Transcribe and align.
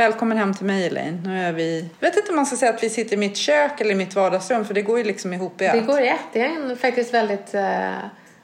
Välkommen 0.00 0.38
hem 0.38 0.54
till 0.54 0.66
mig 0.66 0.86
Elaine. 0.86 1.22
Nu 1.24 1.42
är 1.42 1.52
vi... 1.52 1.88
Jag 2.00 2.08
vet 2.08 2.16
inte 2.16 2.30
om 2.30 2.36
man 2.36 2.46
ska 2.46 2.56
säga 2.56 2.74
att 2.74 2.82
vi 2.82 2.90
sitter 2.90 3.14
i 3.14 3.16
mitt 3.16 3.36
kök 3.36 3.80
eller 3.80 3.90
i 3.90 3.94
mitt 3.94 4.14
vardagsrum 4.14 4.64
för 4.64 4.74
det 4.74 4.82
går 4.82 4.98
ju 4.98 5.04
liksom 5.04 5.32
ihop 5.32 5.60
i 5.60 5.64
ett. 5.64 5.72
Det 5.72 5.80
går 5.80 6.00
i 6.00 6.08
ett. 6.08 6.20
Det 6.32 6.40
är 6.40 6.46
en 6.46 6.76
faktiskt 6.76 7.14
väldigt 7.14 7.54
uh, 7.54 7.60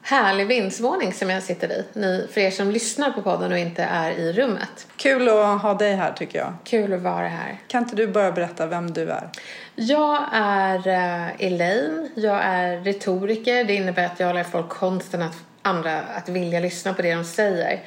härlig 0.02 0.46
vindsvåning 0.46 1.12
som 1.12 1.30
jag 1.30 1.42
sitter 1.42 1.72
i. 1.72 1.84
Ni, 1.92 2.28
för 2.32 2.40
er 2.40 2.50
som 2.50 2.70
lyssnar 2.70 3.10
på 3.10 3.22
podden 3.22 3.52
och 3.52 3.58
inte 3.58 3.82
är 3.82 4.10
i 4.10 4.32
rummet. 4.32 4.86
Kul 4.96 5.28
att 5.28 5.62
ha 5.62 5.74
dig 5.74 5.94
här 5.94 6.12
tycker 6.12 6.38
jag. 6.38 6.52
Kul 6.64 6.92
att 6.92 7.02
vara 7.02 7.28
här. 7.28 7.60
Kan 7.68 7.82
inte 7.82 7.96
du 7.96 8.06
börja 8.06 8.32
berätta 8.32 8.66
vem 8.66 8.92
du 8.92 9.10
är? 9.10 9.28
Jag 9.74 10.24
är 10.32 10.78
uh, 10.78 11.44
Elaine. 11.46 12.08
Jag 12.14 12.40
är 12.44 12.80
retoriker. 12.80 13.64
Det 13.64 13.74
innebär 13.74 14.06
att 14.06 14.20
jag 14.20 14.34
lär 14.34 14.44
folk 14.44 14.68
konsten 14.68 15.22
att 15.22 15.36
andra 15.62 16.00
att 16.00 16.28
vilja 16.28 16.60
lyssna 16.60 16.94
på 16.94 17.02
det 17.02 17.14
de 17.14 17.24
säger. 17.24 17.80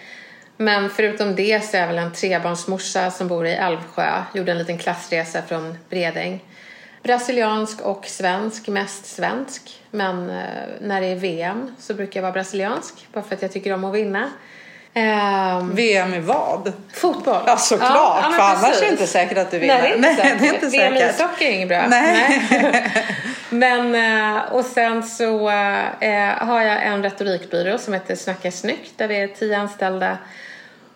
Men 0.62 0.90
förutom 0.90 1.36
det 1.36 1.66
så 1.66 1.78
är 1.78 1.82
jag 1.82 1.88
väl 1.88 1.98
en 1.98 2.14
trebarnsmorsa 2.14 3.12
som 3.12 3.28
bor 3.28 3.48
i 3.48 3.54
Älvsjö. 3.54 4.24
Gjorde 4.34 4.52
en 4.52 4.58
liten 4.58 4.78
klassresa 4.78 5.42
från 5.42 5.78
Bredäng. 5.90 6.44
Brasiliansk 7.04 7.82
och 7.82 8.06
svensk, 8.06 8.68
mest 8.68 9.06
svensk. 9.06 9.82
Men 9.92 10.30
eh, 10.30 10.46
när 10.82 11.02
det 11.02 11.08
är 11.08 11.16
VM 11.16 11.76
så 11.80 11.94
brukar 11.94 12.20
jag 12.20 12.22
vara 12.22 12.32
brasiliansk. 12.32 13.08
Bara 13.14 13.24
för 13.24 13.36
att 13.36 13.42
jag 13.42 13.52
tycker 13.52 13.74
om 13.74 13.84
att 13.84 13.96
vinna. 13.96 14.30
Um, 15.60 15.76
VM 15.76 16.14
i 16.14 16.20
vad? 16.20 16.74
Fotboll. 16.94 17.44
Ja, 17.46 17.58
såklart. 17.58 18.20
Ja, 18.24 18.32
för 18.32 18.42
annars 18.42 18.78
är 18.78 18.86
det 18.86 18.92
inte 18.92 19.08
säkert 19.08 19.38
att 19.38 19.52
du 19.52 19.60
vinner. 19.60 19.96
Nej, 19.98 20.16
det 20.16 20.22
är 20.22 20.26
inte, 20.26 20.26
Nej, 20.26 20.32
säkert. 20.32 20.40
Det 20.40 20.48
är 20.48 20.54
inte 20.54 20.68
VM 20.68 20.94
i 20.94 21.00
ishockey 21.00 21.46
är 21.46 21.52
inget 21.52 21.70
bra. 21.70 21.88
Nej. 21.88 22.48
Nej. 22.52 23.06
Men, 23.50 23.96
eh, 24.36 24.54
och 24.54 24.66
sen 24.66 25.04
så 25.04 25.50
äh, 26.00 26.30
har 26.38 26.62
jag 26.62 26.84
en 26.86 27.04
retorikbyrå 27.04 27.78
som 27.78 27.94
heter 27.94 28.16
Snacka 28.16 28.52
snyggt 28.52 28.92
där 28.98 29.08
vi 29.08 29.22
är 29.22 29.28
tio 29.28 29.58
anställda 29.58 30.18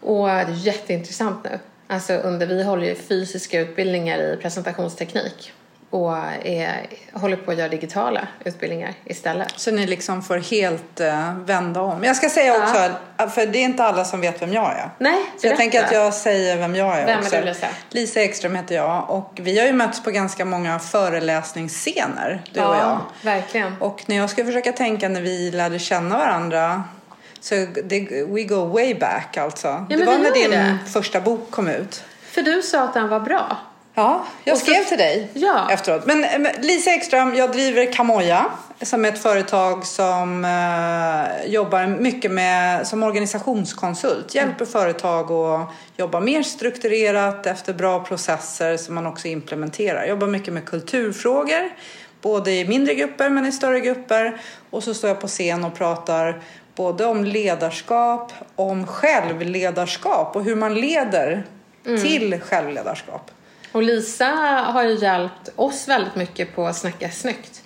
och 0.04 0.28
det 0.28 0.34
är 0.34 0.66
jätteintressant 0.66 1.44
nu. 1.44 1.60
Alltså 1.88 2.14
under, 2.14 2.48
vi 2.48 2.64
håller 2.64 2.86
ju 2.86 2.96
fysiska 2.96 3.60
utbildningar 3.60 4.18
i 4.20 4.38
presentationsteknik 4.42 5.54
och 5.94 6.18
är, 6.44 6.86
håller 7.14 7.38
på 7.38 7.52
att 7.52 7.58
göra 7.58 7.70
digitala 7.70 8.28
utbildningar 8.46 8.94
istället. 9.06 9.54
Så 9.56 9.72
ni 9.72 9.88
liksom 9.88 10.24
får 10.24 10.38
helt 10.38 11.02
uh, 11.02 11.40
vända 11.46 11.82
om. 11.82 12.04
Jag 12.04 12.16
ska 12.16 12.30
säga 12.30 12.64
också, 12.64 12.92
ja. 13.18 13.28
för 13.28 13.46
det 13.46 13.58
är 13.58 13.64
inte 13.64 13.84
alla 13.84 14.06
som 14.06 14.22
vet 14.22 14.42
vem 14.42 14.54
jag 14.54 14.72
är. 14.72 14.90
Nej, 14.98 15.18
Så 15.38 15.48
jag 15.48 15.58
tänker 15.58 15.84
att 15.84 15.92
jag 15.92 16.14
säger 16.14 16.58
vem 16.58 16.76
jag 16.76 17.00
är 17.00 17.06
vem 17.06 17.20
också. 17.20 17.36
Är 17.36 17.42
du, 17.42 17.48
Lisa? 17.48 17.68
Lisa 17.90 18.22
Ekström 18.22 18.56
heter 18.56 18.76
jag 18.76 19.10
och 19.10 19.32
vi 19.42 19.60
har 19.60 19.66
ju 19.66 19.74
mötts 19.74 20.04
på 20.04 20.12
ganska 20.12 20.46
många 20.46 20.80
föreläsningsscener, 20.80 22.42
du 22.52 22.60
ja, 22.60 22.70
och 22.70 22.76
jag. 22.76 23.00
verkligen. 23.22 23.76
Och 23.80 24.04
när 24.06 24.16
jag 24.16 24.30
ska 24.30 24.46
försöka 24.46 24.72
tänka 24.72 25.10
när 25.10 25.22
vi 25.22 25.52
lärde 25.52 25.80
känna 25.80 26.18
varandra 26.18 26.84
så 27.44 27.56
det, 27.84 28.00
we 28.28 28.44
go 28.44 28.66
way 28.66 28.96
back 28.96 29.38
alltså. 29.38 29.68
Ja, 29.68 29.98
det 29.98 30.06
var 30.06 30.18
när 30.18 30.32
din 30.32 30.52
det. 30.52 30.78
första 30.94 31.22
bok 31.22 31.52
kom 31.52 31.68
ut. 31.68 32.04
För 32.32 32.42
du 32.42 32.62
sa 32.62 32.84
att 32.84 32.94
den 32.94 33.10
var 33.10 33.20
bra. 33.20 33.58
Ja, 33.96 34.26
jag 34.44 34.54
Och 34.54 34.60
skrev 34.60 34.84
så, 34.84 34.90
till 34.90 34.98
dig 34.98 35.30
ja. 35.34 35.72
efteråt. 35.72 36.06
Men, 36.06 36.20
men 36.20 36.48
Lisa 36.62 36.92
Ekström, 36.92 37.36
jag 37.36 37.52
driver 37.52 37.94
Kamoja 37.94 38.46
som 38.82 39.06
är 39.06 39.10
ett 39.10 39.22
företag 39.22 39.86
som 39.86 40.46
uh, 40.46 41.52
jobbar 41.52 41.88
mycket 41.88 42.32
med 42.32 42.88
som 42.88 43.04
organisationskonsult. 43.04 44.36
Hjälper 44.36 44.56
mm. 44.56 44.72
företag 44.72 45.32
att 45.32 45.70
jobba 45.98 46.20
mer 46.20 46.44
strukturerat 46.44 47.46
efter 47.46 47.74
bra 47.74 48.04
processer 48.04 48.78
som 48.78 48.96
man 48.96 49.06
också 49.06 49.28
implementerar. 49.28 50.06
Jobbar 50.06 50.28
mycket 50.28 50.54
med 50.54 50.66
kulturfrågor 50.66 51.72
både 52.24 52.52
i 52.52 52.68
mindre 52.68 52.96
grupper 52.96 53.30
men 53.30 53.46
i 53.46 53.52
större 53.52 53.80
grupper. 53.80 54.42
Och 54.70 54.84
så 54.84 54.94
står 54.94 55.08
jag 55.08 55.22
på 55.22 55.28
scen 55.28 55.64
och 55.64 55.76
pratar 55.76 56.42
både 56.76 57.06
om 57.06 57.24
ledarskap, 57.24 58.34
om 58.56 58.88
självledarskap 58.88 60.36
och 60.36 60.44
hur 60.44 60.56
man 60.56 60.74
leder 60.74 61.46
mm. 61.86 62.02
till 62.02 62.42
självledarskap. 62.42 63.32
Och 63.72 63.84
Lisa 63.84 64.26
har 64.74 64.84
ju 64.84 64.96
hjälpt 64.96 65.50
oss 65.56 65.88
väldigt 65.88 66.16
mycket 66.16 66.56
på 66.56 66.68
att 66.68 66.78
snacka 66.78 67.10
snyggt. 67.10 67.64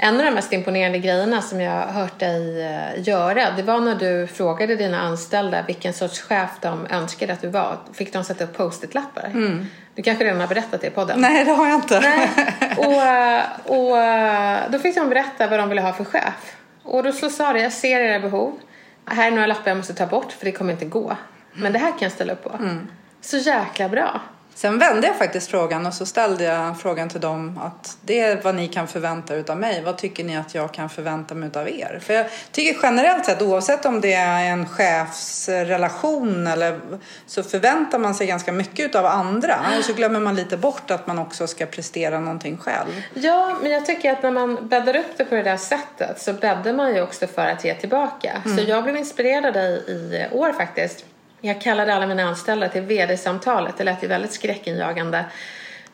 En 0.00 0.18
av 0.18 0.24
de 0.24 0.30
mest 0.30 0.52
imponerande 0.52 0.98
grejerna 0.98 1.42
som 1.42 1.60
jag 1.60 1.72
har 1.72 1.92
hört 1.92 2.18
dig 2.18 2.62
eh, 2.62 3.08
göra 3.08 3.50
det 3.56 3.62
var 3.62 3.80
när 3.80 3.94
du 3.94 4.26
frågade 4.26 4.76
dina 4.76 5.00
anställda 5.00 5.62
vilken 5.66 5.92
sorts 5.92 6.20
chef 6.20 6.50
de 6.60 6.86
önskade 6.86 7.32
att 7.32 7.40
du 7.40 7.48
var. 7.48 7.78
Fick 7.92 8.12
de 8.12 8.24
sätta 8.24 8.44
upp 8.44 8.56
post-it-lappar? 8.56 9.26
Mm. 9.26 9.66
Du 9.94 10.02
kanske 10.02 10.24
redan 10.24 10.40
har 10.40 10.48
berättat 10.48 10.80
det 10.80 10.86
i 10.86 10.90
podden? 10.90 11.20
Nej, 11.20 11.44
det 11.44 11.50
har 11.50 11.66
jag 11.66 11.74
inte. 11.74 12.00
Nej. 12.00 12.30
Och, 12.76 13.02
eh, 13.02 13.42
och 13.64 13.98
eh, 13.98 14.70
då 14.70 14.78
fick 14.78 14.94
de 14.94 15.08
berätta 15.08 15.46
vad 15.46 15.58
de 15.58 15.68
ville 15.68 15.80
ha 15.80 15.92
för 15.92 16.04
chef. 16.04 16.56
Och 16.88 17.02
då 17.02 17.12
så 17.12 17.30
sa 17.30 17.52
det, 17.52 17.60
jag 17.60 17.72
ser 17.72 18.00
era 18.00 18.20
behov. 18.20 18.58
Här 19.04 19.26
är 19.26 19.30
några 19.30 19.46
lappar 19.46 19.70
jag 19.70 19.76
måste 19.76 19.94
ta 19.94 20.06
bort 20.06 20.32
för 20.32 20.44
det 20.44 20.52
kommer 20.52 20.72
inte 20.72 20.84
gå. 20.84 21.16
Men 21.54 21.72
det 21.72 21.78
här 21.78 21.90
kan 21.90 21.98
jag 22.00 22.12
ställa 22.12 22.32
upp 22.32 22.44
på. 22.44 22.50
Mm. 22.50 22.88
Så 23.20 23.36
jäkla 23.36 23.88
bra. 23.88 24.20
Sen 24.58 24.78
vände 24.78 25.06
jag 25.06 25.16
faktiskt 25.16 25.50
frågan 25.50 25.86
och 25.86 25.94
så 25.94 26.06
ställde 26.06 26.44
jag 26.44 26.80
frågan 26.80 27.08
till 27.08 27.20
dem 27.20 27.60
att 27.62 27.98
det 28.02 28.20
är 28.20 28.42
vad 28.42 28.54
ni 28.54 28.68
kan 28.68 28.88
förvänta 28.88 29.36
er 29.36 29.44
av 29.50 29.58
mig. 29.58 29.82
Vad 29.84 29.98
tycker 29.98 30.24
ni 30.24 30.36
att 30.36 30.54
jag 30.54 30.74
kan 30.74 30.88
förvänta 30.88 31.34
mig 31.34 31.50
av 31.54 31.68
er? 31.68 32.00
För 32.02 32.14
jag 32.14 32.26
tycker 32.52 32.80
generellt 32.82 33.26
sett 33.26 33.42
oavsett 33.42 33.86
om 33.86 34.00
det 34.00 34.12
är 34.12 34.44
en 34.44 34.68
chefsrelation 34.68 36.46
eller 36.46 36.80
så 37.26 37.42
förväntar 37.42 37.98
man 37.98 38.14
sig 38.14 38.26
ganska 38.26 38.52
mycket 38.52 38.94
av 38.94 39.06
andra 39.06 39.56
och 39.78 39.84
så 39.84 39.92
glömmer 39.92 40.20
man 40.20 40.36
lite 40.36 40.56
bort 40.56 40.90
att 40.90 41.06
man 41.06 41.18
också 41.18 41.46
ska 41.46 41.66
prestera 41.66 42.20
någonting 42.20 42.56
själv. 42.56 43.02
Ja, 43.14 43.56
men 43.62 43.70
jag 43.70 43.86
tycker 43.86 44.12
att 44.12 44.22
när 44.22 44.30
man 44.30 44.68
bäddar 44.68 44.96
upp 44.96 45.16
det 45.16 45.24
på 45.24 45.34
det 45.34 45.42
där 45.42 45.56
sättet 45.56 46.20
så 46.20 46.32
bäddar 46.32 46.72
man 46.72 46.94
ju 46.94 47.02
också 47.02 47.26
för 47.26 47.46
att 47.46 47.64
ge 47.64 47.74
tillbaka. 47.74 48.42
Mm. 48.44 48.56
Så 48.56 48.70
jag 48.70 48.84
blev 48.84 48.96
inspirerad 48.96 49.46
av 49.46 49.52
dig 49.52 49.84
i 49.88 50.28
år 50.32 50.52
faktiskt 50.52 51.04
jag 51.40 51.60
kallade 51.60 51.94
alla 51.94 52.06
mina 52.06 52.22
anställda 52.22 52.68
till 52.68 52.82
vd-samtalet. 52.82 53.74
Det 53.78 53.84
lät 53.84 54.02
ju 54.02 54.06
väldigt 54.06 54.32
skräckinjagande. 54.32 55.24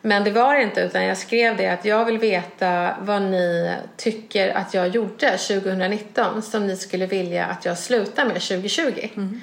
Men 0.01 0.23
det 0.23 0.31
var 0.31 0.55
det 0.55 0.63
inte, 0.63 0.81
utan 0.81 1.05
jag 1.05 1.17
skrev 1.17 1.57
det 1.57 1.67
att 1.67 1.85
jag 1.85 2.05
vill 2.05 2.17
veta 2.17 2.95
vad 3.01 3.21
ni 3.21 3.75
tycker 3.97 4.57
att 4.57 4.73
jag 4.73 4.87
gjorde 4.87 5.37
2019 5.37 6.41
som 6.41 6.67
ni 6.67 6.77
skulle 6.77 7.05
vilja 7.05 7.45
att 7.45 7.65
jag 7.65 7.77
slutar 7.77 8.25
med 8.25 8.41
2020. 8.41 9.09
Mm. 9.15 9.41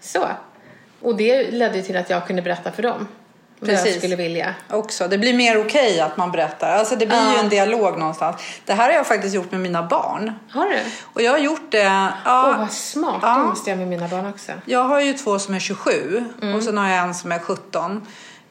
Så. 0.00 0.26
Och 1.00 1.16
det 1.16 1.50
ledde 1.50 1.82
till 1.82 1.96
att 1.96 2.10
jag 2.10 2.26
kunde 2.26 2.42
berätta 2.42 2.72
för 2.72 2.82
dem 2.82 3.08
Precis. 3.60 3.80
vad 3.80 3.88
jag 3.88 3.98
skulle 3.98 4.16
vilja. 4.16 4.54
Också. 4.70 5.08
Det 5.08 5.18
blir 5.18 5.34
mer 5.34 5.60
okej 5.60 5.90
okay 5.90 6.00
att 6.00 6.16
man 6.16 6.32
berättar. 6.32 6.76
Alltså 6.76 6.96
det 6.96 7.06
blir 7.06 7.18
ja. 7.18 7.32
ju 7.32 7.38
en 7.38 7.48
dialog 7.48 7.98
någonstans. 7.98 8.36
Det 8.64 8.72
här 8.72 8.88
har 8.88 8.94
jag 8.94 9.06
faktiskt 9.06 9.34
gjort 9.34 9.50
med 9.50 9.60
mina 9.60 9.82
barn. 9.82 10.32
Har 10.50 10.66
du? 10.66 10.78
Och 11.02 11.22
jag 11.22 11.32
har 11.32 11.38
gjort 11.38 11.70
det... 11.70 12.12
Ja, 12.24 12.50
Åh, 12.50 12.58
vad 12.58 12.72
smart. 12.72 13.18
Ja. 13.22 13.38
Det 13.38 13.44
måste 13.44 13.70
jag 13.70 13.78
med 13.78 13.88
mina 13.88 14.08
barn 14.08 14.26
också. 14.26 14.52
Jag 14.64 14.84
har 14.84 15.00
ju 15.00 15.12
två 15.12 15.38
som 15.38 15.54
är 15.54 15.58
27 15.58 16.24
mm. 16.42 16.54
och 16.54 16.62
sen 16.62 16.78
har 16.78 16.88
jag 16.88 16.98
en 16.98 17.14
som 17.14 17.32
är 17.32 17.38
17. 17.38 18.06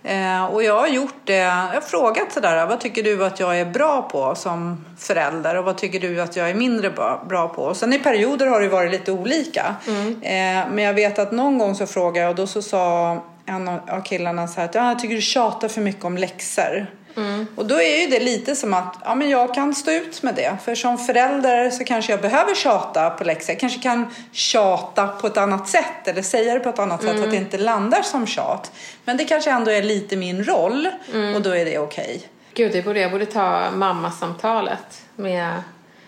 Eh, 0.05 0.45
och 0.45 0.63
jag 0.63 0.79
har 0.79 0.87
gjort 0.87 1.15
det, 1.23 1.35
jag 1.35 1.51
har 1.51 1.81
frågat 1.81 2.31
sådär, 2.31 2.65
vad 2.65 2.79
tycker 2.79 3.03
du 3.03 3.25
att 3.25 3.39
jag 3.39 3.59
är 3.59 3.65
bra 3.65 4.01
på 4.01 4.35
som 4.35 4.85
förälder 4.97 5.57
och 5.57 5.65
vad 5.65 5.77
tycker 5.77 5.99
du 5.99 6.21
att 6.21 6.35
jag 6.35 6.49
är 6.49 6.53
mindre 6.53 6.89
bra 7.29 7.47
på? 7.47 7.61
Och 7.63 7.77
sen 7.77 7.93
i 7.93 7.99
perioder 7.99 8.47
har 8.47 8.61
det 8.61 8.69
varit 8.69 8.91
lite 8.91 9.11
olika. 9.11 9.75
Mm. 9.87 10.07
Eh, 10.21 10.73
men 10.73 10.83
jag 10.83 10.93
vet 10.93 11.19
att 11.19 11.31
någon 11.31 11.57
gång 11.57 11.75
så 11.75 11.85
frågade 11.85 12.19
jag 12.19 12.29
och 12.29 12.35
då 12.35 12.47
så 12.47 12.61
sa 12.61 13.17
en 13.45 13.67
av 13.67 14.01
killarna 14.01 14.47
så 14.47 14.59
här 14.59 14.65
att 14.65 14.75
jag 14.75 14.99
tycker 14.99 15.15
du 15.15 15.21
tjatar 15.21 15.67
för 15.67 15.81
mycket 15.81 16.05
om 16.05 16.17
läxor. 16.17 16.87
Mm. 17.17 17.47
Och 17.55 17.65
då 17.65 17.75
är 17.75 18.01
ju 18.01 18.07
det 18.07 18.19
lite 18.19 18.55
som 18.55 18.73
att 18.73 18.95
ja, 19.03 19.15
men 19.15 19.29
jag 19.29 19.53
kan 19.53 19.75
stå 19.75 19.91
ut 19.91 20.23
med 20.23 20.35
det. 20.35 20.57
För 20.63 20.75
som 20.75 20.97
förälder 20.97 21.69
så 21.69 21.83
kanske 21.83 22.13
jag 22.13 22.21
behöver 22.21 22.55
tjata 22.55 23.09
på 23.09 23.23
läxor. 23.23 23.53
Jag 23.53 23.59
kanske 23.59 23.79
kan 23.79 24.13
tjata 24.31 25.07
på 25.07 25.27
ett 25.27 25.37
annat 25.37 25.67
sätt 25.67 26.07
eller 26.07 26.21
säga 26.21 26.53
det 26.53 26.59
på 26.59 26.69
ett 26.69 26.79
annat 26.79 27.01
mm. 27.01 27.13
sätt 27.13 27.21
så 27.21 27.25
att 27.25 27.31
det 27.31 27.37
inte 27.37 27.57
landar 27.57 28.01
som 28.01 28.27
tjat. 28.27 28.71
Men 29.05 29.17
det 29.17 29.25
kanske 29.25 29.51
ändå 29.51 29.71
är 29.71 29.83
lite 29.83 30.15
min 30.15 30.43
roll 30.43 30.87
mm. 31.13 31.35
och 31.35 31.41
då 31.41 31.49
är 31.49 31.65
det 31.65 31.79
okej. 31.79 32.05
Okay. 32.05 32.19
Gud, 32.53 32.71
det 32.71 32.81
borde, 32.81 32.99
jag 32.99 33.11
borde 33.11 33.25
ta 33.25 33.71
mammasamtalet 33.71 35.01
med 35.15 35.61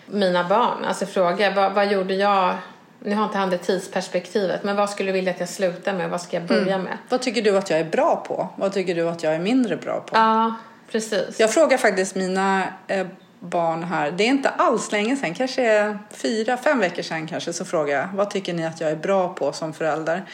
mina 0.06 0.48
barn. 0.48 0.84
Alltså 0.84 1.06
fråga, 1.06 1.50
vad, 1.50 1.72
vad 1.72 1.92
gjorde 1.92 2.14
jag 2.14 2.54
nu 3.06 3.14
har 3.14 3.24
inte 3.24 3.38
han 3.38 3.50
det 3.50 3.58
tidsperspektivet, 3.58 4.64
men 4.64 4.76
vad 4.76 4.90
skulle 4.90 5.08
du 5.08 5.12
vilja 5.12 5.32
att 5.32 5.40
jag 5.40 5.48
slutar 5.48 5.94
med? 5.94 6.10
Vad 6.10 6.20
ska 6.20 6.36
jag 6.36 6.46
börja 6.46 6.74
mm. 6.74 6.82
med? 6.82 6.98
Vad 7.08 7.22
tycker 7.22 7.42
du 7.42 7.56
att 7.56 7.70
jag 7.70 7.80
är 7.80 7.84
bra 7.84 8.16
på? 8.16 8.48
Vad 8.56 8.72
tycker 8.72 8.94
du 8.94 9.08
att 9.08 9.22
jag 9.22 9.34
är 9.34 9.38
mindre 9.38 9.76
bra 9.76 10.00
på? 10.00 10.16
Ja, 10.16 10.54
precis. 10.90 11.40
Jag 11.40 11.52
frågar 11.52 11.78
faktiskt 11.78 12.14
mina 12.14 12.62
eh, 12.86 13.06
barn 13.40 13.82
här, 13.82 14.10
det 14.10 14.24
är 14.24 14.28
inte 14.28 14.48
alls 14.48 14.92
länge 14.92 15.16
sedan, 15.16 15.34
kanske 15.34 15.98
fyra, 16.10 16.56
fem 16.56 16.78
veckor 16.78 17.02
sedan 17.02 17.26
kanske, 17.26 17.52
så 17.52 17.64
frågar 17.64 17.98
jag 17.98 18.08
vad 18.14 18.30
tycker 18.30 18.54
ni 18.54 18.66
att 18.66 18.80
jag 18.80 18.90
är 18.90 18.96
bra 18.96 19.34
på 19.34 19.52
som 19.52 19.72
förälder? 19.72 20.24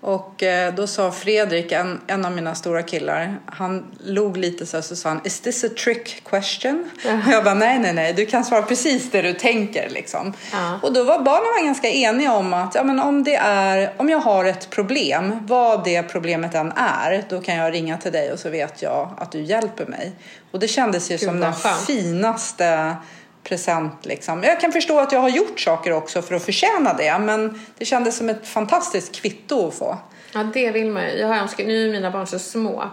Och 0.00 0.42
eh, 0.42 0.74
då 0.74 0.86
sa 0.86 1.10
Fredrik, 1.10 1.72
en, 1.72 2.00
en 2.06 2.24
av 2.24 2.32
mina 2.32 2.54
stora 2.54 2.82
killar, 2.82 3.38
han 3.46 3.84
log 4.04 4.36
lite 4.36 4.66
så 4.66 4.76
här 4.76 4.82
så 4.82 4.96
sa 4.96 5.08
han 5.08 5.20
Is 5.24 5.40
this 5.40 5.64
a 5.64 5.68
trick 5.84 6.24
question? 6.24 6.90
Mm. 7.04 7.20
Och 7.26 7.32
jag 7.32 7.44
bara 7.44 7.54
nej 7.54 7.78
nej 7.78 7.92
nej, 7.92 8.12
du 8.12 8.26
kan 8.26 8.44
svara 8.44 8.62
precis 8.62 9.10
det 9.10 9.22
du 9.22 9.32
tänker 9.32 9.88
liksom. 9.90 10.32
Mm. 10.52 10.80
Och 10.82 10.92
då 10.92 11.04
var 11.04 11.18
barnen 11.18 11.66
ganska 11.66 11.88
eniga 11.88 12.32
om 12.32 12.54
att 12.54 12.74
ja, 12.74 12.84
men 12.84 13.00
om, 13.00 13.24
det 13.24 13.36
är, 13.36 13.92
om 13.96 14.08
jag 14.08 14.18
har 14.18 14.44
ett 14.44 14.70
problem, 14.70 15.46
vad 15.46 15.84
det 15.84 16.02
problemet 16.02 16.54
än 16.54 16.72
är, 16.76 17.24
då 17.28 17.40
kan 17.40 17.56
jag 17.56 17.74
ringa 17.74 17.98
till 17.98 18.12
dig 18.12 18.32
och 18.32 18.38
så 18.38 18.50
vet 18.50 18.82
jag 18.82 19.10
att 19.18 19.32
du 19.32 19.42
hjälper 19.42 19.86
mig. 19.86 20.12
Och 20.50 20.60
det 20.60 20.68
kändes 20.68 21.10
ju 21.10 21.16
Gud, 21.16 21.28
som 21.28 21.40
den 21.40 21.52
finaste 21.86 22.96
present. 23.44 24.06
Liksom. 24.06 24.42
Jag 24.42 24.60
kan 24.60 24.72
förstå 24.72 24.98
att 25.00 25.12
jag 25.12 25.20
har 25.20 25.28
gjort 25.28 25.60
saker 25.60 25.92
också 25.92 26.22
för 26.22 26.34
att 26.34 26.44
förtjäna 26.44 26.94
det 26.94 27.18
men 27.18 27.60
det 27.78 27.84
kändes 27.84 28.16
som 28.16 28.28
ett 28.28 28.46
fantastiskt 28.48 29.14
kvitto 29.14 29.68
att 29.68 29.74
få. 29.74 29.98
Ja, 30.32 30.42
det 30.54 30.70
vill 30.70 30.90
man 30.90 31.02
ju. 31.02 31.10
Jag 31.10 31.28
har 31.28 31.34
önskat, 31.34 31.66
nu 31.66 31.88
är 31.88 31.92
mina 31.92 32.10
barn 32.10 32.26
så 32.26 32.38
små. 32.38 32.84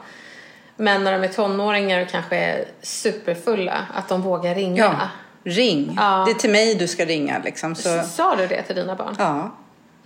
Men 0.76 1.04
när 1.04 1.12
de 1.12 1.24
är 1.24 1.34
tonåringar 1.34 2.02
och 2.02 2.10
kanske 2.10 2.36
är 2.38 2.66
superfulla, 2.82 3.88
att 3.94 4.10
de 4.10 4.22
vågar 4.22 4.56
ringa. 4.56 4.84
Ja, 4.84 5.10
ring. 5.52 5.94
Ja. 5.98 6.24
Det 6.26 6.32
är 6.32 6.36
till 6.36 6.52
mig 6.52 6.76
du 6.76 6.88
ska 6.88 7.06
ringa 7.06 7.42
liksom. 7.46 7.76
Så, 7.76 8.02
Sa 8.04 8.36
du 8.36 8.48
det 8.48 8.62
till 8.62 8.76
dina 8.76 8.96
barn? 8.96 9.16
ja. 9.20 9.56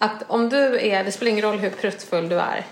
Att 0.04 0.24
om 0.28 0.50
du 0.50 0.80
är, 0.82 1.04
det 1.04 1.12
spelar 1.12 1.32
ingen 1.32 1.46
roll 1.46 1.58
hur 1.58 1.70
pruttfull 1.70 2.30
du 2.30 2.36
är. 2.40 2.66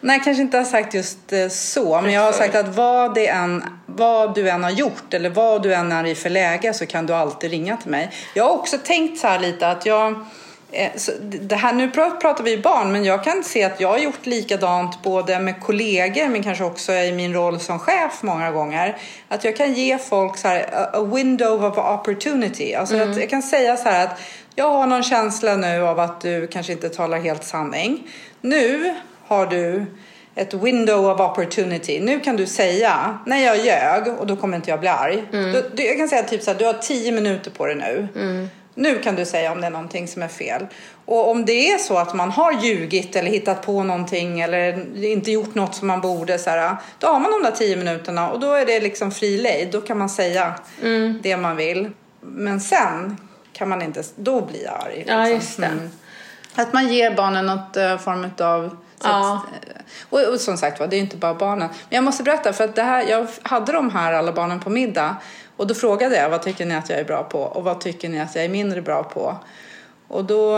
Nej, 0.00 0.20
kanske 0.24 0.42
inte 0.42 0.56
har 0.56 0.64
sagt 0.64 0.94
just 0.94 1.32
eh, 1.32 1.48
så, 1.48 2.00
men 2.00 2.12
jag 2.12 2.22
har 2.22 2.32
sagt 2.32 2.54
att 2.54 2.76
vad, 2.76 3.14
det 3.14 3.28
än, 3.28 3.64
vad 4.02 4.34
du 4.34 4.48
än 4.50 4.64
har 4.64 4.70
gjort 4.70 5.14
eller 5.14 5.30
vad 5.30 5.62
du 5.62 5.74
än 5.74 5.92
är 5.92 6.06
i 6.06 6.14
för 6.14 6.30
läge 6.30 6.74
så 6.74 6.86
kan 6.86 7.06
du 7.06 7.14
alltid 7.14 7.50
ringa 7.50 7.76
till 7.76 7.90
mig. 7.90 8.10
Jag 8.34 8.44
har 8.44 8.50
också 8.50 8.78
tänkt 8.78 9.20
så 9.20 9.26
här 9.26 9.38
lite 9.38 9.68
att 9.68 9.86
jag 9.86 10.14
eh, 10.72 10.90
det 11.20 11.56
här, 11.56 11.72
nu 11.72 11.86
pra- 11.86 12.20
pratar 12.20 12.44
vi 12.44 12.58
barn, 12.58 12.92
men 12.92 13.04
jag 13.04 13.24
kan 13.24 13.44
se 13.44 13.64
att 13.64 13.80
jag 13.80 13.88
har 13.88 13.98
gjort 13.98 14.26
likadant 14.26 15.02
både 15.02 15.38
med 15.38 15.60
kollegor 15.60 16.28
men 16.28 16.42
kanske 16.42 16.64
också 16.64 16.92
i 16.92 17.12
min 17.12 17.34
roll 17.34 17.60
som 17.60 17.78
chef 17.78 18.22
många 18.22 18.50
gånger. 18.50 18.96
Att 19.28 19.44
jag 19.44 19.56
kan 19.56 19.72
ge 19.72 19.98
folk 19.98 20.38
så 20.38 20.48
här, 20.48 20.66
a, 20.92 21.00
window 21.14 21.64
of 21.64 21.78
opportunity. 21.78 22.74
Alltså 22.74 22.96
att 22.96 23.16
jag 23.16 23.30
kan 23.30 23.42
säga 23.42 23.76
så 23.76 23.88
här 23.88 24.04
att 24.04 24.20
jag 24.54 24.70
har 24.70 24.86
någon 24.86 25.02
känsla 25.02 25.56
nu 25.56 25.82
av 25.82 26.00
att 26.00 26.20
du 26.20 26.46
kanske 26.46 26.72
inte 26.72 26.88
talar 26.88 27.18
helt 27.18 27.44
sanning. 27.44 28.08
Nu 28.40 28.94
har 29.26 29.46
du 29.46 29.86
ett 30.34 30.54
window 30.54 31.10
of 31.10 31.20
opportunity. 31.20 32.00
Nu 32.00 32.20
kan 32.20 32.36
du 32.36 32.46
säga, 32.46 33.18
när 33.26 33.44
jag 33.44 33.58
ljög 33.58 34.08
och 34.18 34.26
då 34.26 34.36
kommer 34.36 34.56
inte 34.56 34.70
jag 34.70 34.80
bli 34.80 34.88
arg. 34.88 35.24
Du, 35.30 35.70
du, 35.74 35.84
jag 35.84 35.96
kan 35.96 36.08
säga 36.08 36.22
typ 36.22 36.42
så 36.42 36.50
här, 36.50 36.58
du 36.58 36.64
har 36.64 36.72
tio 36.72 37.12
minuter 37.12 37.50
på 37.50 37.66
dig 37.66 37.76
nu. 37.76 38.08
Nu 38.74 38.98
kan 38.98 39.14
du 39.14 39.24
säga 39.24 39.52
om 39.52 39.60
det 39.60 39.66
är 39.66 39.70
någonting 39.70 40.08
som 40.08 40.22
är 40.22 40.28
fel. 40.28 40.66
Och 41.04 41.30
om 41.30 41.44
det 41.44 41.70
är 41.70 41.78
så 41.78 41.98
att 41.98 42.14
man 42.14 42.30
har 42.30 42.64
ljugit 42.64 43.16
eller 43.16 43.30
hittat 43.30 43.66
på 43.66 43.82
någonting 43.82 44.40
eller 44.40 44.96
inte 45.04 45.30
gjort 45.30 45.54
något 45.54 45.74
som 45.74 45.88
man 45.88 46.00
borde, 46.00 46.38
så 46.38 46.50
här, 46.50 46.76
då 46.98 47.06
har 47.06 47.20
man 47.20 47.30
de 47.30 47.42
där 47.42 47.50
tio 47.50 47.76
minuterna 47.76 48.30
och 48.30 48.40
då 48.40 48.52
är 48.52 48.66
det 48.66 48.80
liksom 48.80 49.10
fri 49.10 49.38
lejd. 49.38 49.68
Då 49.72 49.80
kan 49.80 49.98
man 49.98 50.08
säga 50.08 50.54
det 51.22 51.36
man 51.36 51.56
vill. 51.56 51.90
Men 52.20 52.60
sen 52.60 53.16
kan 53.52 53.68
man 53.68 53.82
inte, 53.82 54.02
då 54.16 54.40
blir 54.40 54.64
jag 54.64 54.74
arg. 54.74 55.04
Ja, 55.06 55.24
liksom. 55.24 55.34
just 55.34 55.56
det. 55.60 55.90
Att 56.54 56.72
man 56.72 56.88
ger 56.88 57.10
barnen 57.14 57.46
något 57.46 57.76
uh, 57.76 57.98
form 57.98 58.30
av 58.38 58.76
Ja. 59.04 59.42
att, 59.46 59.68
eh, 59.68 59.82
och, 60.10 60.32
och 60.34 60.40
som 60.40 60.56
sagt 60.56 60.80
var, 60.80 60.86
det 60.86 60.96
är 60.96 60.98
ju 60.98 61.04
inte 61.04 61.16
bara 61.16 61.34
barnen. 61.34 61.68
Men 61.68 61.96
jag 61.96 62.04
måste 62.04 62.22
berätta, 62.22 62.52
för 62.52 62.64
att 62.64 62.74
det 62.74 62.82
här, 62.82 63.04
jag 63.08 63.26
hade 63.42 63.72
de 63.72 63.90
här 63.90 64.12
alla 64.12 64.32
barnen 64.32 64.60
på 64.60 64.70
middag. 64.70 65.16
Och 65.56 65.66
då 65.66 65.74
frågade 65.74 66.16
jag, 66.16 66.30
vad 66.30 66.42
tycker 66.42 66.66
ni 66.66 66.74
att 66.74 66.90
jag 66.90 66.98
är 66.98 67.04
bra 67.04 67.22
på? 67.22 67.38
Och 67.38 67.64
vad 67.64 67.80
tycker 67.80 68.08
ni 68.08 68.20
att 68.20 68.34
jag 68.34 68.44
är 68.44 68.48
mindre 68.48 68.82
bra 68.82 69.02
på? 69.02 69.36
Och 70.12 70.24
då 70.24 70.56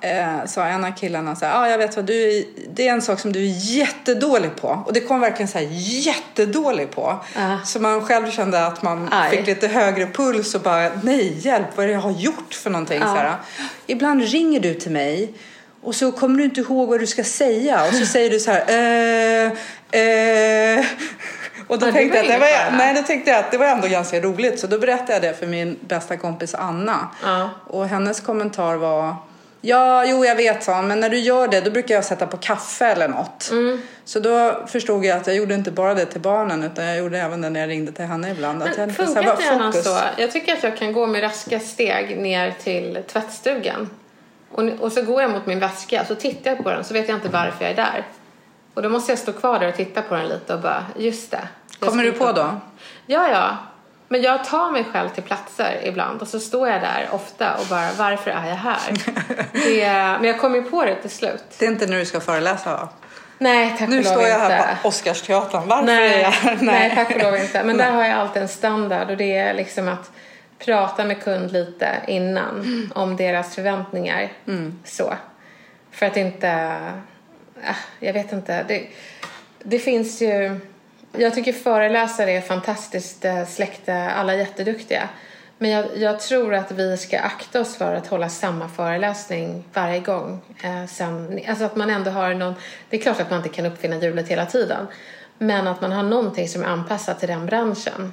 eh, 0.00 0.44
sa 0.46 0.64
en 0.66 0.84
av 0.84 0.90
killarna 0.90 1.36
så 1.36 1.44
här, 1.44 1.62
ah, 1.62 1.68
jag 1.68 1.78
vet 1.78 1.96
vad 1.96 2.04
du 2.04 2.38
är, 2.38 2.44
det 2.74 2.88
är 2.88 2.92
en 2.92 3.02
sak 3.02 3.20
som 3.20 3.32
du 3.32 3.40
är 3.40 3.76
jättedålig 3.76 4.56
på. 4.56 4.82
Och 4.86 4.92
det 4.92 5.00
kom 5.00 5.20
verkligen 5.20 5.48
så 5.48 5.58
här 5.58 5.66
jättedålig 5.70 6.90
på. 6.90 7.18
Ja. 7.36 7.58
Så 7.64 7.80
man 7.80 8.06
själv 8.06 8.30
kände 8.30 8.66
att 8.66 8.82
man 8.82 9.08
Aj. 9.12 9.30
fick 9.30 9.46
lite 9.46 9.68
högre 9.68 10.06
puls 10.06 10.54
och 10.54 10.60
bara, 10.60 10.90
nej 11.02 11.38
hjälp, 11.38 11.66
vad 11.74 11.84
är 11.84 11.88
det 11.88 11.94
jag 11.94 12.00
har 12.00 12.10
gjort 12.10 12.54
för 12.54 12.70
någonting? 12.70 13.00
Ja. 13.00 13.06
Så 13.06 13.14
här, 13.14 13.34
Ibland 13.86 14.22
ringer 14.22 14.60
du 14.60 14.74
till 14.74 14.92
mig 14.92 15.34
och 15.84 15.94
så 15.94 16.12
kommer 16.12 16.38
du 16.38 16.44
inte 16.44 16.60
ihåg 16.60 16.88
vad 16.88 17.00
du 17.00 17.06
ska 17.06 17.24
säga 17.24 17.84
och 17.88 17.94
så 17.94 18.06
säger 18.06 18.30
du 18.30 18.40
så 18.40 18.50
här 18.50 18.64
eh, 18.68 19.52
eh. 20.00 20.84
Och 21.66 21.78
då 21.78 21.86
Ja, 21.86 21.92
tänkte 21.92 22.18
jag 22.18 22.26
att 22.26 22.32
det 22.32 22.38
var, 22.38 22.78
nej, 22.78 22.94
då 22.94 23.02
tänkte 23.02 23.30
jag 23.30 23.40
att 23.40 23.50
det 23.50 23.58
var 23.58 23.66
ändå 23.66 23.88
ganska 23.88 24.20
roligt 24.20 24.60
så 24.60 24.66
då 24.66 24.78
berättade 24.78 25.12
jag 25.12 25.22
det 25.22 25.34
för 25.34 25.46
min 25.46 25.78
bästa 25.80 26.16
kompis 26.16 26.54
Anna. 26.54 27.08
Ja. 27.22 27.50
Och 27.66 27.88
hennes 27.88 28.20
kommentar 28.20 28.76
var 28.76 29.16
Ja, 29.66 30.04
jo 30.06 30.24
jag 30.24 30.36
vet 30.36 30.64
sa 30.64 30.82
men 30.82 31.00
när 31.00 31.10
du 31.10 31.18
gör 31.18 31.48
det 31.48 31.60
då 31.60 31.70
brukar 31.70 31.94
jag 31.94 32.04
sätta 32.04 32.26
på 32.26 32.36
kaffe 32.36 32.86
eller 32.86 33.08
något. 33.08 33.48
Mm. 33.50 33.82
Så 34.04 34.20
då 34.20 34.64
förstod 34.66 35.04
jag 35.04 35.18
att 35.18 35.26
jag 35.26 35.36
gjorde 35.36 35.54
inte 35.54 35.70
bara 35.70 35.94
det 35.94 36.06
till 36.06 36.20
barnen 36.20 36.62
utan 36.62 36.84
jag 36.84 36.98
gjorde 36.98 37.18
även 37.18 37.40
det 37.40 37.50
när 37.50 37.60
jag 37.60 37.68
ringde 37.68 37.92
till 37.92 38.04
henne 38.04 38.30
ibland. 38.30 38.62
att 38.62 38.68
jag 38.68 38.78
Men 38.78 38.88
inte 38.88 39.06
så 39.06 39.14
här 39.14 39.36
funkar 39.36 39.66
inte 39.66 39.82
så? 39.82 39.98
Jag 40.16 40.32
tycker 40.32 40.52
att 40.52 40.62
jag 40.62 40.76
kan 40.76 40.92
gå 40.92 41.06
med 41.06 41.22
raska 41.22 41.60
steg 41.60 42.18
ner 42.18 42.54
till 42.62 43.02
tvättstugan. 43.12 43.90
Och, 44.54 44.64
och 44.80 44.92
så 44.92 45.02
går 45.02 45.22
jag 45.22 45.30
mot 45.30 45.46
min 45.46 45.60
väska, 45.60 46.04
så 46.04 46.14
tittar 46.14 46.50
jag 46.50 46.64
på 46.64 46.70
den, 46.70 46.84
så 46.84 46.94
vet 46.94 47.08
jag 47.08 47.16
inte 47.16 47.28
varför 47.28 47.64
jag 47.64 47.70
är 47.70 47.76
där. 47.76 48.06
Och 48.74 48.82
då 48.82 48.88
måste 48.88 49.12
jag 49.12 49.18
stå 49.18 49.32
kvar 49.32 49.58
där 49.58 49.68
och 49.68 49.74
titta 49.74 50.02
på 50.02 50.14
den 50.14 50.28
lite 50.28 50.54
och 50.54 50.60
bara, 50.60 50.84
just 50.96 51.30
det. 51.30 51.48
Kommer 51.78 52.04
du 52.04 52.12
på 52.12 52.32
då? 52.32 52.60
Ja, 53.06 53.28
ja. 53.28 53.56
Men 54.08 54.22
jag 54.22 54.44
tar 54.44 54.70
mig 54.70 54.84
själv 54.92 55.08
till 55.08 55.22
platser 55.22 55.80
ibland 55.84 56.22
och 56.22 56.28
så 56.28 56.40
står 56.40 56.68
jag 56.68 56.80
där 56.80 57.08
ofta 57.10 57.54
och 57.54 57.66
bara, 57.66 57.88
varför 57.98 58.30
är 58.30 58.48
jag 58.48 58.56
här? 58.56 58.78
det, 59.52 59.86
men 60.20 60.24
jag 60.24 60.40
kommer 60.40 60.56
ju 60.56 60.62
på 60.62 60.84
det 60.84 60.94
till 60.94 61.10
slut. 61.10 61.44
Det 61.58 61.66
är 61.66 61.70
inte 61.70 61.86
när 61.86 61.96
du 61.98 62.04
ska 62.04 62.20
föreläsa 62.20 62.70
va? 62.70 62.88
Nej, 63.38 63.76
tack 63.78 63.88
Nu 63.88 63.98
och 63.98 64.04
lov 64.04 64.12
står 64.12 64.22
jag 64.22 64.42
inte. 64.42 64.54
här 64.54 64.76
på 64.82 64.88
Oscarsteatern. 64.88 65.68
Varför 65.68 65.92
är 65.92 65.96
Nej, 65.96 66.20
jag 66.20 66.30
här? 66.30 66.58
nej. 66.60 66.92
tack 66.94 67.10
och 67.16 67.22
lov 67.22 67.36
inte. 67.36 67.64
Men 67.64 67.76
där 67.76 67.90
har 67.90 68.04
jag 68.04 68.18
alltid 68.18 68.42
en 68.42 68.48
standard 68.48 69.10
och 69.10 69.16
det 69.16 69.36
är 69.36 69.54
liksom 69.54 69.88
att 69.88 70.10
prata 70.64 71.04
med 71.04 71.22
kund 71.22 71.52
lite 71.52 71.88
innan 72.06 72.90
om 72.94 73.16
deras 73.16 73.54
förväntningar. 73.54 74.32
Så. 74.84 75.14
För 75.90 76.06
att 76.06 76.16
inte... 76.16 76.48
Äh, 77.62 77.76
jag 78.00 78.12
vet 78.12 78.32
inte. 78.32 78.62
Det, 78.68 78.86
det 79.62 79.78
finns 79.78 80.22
ju... 80.22 80.60
Jag 81.12 81.34
tycker 81.34 81.52
föreläsare 81.52 82.32
är 82.32 82.40
fantastiskt 82.40 83.24
eh, 83.24 83.46
släkte. 83.46 83.94
Alla 83.94 84.32
är 84.34 84.38
jätteduktiga. 84.38 85.08
Men 85.58 85.70
jag, 85.70 85.86
jag 85.96 86.20
tror 86.20 86.54
att 86.54 86.72
vi 86.72 86.96
ska 86.96 87.20
akta 87.20 87.60
oss 87.60 87.76
för 87.76 87.94
att 87.94 88.06
hålla 88.06 88.28
samma 88.28 88.68
föreläsning 88.68 89.64
varje 89.72 90.00
gång. 90.00 90.40
Eh, 90.62 90.86
sen, 90.86 91.40
alltså 91.48 91.64
att 91.64 91.76
man 91.76 91.90
ändå 91.90 92.10
har 92.10 92.34
någon... 92.34 92.54
Det 92.90 92.96
är 92.96 93.00
klart 93.00 93.20
att 93.20 93.30
man 93.30 93.38
inte 93.38 93.48
kan 93.48 93.66
uppfinna 93.66 93.96
hjulet 93.96 94.28
hela 94.28 94.46
tiden. 94.46 94.86
Men 95.38 95.66
att 95.66 95.80
man 95.80 95.92
har 95.92 96.02
någonting 96.02 96.48
som 96.48 96.62
är 96.62 96.66
anpassat 96.66 97.18
till 97.20 97.28
den 97.28 97.46
branschen. 97.46 98.12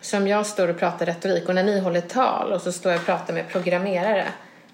Som 0.00 0.26
jag 0.28 0.46
står 0.46 0.68
och 0.68 0.78
pratar 0.78 1.06
retorik 1.06 1.48
och 1.48 1.54
när 1.54 1.62
ni 1.62 1.80
håller 1.80 2.00
tal 2.00 2.52
och 2.52 2.60
så 2.62 2.72
står 2.72 2.92
jag 2.92 2.98
och 3.00 3.06
pratar 3.06 3.34
med 3.34 3.48
programmerare. 3.48 4.26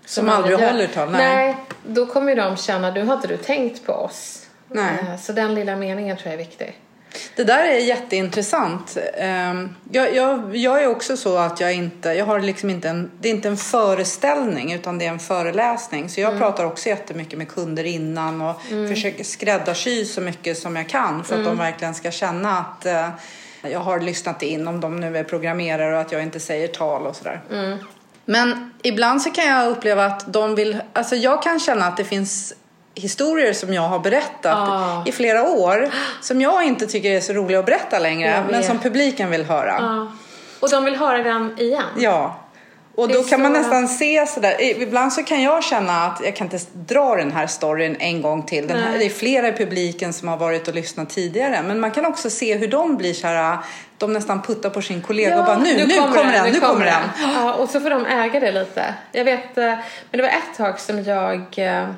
Som 0.05 0.29
aldrig 0.29 0.59
håller 0.59 0.87
tal, 0.87 1.11
nej. 1.11 1.37
nej. 1.37 1.57
då 1.87 2.07
kommer 2.07 2.29
ju 2.29 2.41
de 2.41 2.57
känna, 2.57 2.91
du 2.91 3.03
har 3.03 3.15
inte 3.15 3.29
du 3.29 3.37
tänkt 3.37 3.87
på 3.87 3.93
oss. 3.93 4.47
Nej. 4.69 4.93
Eh, 5.13 5.17
Så 5.21 5.33
den 5.33 5.55
lilla 5.55 5.77
meningen 5.77 6.17
tror 6.17 6.27
jag 6.27 6.35
är 6.35 6.45
viktig. 6.47 6.79
Det 7.37 7.45
där 7.45 7.65
är 7.65 7.79
jätteintressant. 7.79 8.99
Ehm, 9.15 9.75
Jag, 9.93 10.15
jag, 10.15 10.57
jag 10.57 10.83
är 10.83 10.87
också 10.89 11.17
så 11.17 11.37
att 11.39 11.61
jag 11.61 11.75
inte, 11.75 12.09
jag 12.09 12.25
har 12.25 12.41
liksom 12.41 12.71
inte 12.71 12.89
en, 12.89 13.11
det 13.21 13.29
är 13.29 13.33
inte 13.33 13.49
en 13.49 13.57
föreställning 13.57 14.73
utan 14.73 14.99
det 14.99 15.07
är 15.07 15.11
en 15.11 15.19
föreläsning. 15.19 16.09
Så 16.09 16.21
jag 16.21 16.29
Mm. 16.29 16.41
pratar 16.41 16.65
också 16.65 16.89
jättemycket 16.89 17.39
med 17.39 17.49
kunder 17.49 17.85
innan 17.85 18.43
och 18.43 18.61
försöker 18.89 19.25
skräddarsy 19.25 20.05
så 20.05 20.21
mycket 20.21 20.59
som 20.59 20.77
jag 20.77 20.89
kan 20.89 21.25
för 21.25 21.35
att 21.35 21.41
Mm. 21.41 21.57
de 21.57 21.59
verkligen 21.65 21.95
ska 21.95 22.11
känna 22.11 22.59
att 22.59 22.87
eh, 22.87 23.09
jag 23.69 23.81
har 23.81 24.01
lyssnat 24.01 24.43
in 24.43 24.69
om 24.69 24.81
de 24.81 24.97
nu 24.97 25.19
är 25.19 25.25
programmerare 25.25 25.95
och 25.95 26.01
att 26.01 26.13
jag 26.13 26.23
inte 26.23 26.41
säger 26.41 26.69
tal 26.69 27.07
och 27.07 27.17
sådär. 27.17 27.41
Mm. 27.51 27.79
Men 28.25 28.73
ibland 28.83 29.23
så 29.23 29.31
kan 29.31 29.47
jag 29.47 29.69
uppleva 29.69 30.07
att 30.07 30.33
de 30.33 30.55
vill, 30.55 30.79
alltså 30.93 31.17
jag 31.17 31.43
kan 31.43 31.61
känna 31.61 31.87
att 31.87 31.97
det 31.97 32.05
finns 32.05 32.55
historier 32.95 33.53
som 33.53 33.75
jag 33.75 33.83
har 33.83 33.99
berättat 33.99 34.69
Ah. 34.69 35.03
i 35.07 35.13
flera 35.13 35.43
år 35.43 35.91
som 36.21 36.41
jag 36.41 36.65
inte 36.65 36.87
tycker 36.87 37.11
är 37.11 37.21
så 37.21 37.33
roliga 37.33 37.59
att 37.59 37.67
berätta 37.67 37.99
längre 37.99 38.45
men 38.51 38.65
som 38.65 38.79
publiken 38.79 39.31
vill 39.31 39.45
höra. 39.45 39.77
Ja. 39.81 40.13
Och 40.61 40.71
de 40.71 40.85
vill 40.85 40.97
höra 40.97 41.23
den 41.23 41.59
igen. 41.59 41.85
Ja. 41.97 42.37
Och 42.97 43.09
då 43.09 43.23
kan 43.23 43.43
man 43.43 43.53
nästan 43.53 43.89
se 43.89 44.27
sådär, 44.27 44.63
ibland 44.83 45.13
så 45.13 45.23
kan 45.23 45.43
jag 45.43 45.65
känna 45.65 45.93
att 45.93 46.21
jag 46.25 46.37
kan 46.37 46.47
inte 46.47 46.67
dra 46.73 47.17
den 47.17 47.33
här 47.33 47.47
storyn 47.47 47.97
en 48.01 48.23
gång 48.23 48.43
till. 48.43 48.67
Den 48.67 48.79
här, 48.79 48.99
det 48.99 49.05
är 49.05 49.11
flera 49.11 49.49
i 49.49 49.53
publiken 49.53 50.13
som 50.13 50.29
har 50.29 50.37
varit 50.37 50.69
och 50.69 50.75
lyssnat 50.75 51.11
tidigare. 51.11 51.63
Men 51.63 51.81
man 51.81 51.91
kan 51.91 52.07
också 52.07 52.31
se 52.31 52.57
hur 52.57 52.69
de 52.69 52.97
blir 52.97 53.15
så 53.15 53.27
här, 53.27 53.59
de 53.99 54.13
nästan 54.13 54.43
puttar 54.43 54.71
på 54.71 54.83
sin 54.83 55.03
kollega 55.03 55.39
och 55.39 55.45
bara 55.45 55.59
nu, 55.59 55.87
nu, 55.87 55.97
kommer 55.97 56.33
den, 56.33 56.53
nu 56.53 56.61
kommer 56.61 56.85
den. 56.85 57.03
Ja, 57.35 57.55
och 57.55 57.69
så 57.69 57.81
får 57.81 57.91
de 57.91 58.07
äga 58.07 58.41
det 58.41 58.53
lite. 58.53 58.95
Jag 59.13 59.25
vet, 59.25 59.59
eh, 59.59 59.65
men 59.65 59.79
det 60.11 60.23
var 60.23 60.29
ett 60.29 60.57
tag 60.57 60.81
som 60.81 61.05
jag 61.05 61.45
eh, 61.57 61.89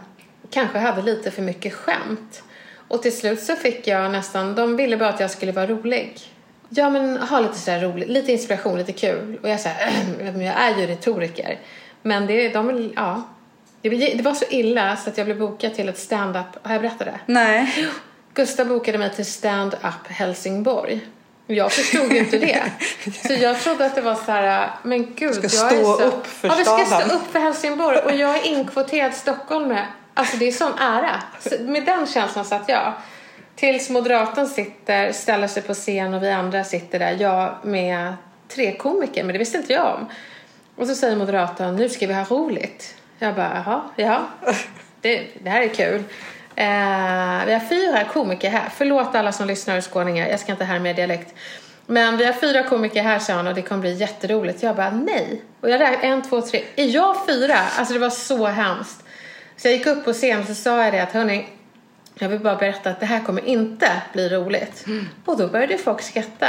kanske 0.50 0.78
hade 0.78 1.02
lite 1.02 1.31
för 1.31 1.43
mycket 1.43 1.75
skämt. 1.75 2.43
Och 2.88 3.02
till 3.02 3.17
slut 3.17 3.43
så 3.43 3.57
fick 3.57 3.87
jag 3.87 4.11
nästan, 4.11 4.55
de 4.55 4.76
ville 4.76 4.97
bara 4.97 5.09
att 5.09 5.21
jag 5.21 5.31
skulle 5.31 5.52
vara 5.52 5.67
rolig. 5.67 6.21
Ja 6.69 6.91
men 6.91 7.17
ha 7.17 7.41
lite 7.41 7.59
så 7.59 7.71
här 7.71 7.81
roligt, 7.81 8.09
lite 8.09 8.33
inspiration, 8.33 8.79
lite 8.79 8.93
kul. 8.93 9.39
Och 9.43 9.49
jag 9.49 9.61
men 10.19 10.41
jag 10.47 10.55
är 10.55 10.79
ju 10.81 10.87
retoriker. 10.87 11.59
Men 12.03 12.27
det, 12.27 12.49
de 12.49 12.93
ja. 12.97 13.23
Det, 13.83 13.89
det 13.89 14.23
var 14.23 14.35
så 14.35 14.45
illa 14.51 14.97
så 14.97 15.11
att 15.11 15.19
jag 15.19 15.25
blev 15.27 15.39
bokad 15.39 15.75
till 15.75 15.89
ett 15.89 15.99
stand-up, 15.99 16.47
har 16.63 16.73
jag 16.73 16.83
berättat 16.83 17.07
det? 17.07 17.21
Nej. 17.27 17.89
Gustav 18.35 18.67
bokade 18.67 18.99
mig 18.99 19.15
till 19.15 19.27
Stand 19.27 19.75
Up 19.75 20.07
Helsingborg. 20.09 21.01
Jag 21.47 21.73
förstod 21.73 22.13
ju 22.13 22.19
inte 22.19 22.39
det. 22.39 22.63
Så 23.27 23.33
jag 23.33 23.61
trodde 23.61 23.87
att 23.87 23.95
det 23.95 24.01
var 24.01 24.15
så 24.15 24.33
här, 24.33 24.71
men 24.83 25.15
gud. 25.15 25.35
ska 25.35 25.43
jag 25.43 25.51
stå 25.51 25.67
är 25.67 25.83
så... 25.83 26.03
upp 26.03 26.27
för 26.27 26.49
Ja, 26.49 26.55
vi 26.59 26.65
ska 26.65 26.85
staden. 26.87 27.09
stå 27.09 27.17
upp 27.17 27.33
för 27.33 27.39
Helsingborg 27.41 27.99
och 27.99 28.15
jag 28.15 28.37
är 28.37 28.47
inkvoterad 28.47 29.15
stockholmare. 29.15 29.87
Alltså 30.15 30.37
det 30.37 30.49
är 30.49 30.53
sån 30.53 30.79
ära. 30.79 31.23
Så 31.41 31.51
med 31.63 31.85
den 31.85 32.07
känslan 32.07 32.45
satt 32.45 32.69
jag. 32.69 32.93
Tills 33.59 33.91
moderatorn 33.91 34.47
sitter, 34.47 35.12
ställer 35.12 35.49
sig 35.49 35.62
på 35.62 35.75
scen 35.75 36.15
och 36.15 36.23
vi 36.23 36.31
andra 36.31 36.65
sitter 36.65 36.99
där. 36.99 37.17
Jag 37.21 37.55
med 37.62 38.15
tre 38.49 38.77
komiker, 38.77 39.25
men 39.25 39.33
det 39.33 39.38
visste 39.38 39.59
inte 39.59 39.73
jag 39.73 39.95
om. 39.95 40.07
Och 40.77 40.87
så 40.87 40.95
säger 40.95 41.17
moderatorn, 41.17 41.77
nu 41.77 41.88
ska 41.88 42.07
vi 42.07 42.15
ha 42.15 42.25
roligt. 42.25 42.95
Jag 43.19 43.35
bara, 43.35 43.62
jaha, 43.67 43.83
ja. 43.97 44.27
Det, 45.00 45.27
det 45.43 45.50
här 45.50 45.62
är 45.62 45.69
kul. 45.69 46.03
Eh, 46.55 47.47
vi 47.47 47.53
har 47.53 47.69
fyra 47.69 48.05
komiker 48.05 48.50
här. 48.50 48.69
Förlåt 48.77 49.15
alla 49.15 49.33
som 49.33 49.47
lyssnar 49.47 49.77
och 49.77 49.93
skåningar. 49.93 50.29
Jag 50.29 50.41
ska 50.41 50.53
inte 50.53 50.65
härma 50.65 50.93
dialekt. 50.93 51.35
Men 51.87 52.17
vi 52.17 52.25
har 52.25 52.33
fyra 52.33 52.62
komiker 52.62 53.03
här, 53.03 53.19
sa 53.19 53.33
han, 53.33 53.47
och 53.47 53.55
det 53.55 53.62
kommer 53.62 53.81
bli 53.81 53.95
jätteroligt. 53.95 54.62
Jag 54.62 54.77
bara, 54.77 54.91
nej. 54.91 55.43
Och 55.61 55.71
jag 55.71 55.81
räknade, 55.81 56.07
en, 56.07 56.23
två, 56.23 56.41
tre. 56.41 56.62
Är 56.77 56.87
jag 56.87 57.27
fyra? 57.27 57.59
Alltså 57.79 57.95
det 57.95 58.00
var 58.00 58.11
så 58.11 58.47
hemskt. 58.47 59.05
Så 59.57 59.69
jag 59.69 59.75
gick 59.75 59.87
upp 59.87 60.05
på 60.05 60.12
scen 60.12 60.41
och 60.41 60.47
så 60.47 60.55
sa 60.55 60.85
jag 60.85 60.93
det 60.93 61.03
att, 61.03 61.12
hörni, 61.12 61.47
jag 62.19 62.29
vill 62.29 62.41
bara 62.41 62.57
berätta 62.57 62.91
att 62.91 63.01
det 63.01 63.07
här 63.07 63.21
kommer 63.21 63.45
inte 63.45 64.03
bli 64.13 64.29
roligt. 64.29 64.85
Och 65.25 65.39
då 65.39 65.49
började 65.49 65.79
folk 65.79 66.03
skratta. 66.03 66.49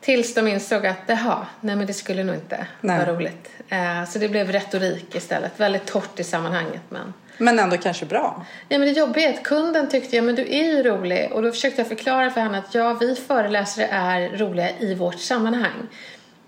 Tills 0.00 0.34
de 0.34 0.48
insåg 0.48 0.86
att, 0.86 0.98
jaha, 1.06 1.46
nej 1.60 1.76
men 1.76 1.86
det 1.86 1.92
skulle 1.92 2.24
nog 2.24 2.34
inte 2.34 2.66
Nej. 2.80 2.98
vara 2.98 3.16
roligt. 3.16 3.50
Eh, 3.68 4.04
så 4.08 4.18
det 4.18 4.28
blev 4.28 4.52
retorik 4.52 5.14
istället. 5.14 5.60
Väldigt 5.60 5.86
torrt 5.86 6.20
i 6.20 6.24
sammanhanget 6.24 6.82
men. 6.88 7.12
Men 7.38 7.58
ändå 7.58 7.76
kanske 7.76 8.06
bra. 8.06 8.46
Ja, 8.68 8.78
men 8.78 8.88
det 8.88 9.00
jobbiga 9.00 9.28
är 9.28 9.34
att 9.34 9.42
kunden 9.42 9.88
tyckte, 9.88 10.16
ja 10.16 10.22
men 10.22 10.34
du 10.34 10.42
är 10.42 10.64
ju 10.64 10.82
rolig. 10.82 11.32
Och 11.32 11.42
då 11.42 11.50
försökte 11.50 11.80
jag 11.80 11.88
förklara 11.88 12.30
för 12.30 12.40
henne 12.40 12.58
att 12.58 12.74
ja, 12.74 12.94
vi 12.94 13.14
föreläsare 13.14 13.86
är 13.86 14.38
roliga 14.38 14.70
i 14.78 14.94
vårt 14.94 15.20
sammanhang. 15.20 15.88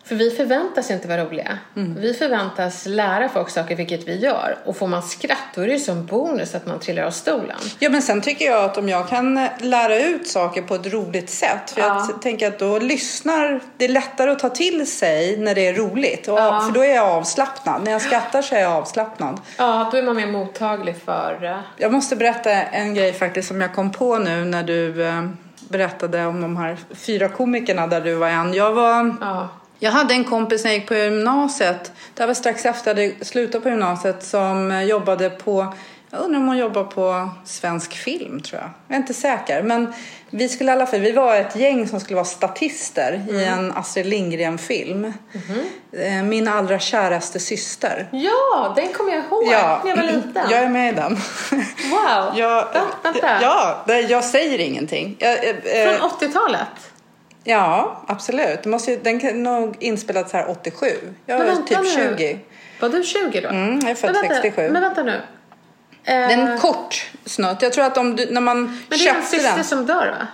För 0.04 0.14
vi 0.14 0.30
förväntas 0.30 0.90
inte 0.90 1.08
vara 1.08 1.24
roliga. 1.24 1.58
Vi 1.74 2.14
förväntas 2.14 2.86
lära 2.86 3.28
folk 3.28 3.50
saker, 3.50 3.76
vilket 3.76 4.08
vi 4.08 4.18
gör. 4.18 4.56
Och 4.64 4.76
får 4.76 4.86
man 4.86 5.02
skratt, 5.02 5.38
då 5.54 5.60
är 5.60 5.66
det 5.66 5.78
som 5.78 6.06
bonus 6.06 6.54
att 6.54 6.66
man 6.66 6.80
trillar 6.80 7.02
av 7.02 7.10
stolen. 7.10 7.56
Ja, 7.78 7.90
men 7.90 8.02
sen 8.02 8.20
tycker 8.20 8.44
jag 8.44 8.64
att 8.64 8.78
om 8.78 8.88
jag 8.88 9.08
kan 9.08 9.38
eh, 9.38 9.50
lära 9.58 9.98
ut 10.00 10.28
saker 10.28 10.62
på 10.62 10.74
ett 10.74 10.92
roligt 10.92 11.30
sätt. 11.30 11.70
För 11.70 11.80
Ja. 11.80 12.06
jag 12.10 12.22
tänker 12.22 12.48
att 12.48 12.58
då 12.58 12.78
lyssnar, 12.78 13.60
det 13.76 13.84
är 13.84 13.88
lättare 13.88 14.30
att 14.30 14.38
ta 14.38 14.48
till 14.48 14.90
sig 14.90 15.36
när 15.36 15.54
det 15.54 15.66
är 15.66 15.74
roligt. 15.74 16.28
Och, 16.28 16.38
Ja. 16.38 16.60
För 16.66 16.74
då 16.74 16.84
är 16.84 16.94
jag 16.94 17.06
avslappnad. 17.08 17.84
När 17.84 17.92
jag 17.92 18.02
skrattar 18.02 18.42
så 18.42 18.54
är 18.54 18.60
jag 18.60 18.72
avslappnad. 18.72 19.40
Ja, 19.58 19.88
då 19.92 19.96
är 19.98 20.02
man 20.02 20.16
mer 20.16 20.26
mottaglig 20.26 20.96
för... 21.04 21.44
eh, 21.44 21.56
Jag 21.76 21.92
måste 21.92 22.16
berätta 22.16 22.50
en 22.52 22.94
grej 22.94 23.12
faktiskt 23.12 23.48
som 23.48 23.60
jag 23.60 23.74
kom 23.74 23.92
på 23.92 24.18
nu 24.18 24.44
när 24.44 24.62
du 24.62 25.04
eh, 25.06 25.28
berättade 25.68 26.26
om 26.26 26.40
de 26.40 26.56
här 26.56 26.76
fyra 26.94 27.28
komikerna 27.28 27.86
där 27.86 28.00
du 28.00 28.14
var 28.14 28.28
en. 28.28 28.54
Jag 28.54 28.72
var... 28.72 29.16
Ja. 29.20 29.48
Jag 29.78 29.90
hade 29.90 30.14
en 30.14 30.24
kompis 30.24 30.64
när 30.64 30.70
jag 30.70 30.78
gick 30.78 30.88
på 30.88 30.94
gymnasiet, 30.94 31.92
det 32.14 32.22
här 32.22 32.26
var 32.26 32.34
strax 32.34 32.66
efter 32.66 32.96
jag 32.96 33.08
hade 33.10 33.24
slutat 33.24 33.62
på 33.62 33.68
gymnasiet, 33.68 34.22
som 34.24 34.70
eh, 34.70 34.82
jobbade 34.82 35.30
på, 35.30 35.74
jag 36.10 36.20
undrar 36.20 36.40
om 36.40 36.46
hon 36.48 36.58
jobbar 36.58 36.84
på 36.84 37.30
svensk 37.44 37.92
film 37.94 38.40
tror 38.40 38.60
jag. 38.60 38.70
Jag 38.88 38.94
är 38.94 39.00
inte 39.00 39.14
säker. 39.14 39.62
Men 39.62 39.92
vi 40.30 40.48
skulle 40.48 40.70
i 40.70 40.74
alla 40.74 40.86
fall, 40.86 41.00
vi 41.00 41.12
var 41.12 41.36
ett 41.36 41.56
gäng 41.56 41.88
som 41.88 42.00
skulle 42.00 42.14
vara 42.14 42.24
statister 42.24 43.26
i 43.30 43.44
en 43.44 43.72
Astrid 43.72 44.06
Lindgren-film. 44.06 45.12
Eh, 45.92 46.22
Min 46.22 46.48
allra 46.48 46.78
käraste 46.78 47.40
syster. 47.40 48.08
ja, 48.12 48.72
den 48.76 48.92
kommer 48.92 49.12
jag 49.12 49.24
ihåg 49.24 49.46
när 49.46 49.52
jag 49.90 49.96
var 49.96 50.02
liten. 50.02 50.32
jag 50.50 50.60
är 50.62 50.68
med 50.68 50.92
i 50.92 50.96
den. 50.96 51.12
Wow! 51.90 52.32
Jag? 52.38 52.66
Vänta. 53.02 53.38
ja, 53.42 53.84
jag 54.08 54.24
säger 54.24 54.58
ingenting. 54.58 55.16
Jag, 55.18 55.32
eh, 55.48 55.98
Från 55.98 56.10
80-talet? 56.10 56.60
Ja, 57.44 58.02
absolut. 58.06 58.62
Det 58.62 58.68
måste, 58.68 58.90
ju- 58.90 58.98
den 59.02 59.20
kan 59.20 59.42
nog 59.42 59.76
inspelats 59.80 60.32
här 60.32 60.50
87. 60.50 60.86
Jag 61.26 61.38
Men 61.38 61.46
vänta 61.46 61.62
typ 61.68 61.78
nu. 61.96 62.14
20. 62.16 62.38
Var 62.80 62.88
du 62.88 63.02
20 63.02 63.40
då? 63.40 63.48
Mm, 63.48 63.78
jag 63.82 63.90
är 63.90 63.94
född 63.94 64.12
men 64.12 64.22
vänta, 64.22 64.34
67. 64.42 64.68
Men 64.70 64.82
vänta 64.82 65.02
nu. 65.02 65.20
Det 66.04 66.10
är 66.12 66.52
Eh, 66.54 66.60
kort 66.60 67.10
snutt. 67.26 67.62
Jag 67.62 67.72
tror 67.72 67.84
att 67.84 67.98
om 67.98 68.16
du, 68.16 68.26
när 68.30 68.40
man 68.40 68.62
men 68.64 68.78
det 68.88 68.94
är 68.94 68.98
köpte 68.98 69.26
syster 69.26 69.54
den. 69.54 69.64
som 69.64 69.86
dör 69.86 70.06
va? 70.06 70.26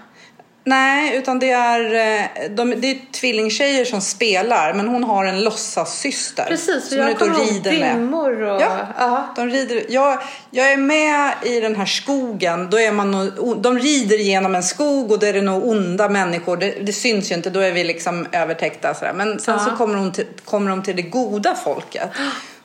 Nej, 0.65 1.17
utan 1.17 1.39
det 1.39 1.51
är, 1.51 1.95
eh, 1.95 2.51
de, 2.51 2.75
det 2.81 2.91
är 2.91 3.13
tvillingtjejer 3.13 3.85
som 3.85 4.01
spelar. 4.01 4.75
Men 4.75 4.89
hon 4.89 5.05
har 5.05 5.25
en 5.25 5.45
låtsassyster. 5.45 6.45
Precis, 6.45 6.89
som 6.89 6.99
hon 6.99 7.07
jag 7.09 7.19
kommer 7.19 7.35
ihåg 7.35 7.63
dimmor 7.63 8.43
och... 8.43 8.61
Ja, 8.61 9.33
de 9.37 9.49
rider. 9.51 9.85
Jag, 9.89 10.19
jag 10.51 10.73
är 10.73 10.77
med 10.77 11.33
i 11.43 11.61
den 11.61 11.77
här 11.77 11.87
skogen. 11.87 12.71
Då 12.71 12.81
är 12.81 12.93
man 12.93 13.33
de 13.63 13.79
rider 13.79 14.17
genom 14.19 14.55
en 14.55 14.63
skog 14.63 15.13
och 15.13 15.19
där 15.19 15.29
är 15.29 15.33
det 15.33 15.43
nog 15.43 15.67
onda 15.69 16.09
människor. 16.09 16.57
Det, 16.57 16.71
det 16.71 16.93
syns 16.93 17.31
ju 17.31 17.35
inte, 17.35 17.51
då 17.51 17.61
är 17.61 17.73
vi 17.73 17.85
liksom 17.85 18.27
övertäckta. 18.33 18.95
Sådär. 18.95 19.13
Men 19.13 19.41
sen 19.41 19.55
Ja. 19.59 19.65
så 19.65 19.77
kommer 19.77 19.95
de, 19.97 20.13
till, 20.13 20.27
kommer 20.45 20.71
de 20.71 20.83
till 20.83 20.97
det 20.97 21.03
goda 21.03 21.55
folket. 21.55 22.11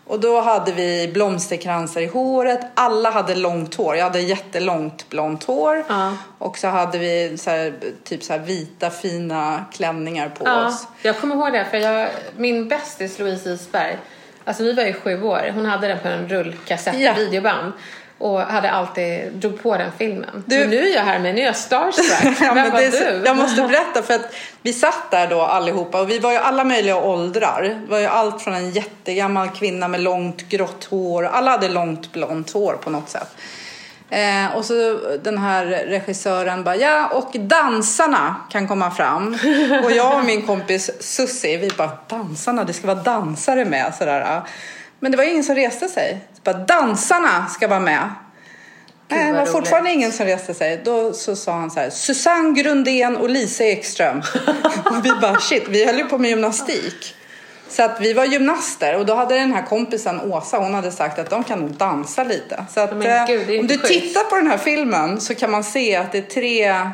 Och 0.07 0.19
då 0.19 0.41
hade 0.41 0.71
vi 0.71 1.11
blomsterkransar 1.13 2.01
i 2.01 2.05
håret. 2.05 2.59
Alla 2.73 3.09
hade 3.11 3.35
långt 3.35 3.75
hår. 3.75 3.95
Jag 3.95 4.03
hade 4.03 4.19
jättelångt 4.19 5.09
blont 5.09 5.43
hår. 5.43 5.83
Ja. 5.89 6.13
Och 6.37 6.57
så 6.57 6.67
hade 6.67 6.97
vi 6.97 7.37
så 7.37 7.49
här, 7.49 7.73
typ 8.03 8.23
så 8.23 8.37
vita 8.37 8.89
fina 8.89 9.65
klänningar 9.73 10.29
på 10.29 10.45
Ja, 10.45 10.67
oss. 10.67 10.87
jag 11.01 11.19
kommer 11.19 11.35
ihåg 11.35 11.53
det 11.53 11.65
för 11.71 11.77
jag, 11.77 12.09
min 12.37 12.67
bästis 12.67 13.19
Louise 13.19 13.49
Isberg, 13.49 13.97
alltså 14.43 14.63
vi 14.63 14.73
var 14.73 14.83
ju 14.83 14.93
sju 14.93 15.23
år, 15.23 15.51
hon 15.53 15.65
hade 15.65 15.87
den 15.87 15.99
på 15.99 16.07
en 16.07 16.29
rullkassett, 16.29 16.99
Ja. 16.99 17.13
videoband 17.13 17.71
och 18.25 18.41
hade 18.41 18.71
alltid, 18.71 19.31
drog 19.33 19.63
på 19.63 19.77
den 19.77 19.91
filmen. 19.97 20.43
Du- 20.45 20.59
Men 20.59 20.69
nu 20.69 20.77
är 20.89 20.95
jag 20.95 21.01
här 21.01 21.19
med, 21.19 21.35
nu 21.35 21.41
är 21.41 21.45
jag 21.45 21.55
starstruck. 21.55 22.37
Ja, 22.41 22.53
Vem 22.53 22.71
var 22.71 22.91
så- 22.91 23.03
du? 23.03 23.21
Jag 23.25 23.35
måste 23.37 23.61
berätta 23.61 24.01
för 24.03 24.13
att 24.13 24.33
vi 24.61 24.73
satt 24.73 25.11
där 25.11 25.27
då 25.27 25.41
allihopa 25.41 26.01
och 26.01 26.09
vi 26.09 26.19
var 26.19 26.31
ju 26.31 26.37
alla 26.37 26.63
möjliga 26.63 26.95
åldrar. 26.97 27.61
Det 27.61 27.91
var 27.91 27.99
ju 27.99 28.05
allt 28.05 28.41
från 28.41 28.53
en 28.53 28.71
jättegammal 28.71 29.49
kvinna 29.49 29.87
med 29.87 29.99
långt 30.01 30.41
grått 30.49 30.83
hår. 30.83 31.23
Alla 31.25 31.51
hade 31.51 31.69
långt 31.69 32.11
blont 32.13 32.51
hår 32.53 32.73
på 32.73 32.89
något 32.89 33.09
sätt. 33.09 33.27
Eh, 34.09 34.55
och 34.57 34.65
så 34.65 34.99
den 35.23 35.37
här 35.37 35.65
regissören 35.65 36.63
bara, 36.63 36.75
ja 36.75 37.07
och 37.07 37.31
dansarna 37.39 38.35
kan 38.51 38.67
komma 38.67 38.91
fram. 38.91 39.37
Och 39.83 39.91
jag 39.91 40.17
och 40.17 40.25
min 40.25 40.41
kompis 40.47 40.91
Sussi, 40.99 41.57
vi 41.57 41.69
bara, 41.77 41.91
dansarna, 42.07 42.63
det 42.63 42.73
ska 42.73 42.87
vara 42.87 43.03
dansare 43.03 43.65
med. 43.65 43.93
Sådär. 43.97 44.41
Men 45.05 45.11
det 45.11 45.17
var 45.17 45.23
ingen 45.23 45.43
som 45.43 45.55
reste 45.55 45.87
sig. 45.87 46.19
Så 46.33 46.41
bara, 46.43 46.57
dansarna 46.57 47.47
ska 47.47 47.67
vara 47.67 47.79
med. 47.79 48.09
Gud, 49.07 49.19
Nej, 49.19 49.31
det 49.31 49.39
var 49.39 49.45
fortfarande 49.45 49.89
roligt. 49.89 49.97
ingen 49.97 50.11
som 50.11 50.25
reste 50.25 50.53
sig. 50.53 50.81
Då 50.85 51.13
så 51.13 51.35
sa 51.35 51.51
han 51.51 51.71
så 51.71 51.79
här, 51.79 51.89
Susanne 51.89 52.61
Grundén 52.61 53.17
och 53.17 53.29
Lisa 53.29 53.63
Ekström. 53.63 54.21
och 54.85 54.95
vi 55.05 55.11
bara, 55.21 55.39
shit, 55.39 55.63
vi 55.67 55.85
höll 55.85 55.97
ju 55.97 56.05
på 56.05 56.17
med 56.17 56.29
gymnastik. 56.29 57.15
Så 57.69 57.83
att 57.83 58.01
vi 58.01 58.13
var 58.13 58.25
gymnaster 58.25 58.95
och 58.97 59.05
då 59.05 59.15
hade 59.15 59.35
den 59.35 59.53
här 59.53 59.65
kompisen 59.65 60.21
Åsa, 60.21 60.57
hon 60.57 60.73
hade 60.73 60.91
sagt 60.91 61.19
att 61.19 61.29
de 61.29 61.43
kan 61.43 61.59
nog 61.59 61.71
dansa 61.71 62.23
lite. 62.23 62.65
Så 62.73 62.79
att, 62.79 62.91
eh, 62.91 63.27
gud, 63.27 63.49
är 63.49 63.59
om 63.59 63.67
du 63.67 63.77
schysst. 63.77 63.87
tittar 63.87 64.23
på 64.23 64.35
den 64.35 64.47
här 64.47 64.57
filmen 64.57 65.21
så 65.21 65.35
kan 65.35 65.51
man 65.51 65.63
se 65.63 65.95
att 65.95 66.11
det 66.11 66.17
är 66.17 66.21
tre 66.21 66.91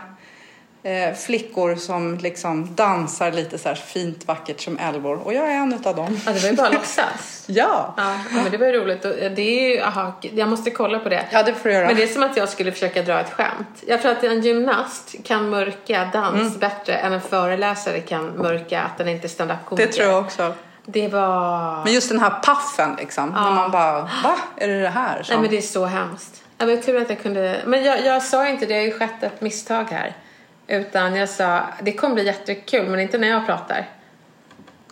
eh, 0.83 1.13
flickor 1.15 1.75
som 1.75 2.17
liksom 2.17 2.75
dansar 2.75 3.31
lite 3.31 3.57
så 3.57 3.75
fint 3.75 4.27
vackert 4.27 4.61
som 4.61 4.77
älvor. 4.77 5.19
Och 5.23 5.33
jag 5.33 5.47
är 5.51 5.55
en 5.55 5.73
utav 5.73 5.95
dem. 5.95 6.19
Ja, 6.25 6.31
det 6.31 6.39
var 6.43 6.50
ju 6.50 6.55
bara 6.55 6.67
att 6.67 6.73
låtsas. 6.73 7.43
Ja, 7.47 7.93
Ja, 7.97 8.15
men 8.31 8.51
det 8.51 8.57
var 8.57 8.67
ju 8.67 8.73
roligt. 8.73 9.05
Och 9.05 9.11
Det 9.11 9.41
är 9.41 9.69
ju, 9.75 9.81
aha, 9.81 10.13
jag 10.21 10.50
måste 10.50 10.71
kolla 10.71 11.00
på 11.00 11.09
det. 11.09 11.25
ja 11.31 11.43
det 11.43 11.53
får 11.53 11.69
du 11.69 11.75
göra. 11.75 11.88
Men 11.88 11.95
det 11.95 12.03
är 12.03 12.07
som 12.07 12.23
att 12.23 12.38
jag 12.38 12.50
skulle 12.50 12.71
försöka 12.71 13.01
dra 13.01 13.19
ett 13.19 13.31
skämt. 13.33 13.83
Jag 13.88 14.01
tror 14.01 14.11
att 14.11 14.23
en 14.23 14.41
gymnast 14.41 15.15
kan 15.23 15.50
mörka 15.50 16.09
dans 16.13 16.39
Mm. 16.41 16.59
bättre 16.59 16.93
än 16.95 17.13
en 17.13 17.21
föreläsare 17.21 18.00
kan 18.00 18.25
mörka 18.38 18.81
att 18.81 18.97
den 18.97 19.07
inte 19.07 19.27
är 19.27 19.29
stand-up-komiker. 19.29 19.88
det 19.88 19.93
tror 19.93 20.07
jag 20.07 20.19
också. 20.19 20.53
Det 20.85 21.07
var... 21.07 21.83
Men 21.83 21.93
just 21.93 22.09
den 22.09 22.19
här 22.19 22.29
paffen 22.29 22.95
liksom. 23.00 23.29
När 23.29 23.51
man 23.51 23.71
bara, 23.71 24.01
va? 24.01 24.35
Är 24.57 24.67
det 24.67 24.81
det 24.81 24.89
här? 24.89 25.23
Som... 25.23 25.33
Nej 25.33 25.41
men 25.41 25.51
det 25.51 25.57
är 25.57 25.61
så 25.61 25.85
hemskt. 25.85 26.41
Jag 26.57 26.67
var 26.67 26.75
tur 26.75 27.01
att 27.01 27.09
jag 27.09 27.21
kunde... 27.21 27.61
Men 27.65 27.83
jag, 27.83 28.05
jag 28.05 28.23
sa 28.23 28.47
inte 28.47 28.65
det, 28.65 28.73
det 28.73 28.79
har 28.79 28.85
ju 28.85 28.91
skett 29.00 29.23
ett 29.23 29.41
misstag 29.41 29.83
här. 29.91 30.15
Utan 30.71 31.15
jag 31.15 31.29
sa, 31.29 31.63
det 31.81 31.93
kommer 31.93 32.15
bli 32.15 32.25
jättekul 32.25 32.89
men 32.89 32.99
inte 32.99 33.17
när 33.17 33.27
jag 33.27 33.45
pratar. 33.45 33.89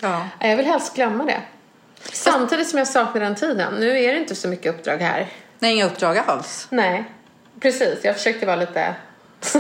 ja. 0.01 0.27
Jag 0.39 0.57
vill 0.57 0.65
helst 0.65 0.95
glömma 0.95 1.25
det. 1.25 1.41
Samtidigt 2.13 2.69
som 2.69 2.79
jag 2.79 2.87
saknar 2.87 3.21
den 3.21 3.35
tiden. 3.35 3.73
Nu 3.73 4.03
är 4.03 4.13
det 4.13 4.19
inte 4.19 4.35
så 4.35 4.47
mycket 4.47 4.75
uppdrag 4.75 4.97
här. 4.97 5.27
Nej, 5.59 5.73
inga 5.73 5.85
uppdrag 5.85 6.17
alls. 6.17 6.67
Nej, 6.69 7.03
precis. 7.59 7.99
Jag 8.03 8.15
försökte 8.15 8.45
vara 8.45 8.55
lite... 8.55 8.95
Vi, 9.53 9.59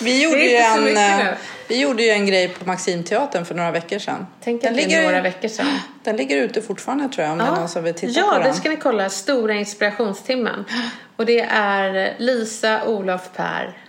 vi, 0.04 0.22
gjorde 0.22 0.36
Det 0.36 0.44
ju 0.44 0.56
en, 0.56 0.96
eh, 1.20 1.34
vi 1.68 1.80
gjorde 1.80 2.02
ju 2.02 2.10
en 2.10 2.26
grej 2.26 2.48
på 2.48 2.64
Maximteatern 2.64 3.44
för 3.44 3.54
några 3.54 3.70
veckor 3.70 3.98
sedan. 3.98 4.26
Tänk 4.44 4.62
den, 4.62 4.74
det 4.74 4.80
ligger, 4.80 5.02
några 5.02 5.22
veckor 5.22 5.48
sedan. 5.48 5.66
den 6.04 6.16
ligger 6.16 6.36
ute 6.36 6.62
fortfarande 6.62 7.08
tror 7.08 7.24
jag 7.24 7.32
om 7.32 7.38
det 7.38 7.44
är 7.44 7.50
någon 7.50 7.68
som 7.68 7.84
vill 7.84 7.94
titta 7.94 8.20
ja, 8.20 8.30
på 8.32 8.38
det 8.38 8.44
den. 8.44 8.54
ska 8.54 8.68
ni 8.68 8.76
kolla. 8.76 9.10
Stora 9.10 9.54
inspirationstimmen. 9.54 10.64
Och 11.16 11.26
det 11.26 11.40
är 11.50 12.14
Lisa, 12.18 12.84
Olof, 12.84 13.30
Per. 13.36 13.87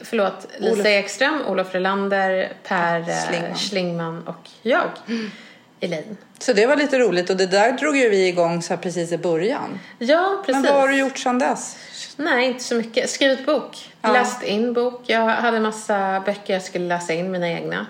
Förlåt, 0.00 0.46
Lisa 0.58 0.72
Olof. 0.72 0.86
Ekström, 0.86 1.42
Olof 1.46 1.74
Relander, 1.74 2.52
Per 2.64 3.00
eh, 3.00 3.06
Schlingmann. 3.06 3.54
Schlingmann 3.54 4.22
och 4.26 4.48
jag. 4.62 4.90
Elaine. 5.80 6.16
Så 6.38 6.52
det 6.52 6.66
var 6.66 6.76
lite 6.76 6.98
roligt 6.98 7.30
och 7.30 7.36
det 7.36 7.46
där 7.46 7.72
drog 7.72 7.96
ju 7.96 8.08
vi 8.08 8.28
igång 8.28 8.62
så 8.62 8.74
här 8.74 8.82
precis 8.82 9.12
i 9.12 9.18
början. 9.18 9.78
Ja, 9.98 10.42
precis. 10.46 10.62
Men 10.62 10.72
vad 10.72 10.80
har 10.80 10.88
du 10.88 10.96
gjort 10.96 11.18
sedan 11.18 11.38
dess? 11.38 11.76
Nej, 12.16 12.46
inte 12.46 12.64
så 12.64 12.74
mycket. 12.74 13.10
Skrivit 13.10 13.46
bok. 13.46 13.92
Ja. 14.02 14.12
Läst 14.12 14.42
in 14.42 14.72
bok. 14.72 15.02
Jag 15.06 15.26
hade 15.26 15.60
massa 15.60 16.22
böcker 16.26 16.52
jag 16.52 16.62
skulle 16.62 16.84
läsa 16.84 17.12
in, 17.12 17.30
mina 17.30 17.48
egna. 17.48 17.86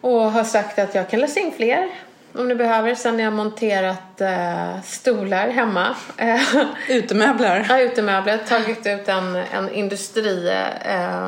Och 0.00 0.32
har 0.32 0.44
sagt 0.44 0.78
att 0.78 0.94
jag 0.94 1.10
kan 1.10 1.20
läsa 1.20 1.40
in 1.40 1.52
fler 1.56 1.88
om 2.38 2.48
ni 2.48 2.54
behöver. 2.54 2.94
Sen 2.94 3.14
har 3.14 3.22
jag 3.22 3.32
monterat 3.32 4.20
eh, 4.20 4.80
stolar 4.82 5.48
hemma. 5.48 5.96
Eh, 6.16 6.40
Utemöbler? 6.88 7.60
har 7.68 7.78
utemöbler, 7.78 8.38
tagit 8.38 8.86
ut 8.86 9.08
en, 9.08 9.36
en 9.36 9.70
industri 9.70 10.52
eh, 10.84 11.26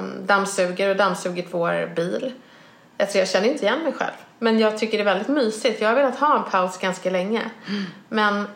och 0.91 0.97
dammsugit 0.97 1.47
vår 1.51 1.95
bil. 1.95 2.33
Alltså 2.99 3.19
jag 3.19 3.29
känner 3.29 3.49
inte 3.49 3.65
igen 3.65 3.83
mig 3.83 3.93
själv. 3.93 4.13
Men 4.39 4.59
jag 4.59 4.79
tycker 4.79 4.99
det 4.99 5.03
är 5.03 5.05
väldigt 5.05 5.29
mysigt. 5.29 5.81
Jag 5.81 5.89
har 5.89 5.97
velat 5.97 6.19
ha 6.19 6.37
en 6.37 6.51
paus 6.51 6.79
ganska 6.79 7.11
länge. 7.11 7.43
Men 8.09 8.47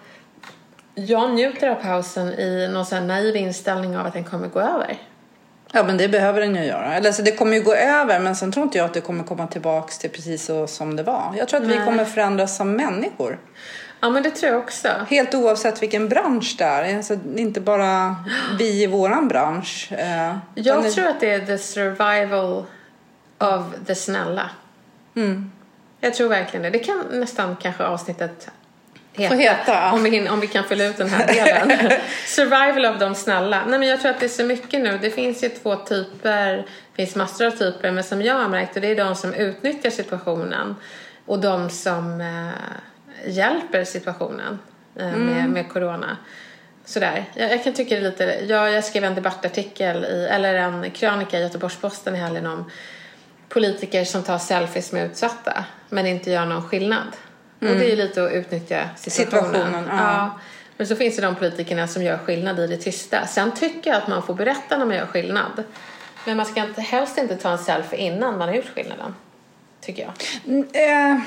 jag 0.94 1.30
njuter 1.30 1.70
av 1.70 1.74
pausen 1.74 2.28
i 2.28 2.68
någon 2.72 2.86
sån 2.86 3.06
naiv 3.06 3.36
inställning 3.36 3.96
av 3.96 4.06
att 4.06 4.12
den 4.12 4.24
kommer 4.24 4.48
gå 4.48 4.60
över. 4.60 4.98
Ja, 5.74 5.82
men 5.82 5.96
det 5.96 6.08
behöver 6.08 6.40
den 6.40 6.54
ju 6.56 6.64
göra. 6.64 6.94
Eller, 6.94 7.12
så 7.12 7.22
det 7.22 7.32
kommer 7.32 7.56
ju 7.56 7.62
gå 7.62 7.74
över, 7.74 8.18
men 8.20 8.36
sen 8.36 8.52
tror 8.52 8.64
inte 8.64 8.78
jag 8.78 8.84
att 8.84 8.94
det 8.94 9.00
kommer 9.00 9.24
komma 9.24 9.46
tillbaks 9.46 9.98
till 9.98 10.10
precis 10.10 10.44
så 10.44 10.66
som 10.66 10.96
det 10.96 11.02
var. 11.02 11.34
Jag 11.38 11.48
tror 11.48 11.60
att 11.60 11.66
vi 11.68 11.76
Nej. 11.76 11.84
kommer 11.86 12.04
förändras 12.04 12.56
som 12.56 12.72
människor. 12.76 13.38
Ja, 14.00 14.10
men 14.10 14.22
det 14.22 14.30
tror 14.30 14.52
jag 14.52 14.62
också. 14.62 14.88
Helt 15.08 15.34
oavsett 15.34 15.82
vilken 15.82 16.08
bransch 16.08 16.54
det 16.58 16.64
är. 16.64 16.96
Alltså, 16.96 17.18
inte 17.36 17.60
bara 17.60 18.16
vi 18.58 18.82
i 18.82 18.86
våran 18.86 19.28
bransch. 19.28 19.92
eh, 19.92 20.36
Jag 20.54 20.82
det- 20.82 20.90
tror 20.90 21.06
att 21.06 21.20
det 21.20 21.30
är 21.30 21.46
the 21.46 21.58
survival 21.58 22.64
of 23.38 23.62
the 23.86 23.94
snälla. 23.94 24.50
Mm. 25.16 25.52
Jag 26.00 26.14
tror 26.14 26.28
verkligen 26.28 26.62
det. 26.62 26.70
Det 26.70 26.78
kan 26.78 27.04
nästan 27.10 27.56
kanske 27.56 27.84
avsnittet 27.84 28.48
heta. 29.12 29.34
Heta. 29.34 29.92
Om, 29.92 30.02
vi 30.02 30.28
om 30.28 30.40
vi 30.40 30.46
kan 30.46 30.64
fylla 30.64 30.84
ut 30.84 30.96
den 30.96 31.08
här 31.08 31.26
delen. 31.26 31.90
survival 32.26 32.86
of 32.86 33.00
de 33.00 33.14
snälla. 33.14 33.64
Nej, 33.66 33.78
men 33.78 33.88
jag 33.88 34.00
tror 34.00 34.10
att 34.10 34.20
det 34.20 34.26
är 34.26 34.28
så 34.28 34.44
mycket 34.44 34.80
nu. 34.80 34.98
Det 35.02 35.10
finns 35.10 35.44
ju 35.44 35.48
två 35.48 35.76
typer. 35.76 36.56
Det 36.56 36.96
finns 36.96 37.16
massor 37.16 37.46
av 37.46 37.50
typer. 37.50 37.90
Men 37.90 38.04
som 38.04 38.22
jag 38.22 38.34
har 38.34 38.48
märkt, 38.48 38.76
och 38.76 38.82
det 38.82 38.88
är 38.88 38.96
de 38.96 39.14
som 39.14 39.34
utnyttjar 39.34 39.90
situationen. 39.90 40.76
Och 41.26 41.38
de 41.38 41.70
som 41.70 42.20
eh, 42.20 43.32
hjälper 43.32 43.84
situationen 43.84 44.58
eh, 44.96 45.16
med, 45.16 45.48
med 45.48 45.68
corona. 45.68 46.16
Sådär. 46.84 47.24
Jag, 47.34 47.52
jag 47.52 47.64
kan 47.64 47.72
tycka 47.72 48.00
lite... 48.00 48.24
Jag, 48.24 48.72
jag 48.72 48.84
skrev 48.84 49.04
en 49.04 49.14
debattartikel 49.14 50.04
i, 50.04 50.28
eller 50.30 50.54
en 50.54 50.90
krönika 50.90 51.38
i 51.38 51.42
Göteborgs-Posten 51.42 52.16
i 52.16 52.18
helgen 52.18 52.46
om 52.46 52.70
politiker 53.48 54.04
som 54.04 54.22
tar 54.22 54.38
selfies 54.38 54.92
med 54.92 55.06
utsatta 55.06 55.64
men 55.88 56.06
inte 56.06 56.30
gör 56.30 56.46
någon 56.46 56.68
skillnad. 56.68 57.16
Och 57.70 57.76
det 57.76 57.84
är 57.84 57.90
ju 57.90 57.96
lite 57.96 58.24
att 58.24 58.32
utnyttja 58.32 58.88
situationen. 58.96 59.54
Situationen, 59.54 59.84
ja. 59.98 60.30
Men 60.76 60.86
så 60.86 60.96
finns 60.96 61.16
det 61.16 61.22
de 61.22 61.34
politikerna 61.34 61.88
som 61.88 62.02
gör 62.02 62.18
skillnad 62.18 62.60
i 62.60 62.66
det 62.66 62.76
tysta. 62.76 63.26
Sen 63.26 63.52
tycker 63.54 63.90
jag 63.90 63.96
att 63.96 64.08
man 64.08 64.22
får 64.22 64.34
berätta 64.34 64.76
när 64.78 64.84
man 64.86 64.96
gör 64.96 65.06
skillnad. 65.06 65.64
Men 66.24 66.36
man 66.36 66.46
ska 66.46 66.60
inte, 66.60 66.80
helst 66.80 67.18
inte 67.18 67.36
ta 67.36 67.50
en 67.50 67.58
selfie 67.58 67.98
innan 67.98 68.38
man 68.38 68.48
har 68.48 68.54
gjort 68.54 68.74
skillnaden. 68.74 69.14
Tycker 69.80 70.02
jag. 70.02 70.12
Eh, 70.72 71.18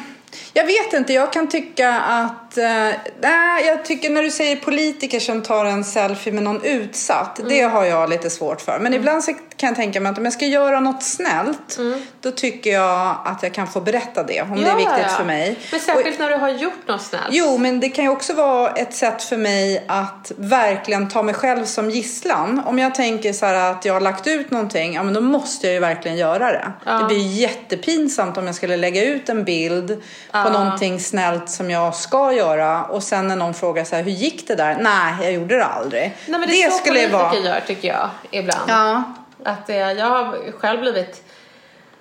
jag 0.53 0.65
vet 0.65 0.93
inte, 0.93 1.13
jag 1.13 1.33
kan 1.33 1.47
tycka 1.49 1.99
att... 1.99 2.57
Eh, 2.57 2.89
nej, 3.21 3.65
jag 3.65 3.85
tycker 3.85 4.09
när 4.09 4.23
du 4.23 4.31
säger 4.31 4.55
politiker 4.55 5.19
som 5.19 5.41
tar 5.41 5.65
en 5.65 5.83
selfie 5.83 6.33
med 6.33 6.43
någon 6.43 6.63
utsatt, 6.63 7.39
det 7.47 7.59
Mm. 7.59 7.71
har 7.71 7.85
jag 7.85 8.09
lite 8.09 8.29
svårt 8.29 8.61
för. 8.61 8.79
Men 8.79 8.93
ibland 8.93 9.23
så 9.23 9.33
kan 9.57 9.67
jag 9.67 9.75
tänka 9.75 9.99
mig 9.99 10.11
att 10.11 10.17
om 10.17 10.23
jag 10.23 10.33
ska 10.33 10.45
göra 10.45 10.79
något 10.79 11.03
snällt, 11.03 11.79
då 12.21 12.31
tycker 12.31 12.73
jag 12.73 13.17
att 13.25 13.43
jag 13.43 13.53
kan 13.53 13.67
få 13.67 13.81
berätta 13.81 14.23
det, 14.23 14.41
om 14.41 14.51
det 14.51 14.61
är 14.61 14.65
Mm. 14.65 14.69
Ja, 14.69 14.75
viktigt 14.75 15.11
ja. 15.11 15.17
för 15.17 15.25
mig. 15.25 15.59
Men 15.71 15.79
särskilt 15.79 16.19
när 16.19 16.29
du 16.29 16.35
har 16.35 16.49
gjort 16.49 16.87
något 16.87 17.01
snällt. 17.01 17.23
Jo, 17.29 17.57
men 17.57 17.79
det 17.79 17.89
kan 17.89 18.05
ju 18.05 18.11
också 18.11 18.33
vara 18.33 18.71
ett 18.71 18.93
sätt 18.93 19.23
för 19.23 19.37
mig 19.37 19.85
att 19.87 20.31
verkligen 20.37 21.09
ta 21.09 21.23
mig 21.23 21.35
själv 21.35 21.65
som 21.65 21.89
gisslan. 21.89 22.61
Om 22.65 22.79
jag 22.79 22.95
tänker 22.95 23.33
så 23.33 23.45
här 23.45 23.71
att 23.71 23.85
jag 23.85 23.93
har 23.93 24.01
lagt 24.01 24.27
ut 24.27 24.51
någonting, 24.51 24.93
ja 24.93 25.03
men 25.03 25.13
då 25.13 25.21
måste 25.21 25.67
jag 25.67 25.73
ju 25.73 25.79
verkligen 25.79 26.17
göra 26.17 26.51
det. 26.51 26.71
Ja. 26.85 26.93
Det 26.93 27.05
blir 27.05 27.27
jättepinsamt 27.27 28.37
om 28.37 28.45
jag 28.45 28.55
skulle 28.55 28.77
lägga 28.77 29.05
ut 29.05 29.29
en 29.29 29.43
bild 29.43 30.01
på 30.31 30.49
någonting 30.49 30.99
snällt 30.99 31.49
som 31.49 31.71
jag 31.71 31.95
ska 31.95 32.33
göra 32.33 32.83
och 32.83 33.03
sen 33.03 33.27
när 33.27 33.35
någon 33.35 33.53
frågar 33.53 33.83
så 33.83 33.95
här, 33.95 34.03
hur 34.03 34.11
gick 34.11 34.47
det 34.47 34.55
där? 34.55 34.77
Nej, 34.81 35.13
jag 35.21 35.31
gjorde 35.31 35.55
det 35.55 35.65
aldrig. 35.65 36.01
Nej, 36.25 36.39
men 36.39 36.49
det 36.49 36.63
är 36.63 36.69
så 36.69 36.77
skulle 36.77 37.07
vara... 37.07 37.35
gör 37.35 37.59
tycker 37.67 37.87
jag 37.87 38.09
ibland. 38.31 38.63
Ja, 38.67 39.03
Att 39.45 39.69
eh, 39.69 39.75
jag 39.75 40.05
har 40.05 40.51
själv 40.51 40.81
blivit 40.81 41.23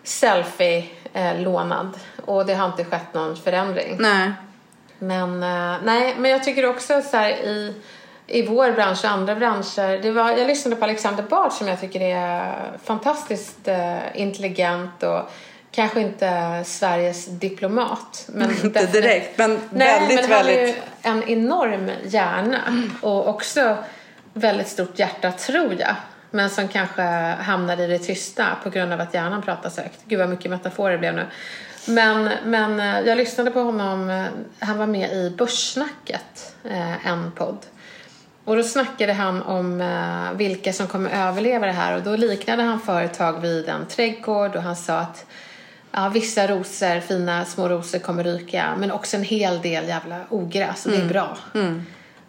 selfie-lånad 0.03 1.99
och 2.27 2.47
det 2.47 2.55
har 2.55 2.67
inte 2.67 2.85
skett 2.85 3.15
någon 3.15 3.37
förändring. 3.37 3.97
nej. 4.01 4.33
Men, 4.99 5.43
eh, 5.43 5.77
nej, 5.85 6.15
men 6.19 6.31
jag 6.31 6.45
tycker 6.45 6.67
också 6.67 7.03
så 7.03 7.17
här 7.17 7.31
i, 7.31 7.75
i 8.27 8.47
vår 8.47 8.73
bransch 8.73 9.05
och 9.05 9.11
andra 9.11 9.35
branscher. 9.35 10.03
Det 10.03 10.11
var, 10.11 10.31
jag 10.31 10.47
lyssnade 10.47 10.77
på 10.77 10.85
Alexander 10.85 11.23
Bard 11.23 11.53
som 11.53 11.69
jag 11.69 11.81
tycker 11.81 12.01
är 12.01 12.55
fantastiskt 12.85 13.69
eh, 13.69 14.21
intelligent 14.21 15.03
och 15.03 15.31
kanske 15.71 16.01
inte 16.01 16.63
Sveriges 16.65 17.27
diplomat. 17.27 18.25
Men 18.29 18.51
Inte 18.65 18.87
direkt, 18.87 19.39
men 19.39 19.61
Nej, 19.71 20.01
väldigt, 20.01 20.21
men 20.21 20.31
han 20.31 20.47
väldigt... 20.47 20.59
är 20.59 20.67
ju 20.67 20.75
en 21.03 21.23
enorm 21.29 21.91
hjärna 22.05 22.61
och 23.01 23.29
också 23.29 23.77
väldigt 24.33 24.69
stort 24.69 24.99
hjärta 24.99 25.33
tror 25.33 25.77
jag. 25.79 25.95
Men 26.35 26.51
som 26.51 26.69
kanske 26.69 27.03
hamnar 27.41 27.81
i 27.81 27.87
det 27.87 27.99
tysta 27.99 28.47
på 28.63 28.71
grund 28.71 28.93
av 28.93 29.01
att 29.01 29.15
hjärnan 29.15 29.43
pratar 29.43 29.71
så 29.71 29.81
högt. 29.81 30.01
Gud 30.05 30.19
vad 30.19 30.29
mycket 30.29 30.51
metaforer 30.51 30.93
det 30.93 30.99
blev 30.99 31.15
nu. 31.15 31.27
Men, 31.87 32.31
men 32.45 32.81
eh, 32.81 33.09
jag 33.09 33.19
lyssnade 33.19 33.51
på 33.51 33.61
honom, 33.61 34.11
eh, 34.11 34.25
han 34.59 34.79
var 34.79 34.87
med 34.87 35.13
i 35.13 35.35
Börssnacket, 35.39 36.55
eh, 36.65 37.07
en 37.07 37.33
podd. 37.33 37.59
Och 38.45 38.57
då 38.57 38.63
snackade 38.63 39.13
han 39.13 39.43
om 39.43 39.83
vilka 40.35 40.73
som 40.73 40.87
kommer 40.87 41.11
överleva 41.11 41.67
det 41.67 41.73
här 41.73 41.97
och 41.97 42.03
då 42.03 42.17
liknade 42.17 42.63
han 42.63 42.81
företag 42.81 43.41
vid 43.41 43.69
en 43.69 43.87
trädgård 43.87 44.57
och 44.57 44.63
han 44.63 44.77
sa 44.77 44.99
att 44.99 45.27
ja, 45.91 46.09
vissa 46.09 46.47
rosor, 46.47 47.01
fina 47.01 47.45
små 47.45 47.69
rosor 47.69 47.99
kommer 47.99 48.25
ryka 48.25 48.75
men 48.79 48.91
också 48.91 49.17
en 49.17 49.23
hel 49.23 49.63
del 49.63 49.89
jävla 49.89 50.21
ogräs 50.29 50.87
och 50.87 50.93
det 50.93 50.99
är 50.99 51.09
bra. 51.09 51.39
Eh, 51.55 51.61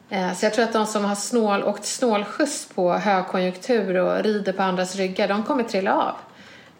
Eh, 0.10 0.34
så 0.34 0.46
jag 0.46 0.54
tror 0.54 0.66
att 0.66 0.74
de 0.74 0.86
som 0.86 1.06
har 1.06 1.16
snål, 1.16 1.64
åkt 1.64 1.86
snålskjuts 1.86 2.68
på 2.76 2.94
högkonjunktur 2.94 3.96
och 3.96 4.24
rider 4.24 4.54
på 4.54 4.64
andras 4.64 4.96
ryggar, 4.96 5.28
de 5.28 5.44
kommer 5.44 5.64
trilla 5.64 5.94
av. 5.94 6.16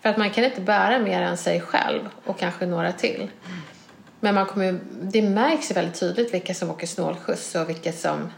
För 0.02 0.10
att 0.10 0.18
man 0.18 0.30
kan 0.30 0.44
inte 0.44 0.62
bära 0.62 1.00
mer 1.00 1.22
än 1.22 1.38
sig 1.38 1.62
själv 1.62 2.02
och 2.26 2.40
kanske 2.40 2.66
några 2.66 2.92
till. 2.92 3.30
Men 4.20 4.36
man 4.36 4.46
kommer, 4.46 4.80
det 5.02 5.22
märks 5.22 5.72
ju 5.72 5.76
väldigt 5.76 6.00
tydligt 6.00 6.34
vilka 6.34 6.54
som 6.54 6.70
åker 6.70 6.88
snålskjuts 6.88 7.56
och 7.56 7.70
vilka 7.70 7.92
som 7.92 8.32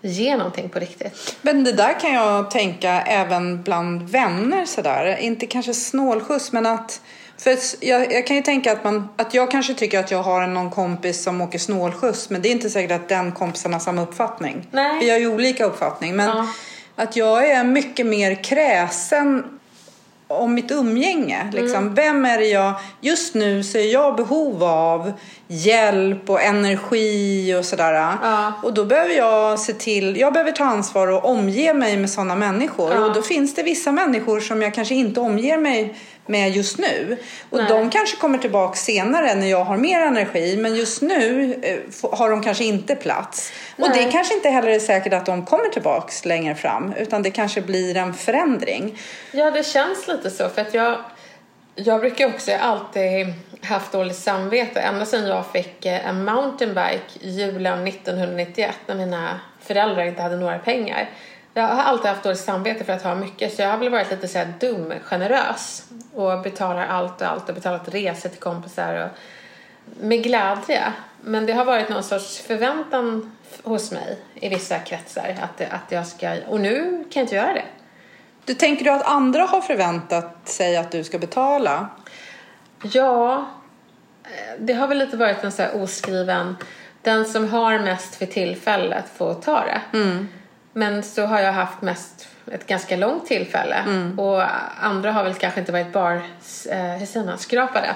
ger 0.00 0.36
någonting 0.36 0.68
på 0.68 0.78
riktigt. 0.78 1.36
Men 1.42 1.64
det 1.64 1.72
där 1.72 2.00
kan 2.00 2.12
jag 2.12 2.50
tänka 2.50 3.02
även 3.02 3.62
bland 3.62 4.10
vänner 4.10 4.66
sådär. 4.66 5.16
Inte 5.16 5.46
kanske 5.46 5.74
snålskjuts 5.74 6.52
men 6.52 6.66
att 6.66 7.00
för 7.38 7.56
jag, 7.80 8.12
jag 8.12 8.26
kan 8.26 8.36
ju 8.36 8.42
tänka 8.42 8.72
att, 8.72 8.84
man, 8.84 9.08
att 9.16 9.34
jag 9.34 9.50
kanske 9.50 9.74
tycker 9.74 10.00
att 10.00 10.10
jag 10.10 10.22
har 10.22 10.46
någon 10.46 10.70
kompis 10.70 11.22
som 11.22 11.40
åker 11.40 11.58
snålskjuts 11.58 12.30
men 12.30 12.42
det 12.42 12.48
är 12.48 12.52
inte 12.52 12.70
säkert 12.70 12.92
att 13.00 13.08
den 13.08 13.32
kompisen 13.32 13.72
har 13.72 13.80
samma 13.80 14.02
uppfattning. 14.02 14.68
Nej. 14.70 14.98
Vi 15.00 15.10
har 15.10 15.18
ju 15.18 15.26
olika 15.26 15.64
uppfattning 15.64 16.16
men 16.16 16.28
Ja. 16.28 16.46
att 16.96 17.16
jag 17.16 17.50
är 17.50 17.64
mycket 17.64 18.06
mer 18.06 18.44
kräsen 18.44 19.44
om 20.26 20.54
mitt 20.54 20.70
umgänge. 20.70 21.50
Liksom. 21.52 21.78
Mm. 21.78 21.94
Vem 21.94 22.24
är 22.24 22.38
det 22.38 22.46
jag... 22.46 22.74
Just 23.00 23.34
nu 23.34 23.64
så 23.64 23.78
är 23.78 23.92
jag 23.92 24.16
behov 24.16 24.64
av 24.64 25.12
hjälp 25.52 26.30
och 26.30 26.42
energi 26.42 27.54
och 27.54 27.64
sådär. 27.64 27.92
Ja. 27.92 28.52
Och 28.62 28.74
då 28.74 28.84
behöver 28.84 29.14
jag 29.14 29.58
se 29.58 29.72
till... 29.72 30.16
Jag 30.16 30.32
behöver 30.32 30.52
ta 30.52 30.64
ansvar 30.64 31.08
och 31.08 31.24
omge 31.24 31.74
mig 31.74 31.96
med 31.96 32.10
sådana 32.10 32.34
människor. 32.34 32.92
Ja. 32.92 33.04
Och 33.04 33.14
då 33.14 33.22
finns 33.22 33.54
det 33.54 33.62
vissa 33.62 33.92
människor 33.92 34.40
som 34.40 34.62
jag 34.62 34.74
kanske 34.74 34.94
inte 34.94 35.20
omger 35.20 35.58
mig 35.58 35.94
med 36.26 36.50
just 36.50 36.78
nu. 36.78 37.16
Och 37.50 37.58
Nej. 37.58 37.66
de 37.68 37.90
kanske 37.90 38.16
kommer 38.16 38.38
tillbaka 38.38 38.74
senare 38.74 39.34
när 39.34 39.46
jag 39.46 39.64
har 39.64 39.76
mer 39.76 40.00
energi. 40.00 40.56
Men 40.56 40.74
just 40.74 41.02
nu 41.02 41.54
eh, 41.62 42.10
har 42.18 42.30
de 42.30 42.42
kanske 42.42 42.64
inte 42.64 42.94
plats. 42.94 43.52
Och 43.78 43.88
Nej. 43.88 44.04
det 44.04 44.12
kanske 44.12 44.34
inte 44.34 44.48
heller 44.48 44.68
är 44.68 44.78
säkert 44.78 45.12
att 45.12 45.26
de 45.26 45.44
kommer 45.46 45.68
tillbaka 45.68 46.12
längre 46.24 46.54
fram. 46.54 46.92
Utan 46.98 47.22
det 47.22 47.30
kanske 47.30 47.60
blir 47.60 47.96
en 47.96 48.14
förändring. 48.14 48.98
Ja, 49.32 49.50
det 49.50 49.66
känns 49.66 50.08
lite 50.08 50.30
så. 50.30 50.48
För 50.48 50.60
att 50.60 50.74
jag, 50.74 50.98
jag 51.74 52.00
brukar 52.00 52.26
också, 52.26 52.50
jag 52.50 52.58
har 52.58 52.76
alltid 52.76 53.26
haft 53.62 53.92
dåligt 53.92 54.16
samvete. 54.16 54.80
Ända 54.80 55.06
sedan 55.06 55.26
jag 55.26 55.46
fick 55.46 55.86
eh, 55.86 56.08
en 56.08 56.24
mountainbike 56.24 57.18
julen 57.20 57.86
1991 57.86 58.76
när 58.86 58.94
mina 58.94 59.40
föräldrar 59.60 60.04
inte 60.04 60.22
hade 60.22 60.36
några 60.36 60.58
pengar. 60.58 61.10
Jag 61.54 61.62
har 61.62 61.82
alltid 61.82 62.06
haft 62.06 62.22
dåligt 62.22 62.40
samvete 62.40 62.84
för 62.84 62.92
att 62.92 63.02
ha 63.02 63.14
mycket 63.14 63.54
så 63.54 63.62
jag 63.62 63.68
har 63.68 63.78
väl 63.78 63.88
varit 63.88 64.10
lite 64.10 64.28
såhär 64.28 64.52
dum, 64.60 64.92
generös 65.02 65.84
och 66.14 66.42
betalar 66.42 66.86
allt 66.86 67.20
och 67.20 67.26
allt 67.26 67.48
och 67.48 67.54
betalat 67.54 67.94
resor 67.94 68.28
till 68.28 68.40
kompisar 68.40 69.04
och 69.04 69.18
med 70.00 70.22
glädje. 70.22 70.92
Men 71.20 71.46
det 71.46 71.52
har 71.52 71.64
varit 71.64 71.88
någon 71.88 72.02
sorts 72.02 72.40
förväntan 72.40 73.36
hos 73.62 73.92
mig 73.92 74.18
i 74.34 74.48
vissa 74.48 74.78
kretsar 74.78 75.36
att, 75.42 75.60
att 75.60 75.92
jag 75.92 76.06
ska, 76.06 76.36
och 76.48 76.60
nu 76.60 77.04
kan 77.10 77.20
jag 77.20 77.24
inte 77.24 77.34
göra 77.34 77.52
det. 77.52 77.64
Du 78.44 78.54
tänker 78.54 78.84
du 78.84 78.90
att 78.90 79.06
andra 79.06 79.42
har 79.42 79.60
förväntat 79.60 80.48
sig 80.48 80.76
att 80.76 80.90
du 80.90 81.04
ska 81.04 81.18
betala? 81.18 81.88
Ja, 82.82 83.46
eh, 84.24 84.58
det 84.58 84.72
har 84.72 84.88
väl 84.88 84.98
lite 84.98 85.16
varit 85.16 85.44
en 85.44 85.52
så 85.52 85.62
här 85.62 85.82
oskriven... 85.82 86.56
Den 87.04 87.24
som 87.24 87.48
har 87.48 87.78
mest 87.78 88.14
för 88.14 88.26
tillfället 88.26 89.04
får 89.16 89.34
ta 89.34 89.64
det. 89.64 89.80
Men 90.72 91.02
så 91.02 91.26
har 91.26 91.40
jag 91.40 91.52
haft 91.52 91.82
mest 91.82 92.28
ett 92.52 92.66
ganska 92.66 92.96
långt 92.96 93.26
tillfälle. 93.26 93.84
Och 94.18 94.42
andra 94.80 95.12
har 95.12 95.24
väl 95.24 95.34
kanske 95.34 95.60
inte 95.60 95.72
varit 95.72 95.92
bar, 95.92 96.12
eh, 96.70 96.78
hur 96.78 97.06
säger 97.06 97.26
man, 97.26 97.38
skrapade. 97.38 97.94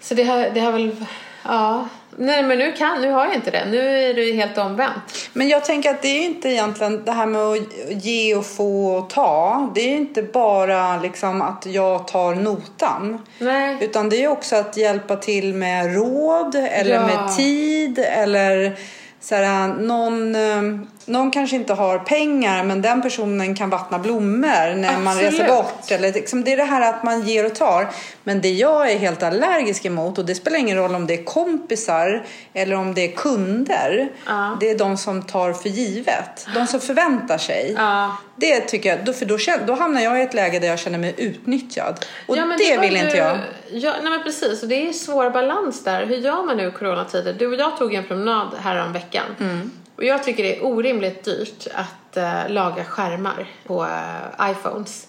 Så 0.00 0.14
det 0.14 0.22
har, 0.22 0.50
det 0.54 0.60
har 0.60 0.72
väl, 0.72 1.06
ja. 1.48 1.88
Nej 2.18 2.42
men 2.42 2.58
nu 2.58 2.72
kan, 2.72 3.00
nu 3.00 3.10
har 3.10 3.26
jag 3.26 3.34
inte 3.34 3.50
det. 3.50 3.64
Nu 3.70 3.78
är 3.78 4.14
det 4.14 4.32
helt 4.32 4.58
omvänt. 4.58 5.28
Men 5.32 5.48
jag 5.48 5.64
tänker 5.64 5.90
att 5.90 6.02
det 6.02 6.08
är 6.08 6.24
inte 6.24 6.48
egentligen 6.48 7.04
det 7.04 7.12
här 7.12 7.26
med 7.26 7.42
att 7.42 7.58
ge 8.04 8.34
och 8.34 8.46
få 8.46 8.86
och 8.96 9.10
ta. 9.10 9.70
Det 9.74 9.80
är 9.80 9.96
inte 9.96 10.22
bara 10.22 10.96
liksom 11.00 11.42
att 11.42 11.66
jag 11.66 12.08
tar 12.08 12.34
notan. 12.34 13.26
Nej. 13.38 13.76
Utan 13.80 14.08
det 14.08 14.24
är 14.24 14.28
också 14.28 14.56
att 14.56 14.76
hjälpa 14.76 15.16
till 15.16 15.54
med 15.54 15.94
råd 15.94 16.54
eller 16.54 16.94
Ja. 16.94 17.06
med 17.06 17.36
tid 17.36 17.98
eller 17.98 18.76
så 19.20 19.34
här, 19.34 19.68
någon, 19.68 20.34
eh, 20.34 20.86
någon 21.06 21.30
kanske 21.30 21.56
inte 21.56 21.74
har 21.74 21.98
pengar 21.98 22.64
men 22.64 22.82
den 22.82 23.02
personen 23.02 23.54
kan 23.54 23.70
vattna 23.70 23.98
blommor 23.98 24.74
när 24.74 24.98
man 24.98 25.06
Absolut. 25.16 25.32
reser 25.32 25.48
bort. 25.48 25.90
Eller, 25.90 26.12
liksom, 26.12 26.44
det 26.44 26.52
är 26.52 26.56
det 26.56 26.64
här 26.64 26.92
att 26.94 27.02
man 27.04 27.22
ger 27.22 27.46
och 27.46 27.54
tar. 27.54 27.88
Men 28.24 28.40
det 28.40 28.50
jag 28.52 28.90
är 28.92 28.98
helt 28.98 29.22
allergisk 29.22 29.84
emot 29.84 30.18
och 30.18 30.24
det 30.24 30.34
spelar 30.34 30.58
ingen 30.58 30.76
roll 30.76 30.94
om 30.94 31.06
det 31.06 31.14
är 31.14 31.24
kompisar 31.24 32.26
eller 32.54 32.76
om 32.76 32.94
det 32.94 33.12
är 33.12 33.16
kunder. 33.16 34.08
Ja. 34.26 34.56
Det 34.60 34.70
är 34.70 34.78
de 34.78 34.96
som 34.96 35.22
tar 35.22 35.52
för 35.52 35.68
givet. 35.68 36.46
De 36.54 36.66
som 36.66 36.80
förväntar 36.80 37.38
sig. 37.38 37.74
Ja. 37.78 38.16
Det 38.36 38.60
tycker 38.60 38.88
jag, 38.88 39.04
då, 39.04 39.12
för 39.12 39.26
då, 39.26 39.36
då 39.66 39.74
hamnar 39.74 40.00
jag 40.00 40.18
i 40.18 40.22
ett 40.22 40.34
läge 40.34 40.58
där 40.58 40.68
jag 40.68 40.78
känner 40.78 40.98
mig 40.98 41.14
utnyttjad. 41.16 42.04
Och 42.26 42.36
Ja, 42.36 42.44
det 42.58 42.78
vill 42.80 42.94
du- 42.94 43.00
inte 43.00 43.16
jag. 43.16 43.38
Ja, 43.70 43.94
nej 44.02 44.10
men 44.10 44.22
precis, 44.22 44.62
och 44.62 44.68
det 44.68 44.88
är 44.88 44.92
svår 44.92 45.30
balans 45.30 45.84
där. 45.84 46.06
Hur 46.06 46.16
gör 46.16 46.42
man 46.46 46.56
nu 46.56 46.68
i 46.68 46.70
coronatider? 46.70 47.32
Du 47.32 47.46
och 47.46 47.54
jag 47.54 47.76
tog 47.78 47.94
en 47.94 48.04
promenad 48.04 48.48
här 48.60 48.86
om 48.86 48.92
veckan. 48.92 49.24
Mm. 49.40 49.70
Och 49.96 50.04
jag 50.04 50.22
tycker 50.24 50.42
det 50.42 50.56
är 50.56 50.64
orimligt 50.64 51.24
dyrt 51.24 51.66
att 51.74 52.16
eh, 52.16 52.48
laga 52.48 52.84
skärmar 52.84 53.46
på 53.66 53.84
eh, 53.84 54.50
iPhones. 54.50 55.06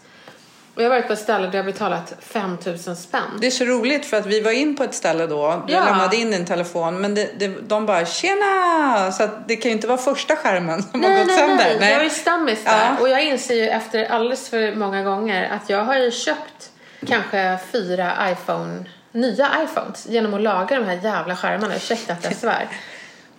Och 0.75 0.83
jag 0.83 0.89
har 0.89 0.95
varit 0.95 1.07
på 1.07 1.13
ett 1.13 1.19
ställe 1.19 1.47
där 1.47 1.57
jag 1.57 1.63
har 1.63 1.71
betalat 1.71 2.13
5000 2.19 2.95
spänn. 2.95 3.21
Det 3.41 3.47
är 3.47 3.51
så 3.51 3.65
roligt 3.65 4.05
för 4.05 4.17
att 4.17 4.25
vi 4.25 4.41
var 4.41 4.51
in 4.51 4.75
på 4.75 4.83
ett 4.83 4.93
ställe 4.93 5.27
då. 5.27 5.63
Du 5.67 5.73
Ja. 5.73 5.85
lämnade 5.85 6.15
in 6.15 6.31
din 6.31 6.45
telefon 6.45 7.01
men 7.01 7.15
det, 7.15 7.29
det, 7.39 7.47
de 7.47 7.85
bara 7.85 8.05
tjena! 8.05 9.11
Så 9.11 9.23
att 9.23 9.47
det 9.47 9.55
kan 9.55 9.69
ju 9.71 9.75
inte 9.75 9.87
vara 9.87 9.97
första 9.97 10.35
skärmen 10.35 10.83
som 10.83 11.03
har 11.03 11.09
Nej, 11.09 11.17
gått 11.19 11.27
nej, 11.27 11.37
sönder. 11.37 11.77
nej. 11.79 11.91
Jag 11.93 12.05
är 12.05 12.09
stammis 12.09 12.63
där. 12.63 12.85
Ja. 12.97 13.01
Och 13.01 13.09
jag 13.09 13.23
inser 13.23 13.55
ju 13.55 13.67
efter 13.69 14.05
alldeles 14.05 14.49
för 14.49 14.75
många 14.75 15.03
gånger 15.03 15.49
att 15.49 15.69
jag 15.69 15.83
har 15.83 15.97
ju 15.97 16.11
köpt 16.11 16.71
kanske 17.07 17.57
fyra 17.71 18.11
iPhone, 18.31 18.85
nya 19.11 19.49
iPhones 19.63 20.05
genom 20.09 20.33
att 20.33 20.41
laga 20.41 20.75
de 20.79 20.85
här 20.85 20.99
jävla 21.03 21.35
skärmarna. 21.35 21.75
Ursäkta 21.75 22.13
att 22.13 22.23
jag 22.23 22.35
svär. 22.35 22.67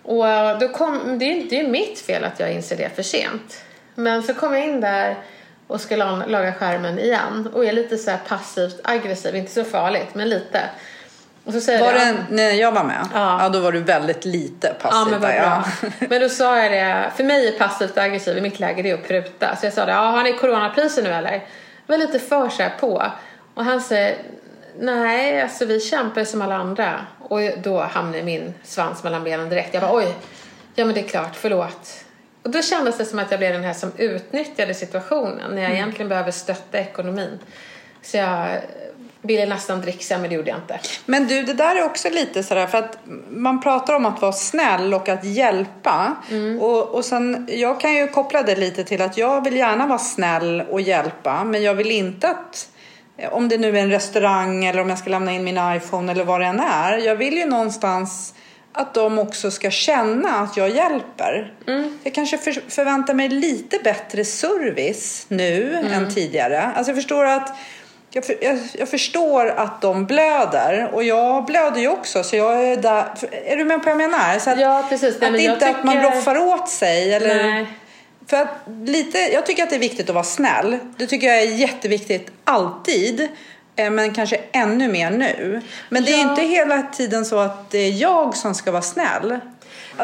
Och 0.09 0.59
då 0.59 0.67
kom, 0.67 1.19
det 1.19 1.25
är 1.25 1.35
ju 1.35 1.43
det 1.47 1.59
är 1.59 1.63
ju 1.63 1.69
mitt 1.69 1.99
fel 1.99 2.23
att 2.23 2.39
jag 2.39 2.51
inser 2.51 2.77
det 2.77 2.95
för 2.95 3.03
sent. 3.03 3.63
Men 3.95 4.23
så 4.23 4.33
kom 4.33 4.53
jag 4.53 4.63
in 4.63 4.81
där 4.81 5.15
och 5.67 5.81
ska 5.81 5.95
la- 5.95 6.25
laga 6.27 6.53
skärmen 6.53 6.99
igen 6.99 7.49
och 7.53 7.65
är 7.65 7.71
lite 7.71 7.97
så 7.97 8.11
här 8.11 8.19
passivt 8.27 8.79
aggressiv, 8.83 9.35
inte 9.35 9.51
så 9.51 9.63
farligt 9.63 10.07
men 10.13 10.29
lite. 10.29 10.61
Och 11.45 11.53
så 11.53 11.61
säger 11.61 11.79
Var 11.79 11.93
jag, 11.93 12.07
det 12.07 12.15
när 12.29 12.51
jag 12.51 12.71
var 12.71 12.83
med? 12.83 13.07
Ja. 13.13 13.49
då 13.53 13.59
var 13.59 13.71
du 13.71 13.79
väldigt 13.79 14.25
lite 14.25 14.75
passiv. 14.81 14.99
Ja 14.99 15.07
men 15.11 15.21
vad 15.21 15.31
bra. 15.31 15.65
Men 16.09 16.21
då 16.21 16.29
sa 16.29 16.57
jag 16.63 16.71
det, 16.71 17.11
för 17.15 17.23
mig 17.23 17.47
är 17.47 17.51
passivt 17.51 17.97
aggressiv 17.97 18.37
i 18.37 18.41
mitt 18.41 18.59
läge 18.59 18.81
det 18.81 18.89
är 18.89 18.93
att 18.93 19.07
pruta. 19.07 19.55
Så 19.55 19.65
jag 19.65 19.73
sa 19.73 19.85
det, 19.85 19.91
ja 19.91 19.97
har 20.09 20.23
ni 20.23 20.33
coronapriser 20.33 21.03
nu 21.03 21.09
eller? 21.09 21.31
Jag 21.31 21.41
var 21.87 21.97
lite 21.97 22.19
för 22.19 22.49
så 22.49 22.63
här 22.63 22.71
på. 22.79 23.03
Och 23.53 23.65
han 23.65 23.81
säger, 23.81 24.17
nej 24.79 25.41
alltså 25.41 25.65
vi 25.65 25.79
kämpar 25.79 26.23
som 26.23 26.41
alla 26.41 26.55
andra. 26.55 27.05
Och 27.29 27.39
då 27.63 27.79
hamnade 27.79 28.23
min 28.23 28.53
svans 28.63 29.03
mellan 29.03 29.23
benen 29.23 29.49
direkt. 29.49 29.73
Jag 29.73 29.83
bara 29.83 29.95
oj, 29.95 30.15
ja 30.75 30.85
men 30.85 30.95
det 30.95 31.01
är 31.01 31.07
klart, 31.07 31.35
förlåt. 31.35 32.05
Och 32.43 32.49
då 32.49 32.61
kändes 32.61 32.97
det 32.97 33.05
som 33.05 33.19
att 33.19 33.31
jag 33.31 33.39
blev 33.39 33.53
den 33.53 33.63
här 33.63 33.73
som 33.73 33.91
utnyttjade 33.97 34.73
situationen 34.73 35.55
när 35.55 35.61
jag 35.61 35.71
egentligen 35.71 36.09
behöver 36.09 36.31
stötta 36.31 36.79
ekonomin. 36.79 37.39
Så 38.01 38.17
jag 38.17 38.61
ville 39.21 39.45
nästan 39.45 39.81
dricksa 39.81 40.17
men 40.17 40.29
det 40.29 40.35
gjorde 40.35 40.49
jag 40.49 40.59
inte. 40.59 40.79
Men 41.05 41.27
du, 41.27 41.43
det 41.43 41.53
där 41.53 41.75
är 41.75 41.83
också 41.83 42.09
lite 42.09 42.43
sådär 42.43 42.67
för 42.67 42.77
att 42.77 42.97
man 43.29 43.61
pratar 43.61 43.93
om 43.93 44.05
att 44.05 44.21
vara 44.21 44.31
snäll 44.31 44.93
och 44.93 45.09
att 45.09 45.23
hjälpa. 45.23 46.15
Mm. 46.31 46.59
Och, 46.59 46.95
och 46.95 47.05
sen, 47.05 47.47
jag 47.51 47.79
kan 47.79 47.95
ju 47.95 48.07
koppla 48.07 48.43
det 48.43 48.55
lite 48.55 48.83
till 48.83 49.01
att 49.01 49.17
jag 49.17 49.43
vill 49.43 49.55
gärna 49.55 49.87
vara 49.87 49.99
snäll 49.99 50.63
och 50.69 50.81
hjälpa 50.81 51.43
men 51.43 51.63
jag 51.63 51.73
vill 51.73 51.91
inte 51.91 52.29
att 52.29 52.69
om 53.31 53.49
det 53.49 53.57
nu 53.57 53.77
är 53.77 53.81
en 53.81 53.89
restaurang 53.91 54.65
eller 54.65 54.81
om 54.81 54.89
jag 54.89 54.97
ska 54.97 55.09
lämna 55.09 55.31
in 55.31 55.43
min 55.43 55.59
iPhone 55.75 56.11
eller 56.11 56.23
vad 56.23 56.39
det 56.41 56.45
än 56.45 56.59
är. 56.59 56.97
Jag 56.97 57.15
vill 57.15 57.37
ju 57.37 57.45
någonstans 57.45 58.33
att 58.73 58.93
de 58.93 59.19
också 59.19 59.51
ska 59.51 59.71
känna 59.71 60.29
att 60.29 60.57
jag 60.57 60.69
hjälper. 60.69 61.53
Mm. 61.67 61.99
Jag 62.03 62.13
kanske 62.13 62.37
för, 62.37 62.51
förväntar 62.69 63.13
mig 63.13 63.29
lite 63.29 63.79
bättre 63.83 64.25
service 64.25 65.25
nu 65.27 65.73
Mm. 65.79 65.93
än 65.93 66.13
tidigare. 66.15 66.61
Alltså 66.75 66.89
jag 66.91 66.97
förstår 66.97 67.25
att 67.25 67.53
jag, 68.11 68.25
för, 68.25 68.35
jag, 68.41 68.59
jag 68.73 68.89
förstår 68.89 69.45
att 69.49 69.81
de 69.81 70.05
blöder 70.05 70.89
och 70.93 71.03
jag 71.03 71.45
blöder 71.45 71.81
ju 71.81 71.87
också 71.89 72.23
så 72.23 72.35
jag 72.35 72.65
är 72.67 72.77
där. 72.77 73.05
Är 73.45 73.57
du 73.57 73.65
med 73.65 73.79
på 73.83 73.89
vad 73.89 74.01
jag 74.01 74.11
menar? 74.11 74.39
Så 74.39 74.49
att, 74.49 74.59
Ja, 74.59 74.85
precis. 74.89 75.17
Nej, 75.21 75.29
att 75.29 75.53
inte 75.53 75.69
att 75.69 75.83
man 75.83 75.95
tycker- 75.95 76.11
roffar 76.17 76.37
åt 76.37 76.69
sig 76.69 77.13
eller 77.13 77.43
Nej. 77.43 77.67
För 78.29 78.37
att 78.37 78.49
lite, 78.85 79.17
jag 79.17 79.45
tycker 79.45 79.63
att 79.63 79.69
det 79.69 79.75
är 79.75 79.79
viktigt 79.79 80.09
att 80.09 80.15
vara 80.15 80.23
snäll. 80.23 80.77
Det 80.97 81.07
tycker 81.07 81.27
jag 81.27 81.37
är 81.41 81.55
jätteviktigt 81.55 82.31
alltid. 82.43 83.27
eh, 83.75 83.89
Men 83.91 84.13
kanske 84.13 84.39
ännu 84.51 84.87
mer 84.87 85.11
nu. 85.11 85.61
Men 85.89 86.03
det 86.03 86.13
är 86.13 86.23
Ja. 86.23 86.29
inte 86.29 86.41
hela 86.41 86.81
tiden 86.81 87.25
så 87.25 87.39
att 87.39 87.69
det 87.71 87.77
är 87.77 87.91
jag 87.91 88.35
som 88.35 88.55
ska 88.55 88.71
vara 88.71 88.81
snäll. 88.81 89.39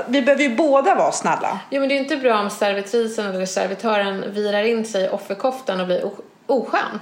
Vi 0.08 0.22
behöver 0.22 0.44
ju 0.44 0.56
båda 0.56 0.96
vara 0.96 1.12
snälla. 1.12 1.60
Jo 1.70 1.80
men 1.80 1.90
det 1.90 1.96
är 1.96 2.00
inte 2.00 2.18
bra 2.18 2.40
om 2.40 2.50
servitrisen 2.50 3.26
eller 3.36 3.46
servitören 3.46 4.34
virar 4.34 4.64
in 4.64 4.86
sig 4.86 5.06
i 5.06 5.08
offerkoftan 5.10 5.80
och 5.80 5.86
blir 5.88 6.12
oskön. 6.48 7.00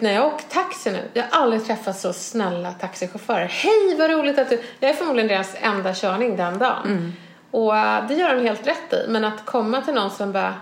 När 0.00 0.12
jag 0.14 0.26
åker 0.26 0.44
taxi 0.48 0.90
nu, 0.90 0.98
jag 1.12 1.22
har 1.30 1.42
aldrig 1.42 1.66
träffat 1.66 1.98
så 2.00 2.12
snälla 2.12 2.72
taxichaufförer. 2.72 3.46
Hej 3.46 3.96
vad 3.98 4.10
roligt 4.10 4.38
att 4.38 4.50
du... 4.50 4.60
Jag 4.80 4.90
är 4.90 4.94
förmodligen 4.94 5.28
deras 5.28 5.54
enda 5.62 5.94
körning 5.94 6.36
den 6.36 6.58
dagen. 6.58 7.12
Och 7.50 7.76
äh, 7.76 8.06
det 8.08 8.14
gör 8.14 8.34
de 8.34 8.42
helt 8.42 8.66
rätt 8.66 8.92
i. 8.92 9.04
Men 9.08 9.24
att 9.24 9.46
komma 9.46 9.82
till 9.82 9.94
någon 9.94 10.10
som 10.10 10.32
bara 10.32 10.54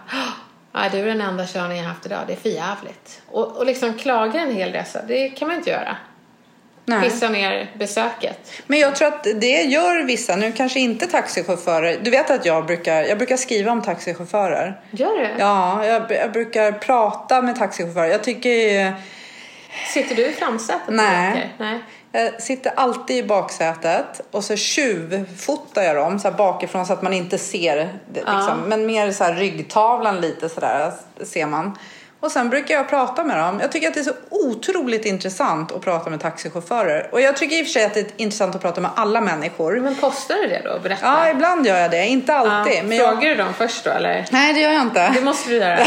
Nej, 0.73 0.91
du 0.93 0.99
är 0.99 1.05
den 1.05 1.21
enda 1.21 1.47
körningen 1.47 1.85
jag 1.85 1.91
haft 1.91 2.07
idag. 2.07 2.21
Det 2.27 2.33
är 2.33 2.37
för 2.37 2.49
jävligt. 2.49 3.23
Och, 3.31 3.57
och 3.57 3.67
liksom 3.67 3.95
klaga 3.95 4.41
en 4.41 4.55
hel 4.55 4.73
resa, 4.73 5.03
det 5.09 5.29
kan 5.29 5.49
man 5.49 5.57
inte 5.57 5.71
göra. 5.71 5.97
Nej. 6.85 7.11
Pissa 7.11 7.29
ner 7.29 7.71
besöket. 7.79 8.53
Men 8.67 8.79
jag 8.79 8.97
tror 8.97 9.09
att 9.09 9.25
det 9.25 9.63
gör 9.63 10.05
vissa, 10.05 10.37
nu 10.37 10.53
kanske 10.53 10.81
inte 10.81 11.07
taxichaufförer. 11.07 11.99
Du 12.03 12.11
vet 12.11 12.31
att 12.31 12.47
jag 12.47 12.67
brukar, 12.67 13.03
jag 13.03 13.19
brukar 13.19 13.37
skriva 13.37 13.73
om 13.73 13.83
taxichaufförer. 13.83 14.81
Gör 14.91 15.19
du? 15.19 15.31
Ja, 15.39 15.87
jag, 15.87 16.11
jag 16.11 16.33
brukar 16.33 16.73
prata 16.73 17.43
med 17.43 17.57
taxichaufförer. 17.57 18.07
Jag 18.07 18.25
tycker 18.25 18.95
Sitter 19.95 20.17
du 20.17 20.27
i 20.27 20.33
framsätet? 20.33 20.89
Nej. 20.89 21.55
Nej. 21.59 21.79
Jag 22.17 22.43
sitter 22.43 22.73
alltid 22.77 23.17
i 23.17 23.29
baksätet 23.29 24.21
och 24.31 24.45
så 24.45 24.57
tjuvfotar 24.57 25.83
jag 25.83 25.97
dem 25.97 26.19
så 26.19 26.31
bakifrån 26.31 26.87
så 26.87 26.93
att 26.93 27.03
man 27.03 27.13
inte 27.13 27.39
ser. 27.39 27.99
Liksom. 28.15 28.61
Men 28.67 28.87
mer 28.87 29.13
så 29.13 29.25
här 29.25 29.35
ryggtavlan 29.35 30.21
lite 30.21 30.49
sådär 30.49 30.93
ser 31.23 31.47
man. 31.47 31.79
Och 32.21 32.33
sen 32.33 32.51
brukar 32.51 32.75
jag 32.75 32.89
prata 32.89 33.25
med 33.25 33.39
dem. 33.39 33.61
Jag 33.61 33.73
tycker 33.73 33.89
att 33.89 33.95
det 33.95 34.01
är 34.01 34.05
så 34.05 34.13
otroligt 34.31 35.05
intressant 35.05 35.73
att 35.73 35.81
prata 35.81 36.11
med 36.11 36.21
taxichaufförer. 36.21 37.09
Och 37.13 37.21
jag 37.21 37.37
tycker 37.37 37.57
i 37.57 37.63
och 37.63 37.67
för 37.67 37.73
sig 37.73 37.85
att 37.85 37.95
det 37.95 38.01
är 38.01 38.07
intressant 38.17 38.55
att 38.55 38.63
prata 38.63 38.81
med 38.81 38.91
alla 38.97 39.21
människor. 39.21 39.81
Men 39.81 39.95
kostar 39.95 40.35
det 40.35 40.49
det 40.49 40.63
då? 40.65 40.79
Berätta. 40.83 41.07
Ja, 41.07 41.31
ibland 41.31 41.67
gör 41.67 41.79
jag 41.79 41.91
det. 41.91 42.07
Inte 42.07 42.35
alltid. 42.35 42.85
men 42.85 42.97
jag... 42.97 43.09
Frågar 43.09 43.29
du 43.29 43.35
dem 43.35 43.55
först 43.59 43.85
då 43.85 43.91
eller? 43.91 44.27
Nej, 44.31 44.53
det 44.55 44.61
gör 44.61 44.71
jag 44.71 44.83
inte. 44.83 45.11
Det 45.15 45.21
måste 45.21 45.51
du 45.51 45.57
göra. 45.57 45.77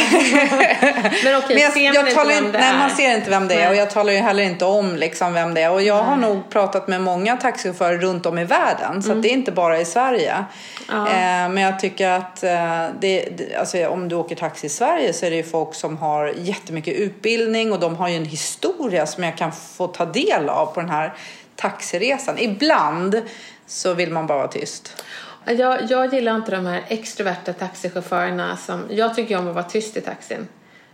men 1.24 1.38
okej, 1.38 1.56
Men 1.56 1.58
jag, 1.58 1.74
ser 1.74 1.84
man 1.84 1.94
jag 1.94 2.10
inte 2.10 2.24
vem 2.26 2.52
det 2.52 2.60
nej, 2.60 2.70
är? 2.70 2.78
man 2.78 2.90
ser 2.90 3.16
inte 3.16 3.30
vem 3.30 3.48
det 3.48 3.54
är 3.54 3.60
Nej. 3.60 3.70
och 3.70 3.76
jag 3.76 3.90
talar 3.90 4.14
ju 4.14 4.20
heller 4.20 4.44
inte 4.44 4.66
om 4.66 4.96
liksom 4.96 5.34
vem 5.34 5.54
det 5.54 5.62
är. 5.62 5.72
Och 5.72 5.82
jag 5.82 6.04
har 6.04 6.16
nog 6.16 6.50
pratat 6.50 6.88
med 6.88 7.02
många 7.02 7.38
taxichaufförer 7.38 7.98
runt 7.98 8.26
om 8.26 8.40
i 8.40 8.46
världen 8.46 9.04
så 9.04 9.12
att 9.12 9.22
det 9.22 9.30
är 9.30 9.34
inte 9.34 9.52
bara 9.52 9.80
i 9.80 9.86
Sverige. 9.86 10.34
Mm. 10.34 10.46
Ja. 10.90 11.08
Eh, 11.08 11.50
men 11.50 11.58
jag 11.58 11.80
tycker 11.80 12.10
att 12.10 12.44
eh, 12.44 12.86
det, 13.00 13.26
alltså, 13.60 13.88
om 13.88 14.10
du 14.10 14.16
åker 14.16 14.36
taxi 14.36 14.68
i 14.68 14.70
Sverige 14.70 15.14
så 15.14 15.26
är 15.26 15.30
det 15.30 15.36
ju 15.36 15.44
folk 15.44 15.76
som 15.76 15.98
har 15.98 16.19
jättemycket 16.28 16.96
utbildning 16.96 17.72
och 17.72 17.80
de 17.80 17.96
har 17.96 18.10
ju 18.10 18.16
en 18.16 18.26
historia 18.26 19.06
som 19.06 19.24
jag 19.24 19.38
kan 19.38 19.52
få 19.52 19.88
ta 19.88 20.06
del 20.06 20.50
av 20.50 20.66
på 20.66 20.80
den 20.80 20.90
här 20.90 21.14
taxiresan. 21.56 22.38
Ibland 22.38 23.22
så 23.68 23.94
vill 23.94 24.12
man 24.12 24.28
bara 24.28 24.38
vara 24.38 24.48
tyst. 24.48 25.04
Jag, 25.46 25.80
jag 25.90 26.14
gillar 26.14 26.36
inte 26.36 26.52
de 26.52 26.66
här 26.66 26.84
extroverta 26.88 27.54
taxichaufförerna 27.54 28.58
som... 28.58 28.84
Jag 28.90 29.16
tycker 29.16 29.38
om 29.38 29.48
att 29.48 29.56
vara 29.56 29.66
tyst 29.66 29.98
i 29.98 30.02
taxin. 30.02 30.48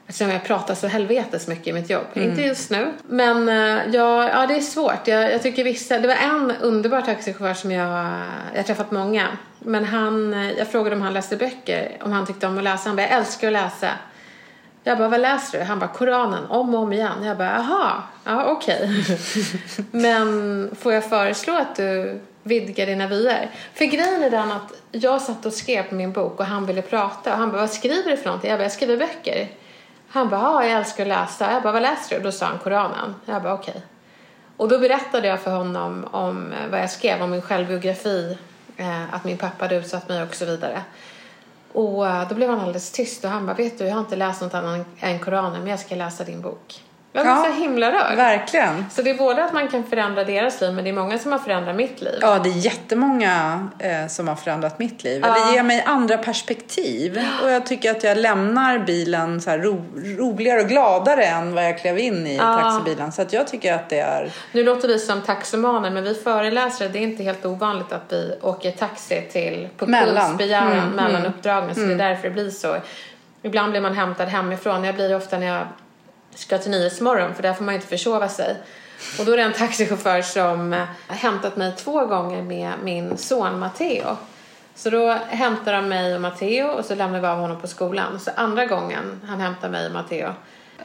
Eftersom 0.08 0.32
jag 0.32 0.44
pratar 0.44 0.76
så 0.76 0.88
helvetes 0.88 1.48
mycket 1.48 1.68
i 1.68 1.74
mitt 1.74 1.90
jobb. 1.90 2.06
Mm. 2.14 2.30
Inte 2.30 2.42
just 2.42 2.70
nu. 2.70 2.94
Men 3.08 3.50
eh, 3.50 3.96
ja, 3.96 4.30
ja, 4.30 4.48
det 4.48 4.56
är 4.56 4.62
svårt. 4.62 5.08
Jag, 5.08 5.32
jag 5.34 5.44
tycker 5.44 5.64
vissa... 5.64 6.00
Det 6.00 6.08
var 6.08 6.16
en 6.16 6.52
underbar 6.62 7.02
taxichaufför 7.02 7.54
som 7.54 7.72
jag... 7.72 7.90
Jag 8.54 8.60
har 8.60 8.64
träffat 8.64 8.92
många. 8.92 9.28
Men 9.60 9.86
han... 9.86 10.34
eh, 10.34 10.52
Jag 10.52 10.68
frågade 10.68 10.96
om 10.96 11.02
han 11.02 11.14
läste 11.14 11.36
böcker. 11.38 11.98
Om 12.02 12.12
han 12.12 12.26
tyckte 12.26 12.48
om 12.48 12.58
att 12.58 12.64
läsa. 12.64 12.90
Han 12.90 12.96
bara, 12.96 13.02
jag 13.02 13.12
älskar 13.12 13.48
att 13.48 13.54
läsa. 13.54 13.90
Jag 14.88 14.98
bara, 14.98 15.08
vad 15.08 15.20
läser 15.20 15.60
du? 15.60 15.64
Han 15.64 15.80
bara, 15.80 15.88
Koranen, 15.88 16.46
om 16.46 16.76
och 16.76 16.82
om 16.82 16.94
igen. 16.94 17.24
Jag 17.24 17.38
bara, 17.38 17.52
jaha, 17.52 18.04
ja 18.24 18.46
okej. 18.46 19.06
Men 19.92 20.70
får 20.80 20.94
jag 20.94 21.10
föreslå 21.10 21.54
att 21.54 21.76
du 21.76 22.20
vidgar 22.44 22.86
dina 22.86 23.08
vyer? 23.08 23.50
För 23.74 23.86
grejen 23.86 24.24
är 24.24 24.30
den 24.30 24.52
att 24.52 24.74
jag 24.92 25.22
satt 25.22 25.46
och 25.46 25.54
skrev 25.54 25.84
på 25.84 25.96
min 25.96 26.12
bok 26.12 26.40
och 26.40 26.46
han 26.46 26.66
ville 26.66 26.82
prata. 26.82 27.32
Och 27.32 27.38
han 27.38 27.52
bara, 27.52 27.62
vad 27.62 27.70
skriver 27.70 28.12
du 28.12 28.18
för 28.18 28.26
någonting? 28.26 28.50
Jag 28.50 28.60
bara, 28.60 28.64
jag 28.64 28.72
skriver 28.72 28.98
böcker. 28.98 29.48
Han 30.10 30.30
bara, 30.30 30.42
ja, 30.42 30.64
jag 30.66 30.72
älskar 30.72 31.04
att 31.04 31.08
läsa. 31.08 31.52
Jag 31.52 31.64
bara, 31.64 31.74
vad 31.74 31.82
läser 31.82 32.18
du? 32.18 32.24
Då 32.24 32.32
sa 32.32 32.46
han 32.46 32.60
Koranen. 32.60 33.16
Jag 33.26 33.44
bara, 33.44 33.54
okej. 33.54 33.82
Och 34.58 34.68
då 34.68 34.80
berättade 34.80 35.28
jag 35.28 35.40
för 35.40 35.52
honom 35.52 36.08
om 36.12 36.52
eh, 36.52 36.70
vad 36.72 36.80
jag 36.80 36.90
skrev 36.90 37.22
om 37.22 37.32
min 37.32 37.42
självbiografi. 37.42 38.38
Eh, 38.78 39.14
att 39.14 39.24
min 39.24 39.38
pappa 39.38 39.66
hade 39.66 39.76
utsatt 39.76 40.10
mig 40.10 40.24
och 40.24 40.36
så 40.36 40.46
vidare. 40.46 40.82
Och 41.74 42.08
eh, 42.08 42.30
då 42.30 42.36
blev 42.36 42.50
han 42.50 42.60
alldeles 42.60 42.92
tyst 42.92 43.26
och 43.26 43.30
han 43.30 43.46
bara, 43.46 43.56
vet 43.56 43.78
du, 43.78 43.86
jag 43.86 43.94
har 43.94 44.00
inte 44.00 44.16
läst 44.16 44.42
något 44.42 44.54
annat 44.54 44.88
än 45.00 45.20
Koranen 45.20 45.60
men 45.60 45.68
jag 45.68 45.80
ska 45.80 45.96
läsa 45.96 46.24
din 46.24 46.42
bok. 46.42 46.84
Jag 47.16 47.26
blir 47.26 47.54
så 47.54 47.62
himla 47.62 47.92
rörd. 47.92 48.16
Verkligen. 48.16 48.86
Så 48.92 49.02
det 49.02 49.10
är 49.10 49.18
både 49.18 49.44
att 49.44 49.54
man 49.54 49.68
kan 49.68 49.84
förändra 49.84 50.24
deras 50.24 50.62
liv 50.62 50.74
men 50.74 50.84
det 50.84 50.90
är 50.90 50.94
många 50.94 51.20
som 51.20 51.32
har 51.32 51.40
förändrat 51.40 51.76
mitt 51.76 52.02
liv. 52.02 52.18
Ja, 52.22 52.40
det 52.40 52.50
är 52.50 52.54
jättemånga 52.54 53.68
eh, 53.80 54.08
som 54.08 54.28
har 54.28 54.36
förändrat 54.36 54.80
mitt 54.80 55.04
liv. 55.04 55.26
Eller 55.26 55.54
ger 55.54 55.64
mig 55.64 55.84
andra 55.88 56.18
perspektiv. 56.18 57.22
Och 57.44 57.50
jag 57.50 57.66
tycker 57.66 57.92
att 57.92 58.04
jag 58.04 58.18
lämnar 58.18 58.80
bilen 58.80 59.42
så 59.42 59.52
ro, 59.52 59.86
roligare 59.96 60.62
och 60.62 60.68
gladare 60.68 61.26
än 61.26 61.56
vad 61.56 61.66
jag 61.66 61.80
klev 61.80 62.00
in 62.00 62.28
i 62.28 62.38
taxibilen. 62.38 63.12
Så 63.12 63.22
att 63.22 63.34
jag 63.34 63.48
tycker 63.48 63.74
att 63.74 63.90
det 63.90 64.00
är... 64.00 64.32
Nu 64.52 64.64
låter 64.64 64.88
vi 64.88 65.00
som 65.00 65.22
taximaner 65.22 65.92
men 65.92 66.04
vi 66.04 66.14
föreläsare, 66.14 66.88
det 66.88 67.00
är 67.00 67.04
inte 67.04 67.24
helt 67.24 67.46
ovanligt 67.46 67.92
att 67.92 68.06
vi 68.10 68.36
åker 68.42 68.72
taxi 68.72 69.22
till 69.32 69.70
på 69.78 69.86
Mellan. 69.86 70.38
begäran 70.38 70.76
Mm, 70.76 70.90
mellan 70.96 71.26
uppdragen. 71.26 71.76
Så 71.76 71.82
det 71.82 71.94
är 71.94 71.98
därför 71.98 72.24
det 72.24 72.34
blir 72.34 72.50
så. 72.50 72.76
Ibland 73.42 73.72
blir 73.72 73.82
man 73.82 73.96
hämtad 73.96 74.28
hemifrån. 74.28 74.84
Jag 74.84 74.96
blir 74.96 75.10
det 75.10 75.16
ofta 75.16 75.38
när 75.38 75.48
jag 75.48 75.68
ska 76.36 76.58
till 76.58 76.72
Nyhetsmorgon 76.72 77.36
för 77.36 77.44
där 77.44 77.54
får 77.54 77.64
man 77.64 77.76
inte 77.76 77.88
försova 77.88 78.30
sig. 78.30 78.56
Och 79.20 79.26
då 79.26 79.32
är 79.32 79.38
det 79.38 79.44
en 79.44 79.54
taxichaufför 79.54 80.22
som 80.22 80.74
eh, 80.74 80.80
har 81.08 81.16
hämtat 81.16 81.58
mig 81.58 81.74
två 81.78 82.06
gånger 82.06 82.42
med 82.42 82.74
min 82.84 83.18
son 83.18 83.60
Matteo. 83.60 84.18
Så 84.76 84.90
då 84.90 85.10
hämtar 85.30 85.74
de 85.74 85.90
mig 85.90 86.16
och 86.16 86.22
Matteo 86.22 86.68
och 86.68 86.86
så 86.86 86.96
lämnar 86.96 87.20
vi 87.22 87.28
av 87.28 87.40
honom 87.40 87.62
på 87.62 87.68
skolan. 87.68 88.20
Så 88.20 88.32
andra 88.36 88.66
gången 88.66 89.22
han 89.28 89.40
hämtar 89.40 89.70
mig 89.70 89.86
och 89.86 89.92
Matteo 89.92 90.34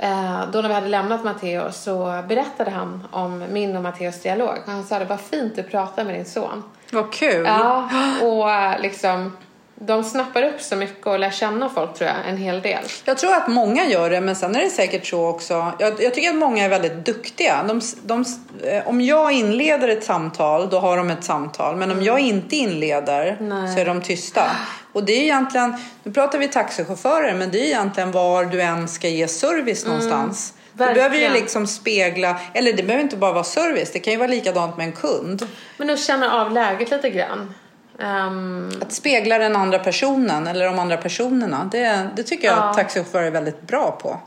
eh, 0.01 0.45
då 0.53 0.61
när 0.61 0.69
vi 0.69 0.75
hade 0.75 0.89
lämnat 0.89 1.25
Matteo 1.25 1.73
så 1.73 2.23
berättade 2.29 2.71
han 2.71 3.09
om 3.11 3.45
min 3.51 3.77
och 3.77 3.83
Matteos 3.83 4.23
dialog. 4.23 4.59
Och 4.67 4.73
han 4.73 4.85
sa 4.85 4.99
det 4.99 5.05
var 5.05 5.17
fint 5.17 5.57
du 5.57 5.63
pratar 5.63 6.05
med 6.05 6.15
din 6.15 6.25
son. 6.25 6.63
Vad 6.93 7.13
kul. 7.13 7.45
Ja, 7.45 7.89
och 8.23 8.51
eh, 8.51 8.81
liksom 8.81 9.37
de 9.83 10.05
snappar 10.05 10.43
upp 10.43 10.61
så 10.61 10.77
mycket 10.77 11.07
och 11.07 11.19
lär 11.19 11.31
känna 11.31 11.69
folk 11.69 11.95
tror 11.95 12.11
jag 12.11 12.29
en 12.29 12.37
hel 12.37 12.63
del. 12.63 12.85
Jag 13.05 13.19
tror 13.19 13.35
att 13.35 13.49
många 13.49 13.87
gör 13.87 14.11
det, 14.11 14.21
men 14.21 14.37
sen 14.37 14.57
är 14.57 14.61
det 14.61 14.71
säkert 14.71 15.07
så 15.07 15.27
också. 15.27 15.73
Jag, 15.79 16.03
jag 16.03 16.15
tycker 16.15 16.31
att 16.31 16.37
många 16.37 16.65
är 16.65 16.69
väldigt 16.69 17.05
duktiga. 17.05 17.63
De, 17.63 17.81
de, 18.03 18.25
eh, 18.65 18.89
om 18.89 19.01
jag 19.01 19.33
inleder 19.33 19.89
ett 19.89 20.05
samtal, 20.05 20.71
då 20.71 20.79
har 20.79 20.97
de 20.97 21.11
ett 21.11 21.25
samtal. 21.25 21.77
Men 21.77 21.91
om 21.91 22.03
jag 22.03 22.21
inte 22.21 22.57
inleder 22.57 23.37
Nej. 23.41 23.75
så 23.75 23.81
är 23.81 23.85
de 23.85 24.03
tysta. 24.03 24.51
Och 24.93 25.05
det 25.05 25.13
är 25.13 25.23
egentligen, 25.23 25.75
nu 26.03 26.13
pratar 26.13 26.39
vi 26.39 26.49
taxichaufförer, 26.49 27.35
men 27.35 27.51
det 27.51 27.59
är 27.61 27.65
egentligen 27.65 28.13
var 28.13 28.45
du 28.45 28.63
än 28.63 28.89
ska 28.89 29.09
ge 29.09 29.29
service 29.29 29.87
någonstans. 29.87 30.55
Du 30.73 30.79
behöver 30.79 31.01
ju 31.01 31.09
verkligen. 31.09 31.33
liksom 31.33 31.67
spegla, 31.67 32.41
eller 32.55 32.73
det 32.73 32.83
behöver 32.83 33.03
inte 33.03 33.17
bara 33.17 33.33
vara 33.33 33.45
service, 33.45 33.91
det 33.93 33.99
kan 33.99 34.13
ju 34.13 34.19
vara 34.19 34.31
likadant 34.31 34.77
med 34.77 34.87
en 34.87 34.93
kund. 34.93 35.47
Men 35.77 35.91
att 35.91 36.01
känna 36.01 36.41
av 36.41 36.53
läget 36.53 36.91
lite 36.91 37.11
grann. 37.11 37.55
Ehm, 38.03 38.71
Att 38.83 38.93
spegla 38.93 39.39
den 39.39 39.57
andra 39.57 39.79
personen 39.79 40.47
eller 40.47 40.65
de 40.67 40.79
andra 40.79 40.97
personerna, 40.97 41.69
det, 41.73 42.09
det 42.17 42.23
tycker 42.23 42.49
jag 42.49 42.57
Ja. 42.57 42.63
att 42.63 42.77
taxichaufförer 42.77 43.27
är 43.27 43.31
väldigt 43.31 43.63
bra 43.63 43.99
på. 44.03 44.21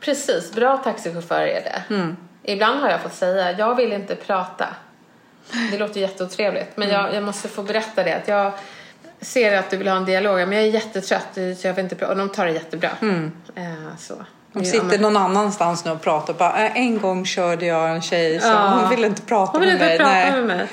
precis, 0.00 0.52
bra 0.52 0.76
taxichaufförer 0.76 1.46
är 1.46 1.62
det. 1.64 1.94
Mm. 1.94 2.16
Ibland 2.42 2.80
har 2.80 2.90
jag 2.90 3.00
fått 3.00 3.14
säga, 3.14 3.52
jag 3.58 3.74
vill 3.74 3.92
inte 3.92 4.16
prata. 4.16 4.66
Det 5.72 5.78
låter 5.78 6.00
jätteotrevligt, 6.00 6.76
men 6.76 6.90
Mm. 6.90 7.00
jag, 7.04 7.14
jag 7.14 7.22
måste 7.22 7.48
få 7.48 7.62
berätta 7.62 8.02
det. 8.04 8.12
Att 8.16 8.28
jag 8.28 8.52
ser 9.20 9.58
att 9.58 9.70
du 9.70 9.76
vill 9.76 9.88
ha 9.88 9.96
en 9.96 10.04
dialog, 10.04 10.34
men 10.38 10.52
jag 10.52 10.62
är 10.62 10.70
jättetrött 10.70 11.28
så 11.34 11.66
jag 11.66 11.74
vill 11.74 11.82
inte 11.84 11.94
prata. 11.96 12.12
Och 12.12 12.18
de 12.18 12.28
tar 12.28 12.46
det 12.46 12.52
jättebra. 12.52 12.88
Eh, 13.54 13.96
så. 13.98 14.14
De 14.52 14.64
sitter 14.64 14.98
någon 14.98 15.16
annanstans 15.16 15.84
nu 15.84 15.90
och 15.90 16.00
pratar. 16.02 16.34
Bara, 16.34 16.64
"Äh, 16.66 16.76
en 16.76 16.98
gång 16.98 17.24
körde 17.26 17.66
jag 17.66 17.90
en 17.90 18.02
tjej 18.02 18.40
så 18.40 18.48
Ja. 18.48 18.78
hon 18.80 18.90
ville 18.90 19.06
inte 19.06 19.22
prata 19.22 19.52
Hon 19.52 19.60
vill 19.60 19.68
med 19.68 19.74
inte 19.76 19.86
mig. 19.86 19.98
prata 19.98 20.12
Nej. 20.12 20.32
med 20.32 20.44
mig. 20.56 20.66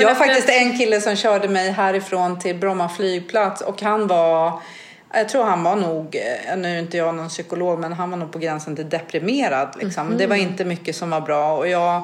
Jag 0.00 0.08
har 0.08 0.14
faktiskt 0.14 0.48
en 0.48 0.78
kille 0.78 1.00
som 1.00 1.16
körde 1.16 1.48
mig 1.48 1.70
härifrån 1.70 2.38
till 2.38 2.56
Bromma 2.56 2.88
flygplats 2.88 3.60
och 3.62 3.82
han 3.82 4.06
var 4.06 4.60
jag 5.12 5.28
tror 5.28 5.44
han 5.44 5.62
var 5.62 5.76
nog, 5.76 6.16
eh, 6.16 6.56
nu 6.56 6.74
är 6.74 6.78
inte 6.78 6.96
jag 6.96 7.14
någon 7.14 7.28
psykolog, 7.28 7.78
men 7.78 7.92
han 7.92 8.10
var 8.10 8.18
nog 8.18 8.32
på 8.32 8.38
gränsen 8.38 8.76
till 8.76 8.88
deprimerad. 8.88 9.68
Liksom. 9.80 10.16
Det 10.18 10.26
var 10.26 10.36
Mhm. 10.36 10.46
inte 10.48 10.64
mycket 10.64 10.96
som 10.96 11.10
var 11.10 11.20
bra 11.20 11.56
och 11.56 11.68
jag, 11.68 12.02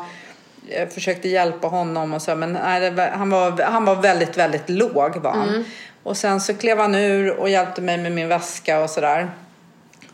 försökte 0.95 1.29
hjälpa 1.29 1.67
honom 1.69 2.15
och 2.15 2.23
så, 2.23 2.35
men 2.35 2.53
nej, 2.53 2.91
var, 2.91 3.07
han, 3.09 3.31
var, 3.31 3.63
han 3.63 3.85
var 3.85 3.95
väldigt, 3.95 4.37
väldigt 4.37 4.69
låg 4.69 5.17
var 5.17 5.31
han. 5.33 5.49
Mm. 5.49 5.65
Och 6.03 6.17
sen 6.17 6.41
så 6.41 6.55
klev 6.55 6.79
han 6.79 6.95
ur 6.95 7.31
och 7.37 7.51
hjälpte 7.51 7.81
mig 7.81 7.99
med 7.99 8.13
min 8.13 8.29
väska 8.29 8.81
och 8.81 8.91
sådär. 8.91 9.31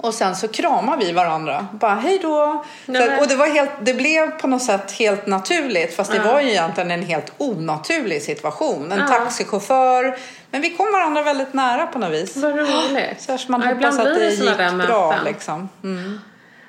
Och 0.03 0.15
sen 0.15 0.37
så 0.37 0.49
kramade 0.49 1.05
vi 1.05 1.13
varandra. 1.13 1.67
Bara 1.73 1.95
hej 1.95 2.19
då. 2.23 2.65
Så, 2.87 2.93
och 3.21 3.29
det, 3.29 3.37
var 3.37 3.47
helt, 3.55 3.71
det 3.81 3.95
blev 3.95 4.31
på 4.31 4.47
något 4.47 4.63
sätt 4.63 4.93
helt 4.93 5.27
naturligt. 5.27 5.97
Fast 5.97 6.11
det 6.13 6.17
Ja. 6.17 6.33
var 6.33 6.41
ju 6.41 6.51
egentligen 6.51 6.91
en 6.91 7.03
helt 7.03 7.33
onaturlig 7.39 8.23
situation. 8.23 8.93
En 8.93 8.99
Ja. 8.99 9.07
taxichaufför. 9.07 10.17
Men 10.51 10.61
vi 10.61 10.71
kom 10.71 10.93
varandra 10.93 11.23
väldigt 11.23 11.55
nära 11.55 11.87
på 11.87 11.99
något 11.99 12.13
vis. 12.13 12.37
Vad 12.37 12.57
roligt. 12.57 13.21
Så 13.21 13.39
man 13.49 13.63
Ja, 13.63 13.69
hoppas 13.75 13.99
att 13.99 14.05
det 14.15 14.31
gick 14.31 14.57
bra. 14.87 15.15
Liksom. 15.25 15.69
Mm. 15.85 16.21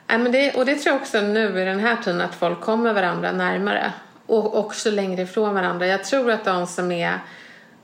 Nej, 0.08 0.18
men 0.18 0.32
det, 0.32 0.52
och 0.54 0.66
det 0.66 0.76
tror 0.76 0.94
jag 0.96 1.02
också 1.02 1.22
nu 1.22 1.62
i 1.62 1.66
den 1.66 1.80
här 1.80 1.96
tiden 2.04 2.22
att 2.22 2.36
folk 2.36 2.62
kommer 2.62 2.94
varandra 2.94 3.32
närmare 3.32 3.94
och 4.28 4.58
också 4.58 4.92
längre 4.92 5.22
ifrån 5.22 5.54
varandra. 5.54 5.88
Jag 5.88 6.04
tror 6.04 6.32
att 6.32 6.46
de 6.46 6.68
som 6.68 6.92
är 6.92 7.20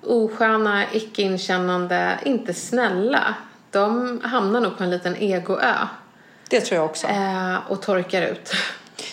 osköna, 0.06 0.84
icke 0.92 1.22
inkännande, 1.22 2.20
inte 2.26 2.54
snälla, 2.54 3.36
de 3.72 4.22
hamnar 4.24 4.62
nog 4.62 4.78
på 4.78 4.84
en 4.84 4.90
liten 4.90 5.16
egoö 5.16 5.74
Det 6.50 6.62
tror 6.62 6.76
jag 6.78 6.86
också. 6.86 7.08
eh, 7.08 7.56
och 7.72 7.82
torkar 7.82 8.22
ut. 8.22 8.52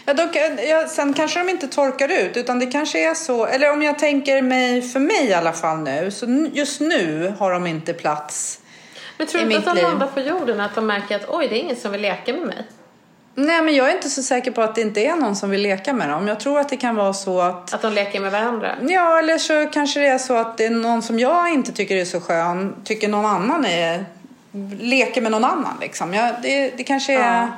Ja, 0.05 0.15
då, 0.15 0.23
kan- 0.29 0.59
ja, 0.69 0.89
sen 0.89 1.13
kanske 1.15 1.39
de 1.39 1.49
inte 1.49 1.67
torkar 1.69 2.09
ut 2.09 2.37
utan 2.37 2.59
det 2.59 2.67
kanske 2.67 3.11
är 3.11 3.15
så, 3.15 3.47
eller 3.47 3.73
om 3.73 3.83
jag 3.83 3.99
tänker 3.99 4.43
mig 4.43 4.83
för 4.83 5.01
mig 5.01 5.27
i 5.27 5.35
alla 5.35 5.53
fall 5.53 5.79
nu, 5.79 6.11
så 6.11 6.49
just 6.53 6.81
nu 6.81 7.35
har 7.39 7.53
de 7.53 7.67
inte 7.67 7.93
plats. 7.93 8.61
Men 9.19 9.27
tror 9.27 9.41
du 9.45 9.53
inte 9.55 9.71
att 9.71 9.77
de 9.77 9.83
landar 9.83 10.07
på 10.07 10.21
jorden 10.21 10.61
att 10.61 10.75
de 10.75 10.87
märker 10.87 11.17
att 11.17 11.25
oj, 11.29 11.49
det 11.49 11.55
är 11.59 11.61
ingen 11.61 11.77
som 11.77 11.93
vill 11.93 12.01
leka 12.01 12.33
med 12.33 12.43
mig? 12.47 12.67
Nej 13.35 13.63
men 13.63 13.75
jag 13.75 13.91
är 13.91 13.95
inte 13.95 14.09
så 14.11 14.23
säker 14.23 14.51
på 14.51 14.63
att 14.63 14.75
det 14.75 14.81
inte 14.81 15.01
är 15.01 15.17
någon 15.17 15.37
som 15.37 15.51
vill 15.51 15.61
leka 15.63 15.93
med 15.93 16.09
dem. 16.09 16.29
Jag 16.29 16.41
tror 16.41 16.61
att 16.61 16.69
det 16.69 16.77
kan 16.77 16.97
vara 16.97 17.13
så 17.13 17.41
att 17.41 17.75
Att 17.75 17.83
de 17.83 17.93
leker 17.93 18.21
med 18.21 18.33
varandra? 18.33 18.75
Ja, 18.83 19.19
eller 19.19 19.39
så 19.39 19.71
kanske 19.73 20.01
det 20.01 20.07
är 20.07 20.19
så 20.19 20.35
att 20.37 20.59
det 20.59 20.65
är 20.67 20.71
någon 20.71 21.03
som 21.03 21.19
jag 21.19 21.49
inte 21.53 21.73
tycker 21.73 21.97
är 21.97 22.05
så 22.05 22.21
skön, 22.21 22.75
tycker 22.85 23.09
någon 23.09 23.27
annan 23.27 23.65
är, 23.65 24.05
leker 24.81 25.21
med 25.23 25.31
någon 25.33 25.45
annan 25.45 25.75
liksom. 25.81 26.15
Ja, 26.15 26.31
det, 26.43 26.71
det 26.77 26.85
kanske 26.85 27.13
är, 27.15 27.41
Ja. 27.41 27.49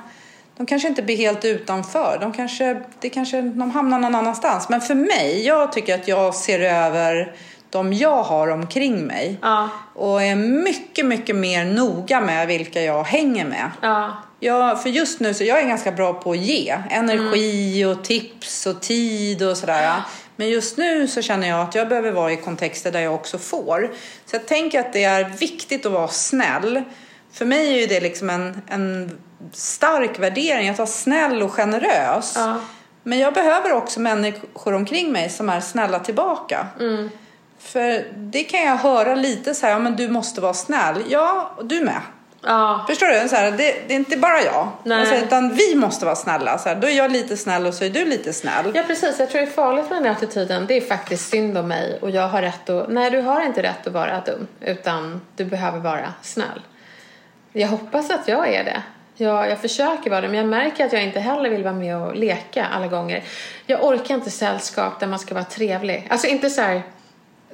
de 0.56 0.66
kanske 0.66 0.88
inte 0.88 1.02
blir 1.02 1.16
helt 1.16 1.44
utanför. 1.44 2.18
De 2.20 2.32
kanske, 2.32 2.80
det 3.00 3.08
kanske, 3.08 3.40
de 3.42 3.70
hamnar 3.70 3.98
någon 3.98 4.14
annanstans. 4.14 4.68
Men 4.68 4.80
för 4.80 4.94
mig, 4.94 5.46
jag 5.46 5.72
tycker 5.72 5.94
att 5.94 6.08
jag 6.08 6.34
ser 6.34 6.60
över 6.60 7.32
de 7.70 7.92
jag 7.92 8.22
har 8.22 8.48
omkring 8.48 9.06
mig. 9.06 9.38
Ja, 9.42 9.68
Och 9.94 10.22
är 10.22 10.36
mycket, 10.36 11.06
mycket 11.06 11.36
mer 11.36 11.64
noga 11.64 12.20
med 12.20 12.46
vilka 12.46 12.82
jag 12.82 13.04
hänger 13.04 13.44
med. 13.44 13.70
ja, 13.82 14.16
Ja, 14.40 14.76
för 14.76 14.88
just 14.90 15.20
nu 15.20 15.34
så 15.34 15.44
jag 15.44 15.60
är 15.60 15.66
ganska 15.68 15.92
bra 15.92 16.12
på 16.14 16.30
att 16.30 16.38
ge 16.38 16.78
energi 16.90 17.84
och 17.84 18.04
tips 18.04 18.66
och 18.66 18.80
tid 18.82 19.42
och 19.42 19.56
sådär. 19.56 19.92
Men 20.38 20.48
just 20.48 20.76
nu 20.76 21.08
så 21.08 21.22
känner 21.22 21.48
jag 21.48 21.60
att 21.60 21.74
jag 21.74 21.88
behöver 21.88 22.10
vara 22.12 22.32
i 22.32 22.36
kontexter 22.36 22.92
där 22.92 23.00
jag 23.00 23.14
också 23.14 23.38
får. 23.38 23.90
Så 24.26 24.36
jag 24.36 24.46
tänker 24.46 24.80
att 24.80 24.92
det 24.92 25.04
är 25.04 25.24
viktigt 25.24 25.86
att 25.86 25.92
vara 25.92 26.08
snäll. 26.08 26.82
För 27.32 27.44
mig 27.44 27.82
är 27.82 27.88
det 27.88 28.00
liksom 28.00 28.30
en, 28.30 28.62
en 28.68 29.18
stark 29.52 30.18
värdering 30.18 30.68
att 30.68 30.78
vara 30.78 30.88
snäll 30.88 31.42
och 31.42 31.52
generös. 31.52 32.32
ja. 32.36 32.60
Men 33.02 33.18
jag 33.18 33.34
behöver 33.34 33.72
också 33.72 34.00
människor 34.00 34.74
omkring 34.74 35.12
mig 35.12 35.30
som 35.30 35.48
är 35.48 35.60
snälla 35.60 35.98
tillbaka. 35.98 36.66
Mm. 36.80 37.10
För 37.58 38.12
det 38.16 38.44
kan 38.44 38.60
jag 38.60 38.76
höra 38.76 39.14
lite 39.14 39.54
så 39.54 39.66
här, 39.66 39.72
ja 39.72 39.78
men 39.78 39.96
du 39.96 40.08
måste 40.08 40.40
vara 40.40 40.54
snäll. 40.54 41.02
Ja, 41.08 41.50
du 41.62 41.84
med. 41.84 42.00
Ja. 42.42 42.84
Förstår 42.88 43.22
du? 43.22 43.28
Så 43.28 43.36
här, 43.36 43.50
det, 43.50 43.56
det 43.56 43.94
är 43.94 43.96
inte 43.96 44.16
bara 44.16 44.42
jag. 44.42 44.68
Nej. 44.82 45.00
Alltså, 45.00 45.14
utan 45.14 45.54
vi 45.54 45.74
måste 45.74 46.04
vara 46.04 46.16
snälla. 46.16 46.58
Så 46.58 46.68
här, 46.68 46.76
då 46.76 46.86
är 46.88 46.96
jag 46.96 47.12
lite 47.12 47.36
snäll 47.36 47.66
och 47.66 47.74
så 47.74 47.84
är 47.84 47.90
du 47.90 48.04
lite 48.04 48.32
snäll. 48.32 48.72
Ja 48.74 48.82
precis, 48.86 49.18
jag 49.18 49.30
tror 49.30 49.40
det 49.40 49.46
är 49.46 49.50
farligt 49.50 49.90
med 49.90 49.98
den 49.98 50.04
här 50.04 50.12
attityden. 50.12 50.66
Det 50.66 50.76
är 50.76 50.80
faktiskt 50.80 51.30
synd 51.30 51.58
om 51.58 51.68
mig 51.68 51.98
och 52.00 52.10
jag 52.10 52.28
har 52.28 52.42
rätt 52.42 52.70
att... 52.70 52.88
Nej, 52.88 53.10
du 53.10 53.20
har 53.20 53.42
inte 53.42 53.62
rätt 53.62 53.86
att 53.86 53.92
vara 53.92 54.20
dum. 54.20 54.46
Utan 54.60 55.20
du 55.36 55.44
behöver 55.44 55.78
vara 55.78 56.14
snäll. 56.22 56.60
Jag 57.52 57.68
hoppas 57.68 58.10
att 58.10 58.28
jag 58.28 58.48
är 58.48 58.64
det. 58.64 58.82
Jag, 59.20 59.50
jag 59.50 59.60
försöker 59.60 60.10
vara 60.10 60.20
det, 60.20 60.28
men 60.28 60.36
jag 60.36 60.46
märker 60.46 60.86
att 60.86 60.92
jag 60.92 61.04
inte 61.04 61.20
heller 61.20 61.50
vill 61.50 61.64
vara 61.64 61.74
med 61.74 61.96
och 61.96 62.16
leka 62.16 62.66
alla 62.66 62.86
gånger. 62.86 63.24
Jag 63.66 63.84
orkar 63.84 64.14
inte 64.14 64.30
sällskap 64.30 65.00
där 65.00 65.06
man 65.06 65.18
ska 65.18 65.34
vara 65.34 65.44
trevlig. 65.44 66.06
Alltså 66.10 66.26
inte 66.26 66.50
så 66.50 66.60
här... 66.60 66.82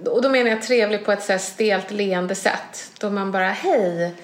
Och 0.07 0.23
då 0.23 0.29
menar 0.29 0.51
jag 0.51 0.63
trevlig 0.63 1.05
på 1.05 1.13
ett 1.13 1.23
så 1.23 1.33
här 1.33 1.39
stelt 1.39 1.91
leende 1.91 2.35
sätt. 2.35 2.91
Då 3.01 3.11
man 3.11 3.33
bara, 3.33 3.49
hej. 3.49 4.15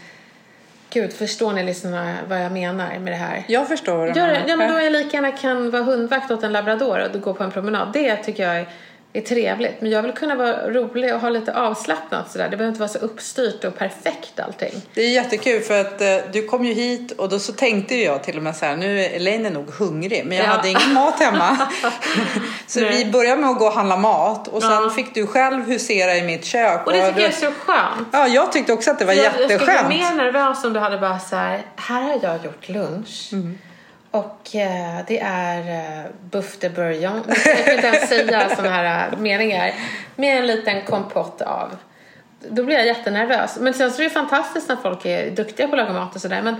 Gud, 0.93 1.13
förstår 1.13 1.53
ni 1.53 1.63
lyssnarna 1.63 2.17
vad 2.29 2.45
jag 2.45 2.53
menar 2.53 2.99
med 2.99 3.13
det 3.13 3.17
här? 3.17 3.45
Jag 3.49 3.69
förstår 3.69 4.07
Gör. 4.09 4.45
Ja, 4.49 4.57
men 4.57 4.69
då 4.73 4.77
är 4.77 4.83
jag 4.83 4.93
lika 4.93 5.17
gärna 5.17 5.33
kan 5.33 5.71
vara 5.71 5.83
hundvakt 5.83 6.31
åt 6.31 6.43
en 6.43 6.53
labrador 6.53 7.11
och 7.15 7.21
gå 7.21 7.35
på 7.35 7.45
en 7.45 7.51
promenad. 7.51 7.89
Det 7.93 8.17
tycker 8.17 8.43
jag 8.43 8.57
är, 8.57 8.69
är 9.13 9.21
trevligt. 9.21 9.81
Men 9.81 9.91
jag 9.91 10.03
vill 10.03 10.13
kunna 10.13 10.35
vara 10.35 10.71
rolig 10.71 11.15
och 11.15 11.21
ha 11.21 11.29
lite 11.29 11.55
avslappnat 11.55 12.31
sådär. 12.33 12.45
Det 12.49 12.57
behöver 12.57 12.69
inte 12.69 12.81
vara 12.81 12.89
så 12.89 12.99
uppstyrt 12.99 13.65
och 13.65 13.79
perfekt 13.79 14.41
allting. 14.41 14.73
Det 14.95 15.03
är 15.03 15.09
jättekul 15.11 15.63
för 15.63 15.81
att 15.81 16.01
eh, 16.01 16.17
du 16.33 16.43
kom 16.47 16.65
ju 16.65 16.73
hit 16.75 17.13
och 17.13 17.29
då 17.29 17.39
så 17.39 17.53
tänkte 17.53 17.95
jag 17.97 18.23
till 18.23 18.37
och 18.37 18.43
med 18.43 18.57
så 18.57 18.67
här, 18.67 18.77
nu 18.77 19.01
är 19.01 19.11
Elaine 19.11 19.43
nog 19.53 19.71
hungrig 19.71 20.25
men 20.27 20.37
jag 20.37 20.47
Ja. 20.47 20.51
hade 20.51 20.69
ingen 20.69 20.95
mat 20.95 21.21
hemma. 21.21 21.59
så 22.67 22.81
Nej. 22.81 23.05
vi 23.05 23.11
började 23.13 23.41
med 23.41 23.51
att 23.51 23.59
gå 23.59 23.67
och 23.67 23.73
handla 23.73 23.97
mat 23.97 24.49
och 24.49 24.63
sen 24.63 24.71
Ja. 24.73 24.91
fick 24.91 25.15
du 25.15 25.27
själv 25.27 25.65
husera 25.67 26.17
i 26.17 26.23
mitt 26.23 26.45
kök. 26.45 26.87
Och 26.87 26.93
det 26.93 26.99
tycker 27.07 27.15
du- 27.17 27.23
jag 27.23 27.31
är 27.33 27.37
så 27.37 27.51
skönt. 27.67 28.09
Ja, 28.13 28.29
jag 28.29 28.53
tyckte 28.53 28.73
också 28.73 28.91
att 28.91 28.99
det 28.99 29.05
var 29.05 29.13
jag, 29.13 29.25
jag 29.25 29.33
skulle 29.33 29.47
bli 29.47 29.55
jätteskönt. 29.67 29.89
mer 29.89 30.15
nervös 30.15 30.65
om 30.65 30.73
du 30.73 30.81
hade 30.81 30.99
bara 30.99 31.19
så 31.19 31.37
här, 31.37 31.63
här 31.77 32.03
har 32.03 32.19
jag 32.23 32.45
gjort 32.45 32.69
lunch. 32.69 33.31
Och 34.11 34.57
eh, 34.57 35.05
det 35.07 35.21
är 35.21 35.59
eh, 35.59 36.11
buff 36.31 36.59
de 36.61 36.69
bourgogne. 36.69 37.23
Jag 37.45 37.65
kan 37.65 37.75
inte 37.75 37.87
ens 37.87 38.09
säga 38.09 38.49
sådana 38.49 38.75
här 38.75 39.09
eh, 39.13 39.19
meningar. 39.19 39.75
Med 40.17 40.39
en 40.39 40.47
liten 40.47 40.85
kompott 40.85 41.43
av. 41.43 41.77
Då 42.49 42.65
blir 42.65 42.77
jag 42.77 42.87
jättenervös. 42.87 43.59
Men 43.61 43.75
sen 43.75 43.91
så 43.91 44.03
är 44.03 44.05
det 44.05 44.11
fantastiskt 44.11 44.69
när 44.69 44.77
folk 44.77 45.07
är 45.07 45.31
duktiga 45.31 45.69
på 45.69 45.73
att 45.73 45.79
laga 45.79 45.93
mat 45.93 46.15
och 46.15 46.21
sådär. 46.21 46.43
Men 46.43 46.57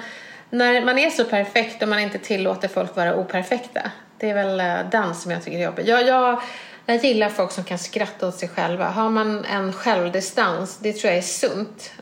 när 0.51 0.85
man 0.85 0.99
är 0.99 1.11
så 1.11 1.25
perfekt 1.25 1.83
och 1.83 1.89
man 1.89 1.99
inte 1.99 2.19
tillåter 2.19 2.69
folk 2.69 2.97
vara 2.97 3.15
operfekta. 3.15 3.91
Det 4.19 4.31
är 4.31 4.35
väl 4.35 4.61
eh, 4.61 4.91
den 4.91 5.15
som 5.15 5.31
jag 5.31 5.45
tycker 5.45 5.59
är 5.59 5.65
jobbig. 5.65 5.89
Jag, 5.89 6.07
jag, 6.07 6.43
jag 6.87 6.97
gillar 6.97 7.29
folk 7.29 7.53
som 7.53 7.65
kan 7.65 7.79
skratta 7.79 8.29
åt 8.29 8.35
sig 8.35 8.49
själva. 8.49 8.89
Har 8.89 9.11
man 9.11 9.45
en 9.45 9.73
självdistans, 9.73 10.79
det 10.79 10.93
tror 10.93 11.11
jag 11.11 11.19
är 11.19 11.23
sunt. 11.23 11.93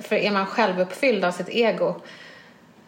För 0.00 0.16
är 0.16 0.30
man 0.30 0.46
självuppfylld 0.46 1.24
av 1.24 1.32
sitt 1.32 1.48
ego 1.48 2.00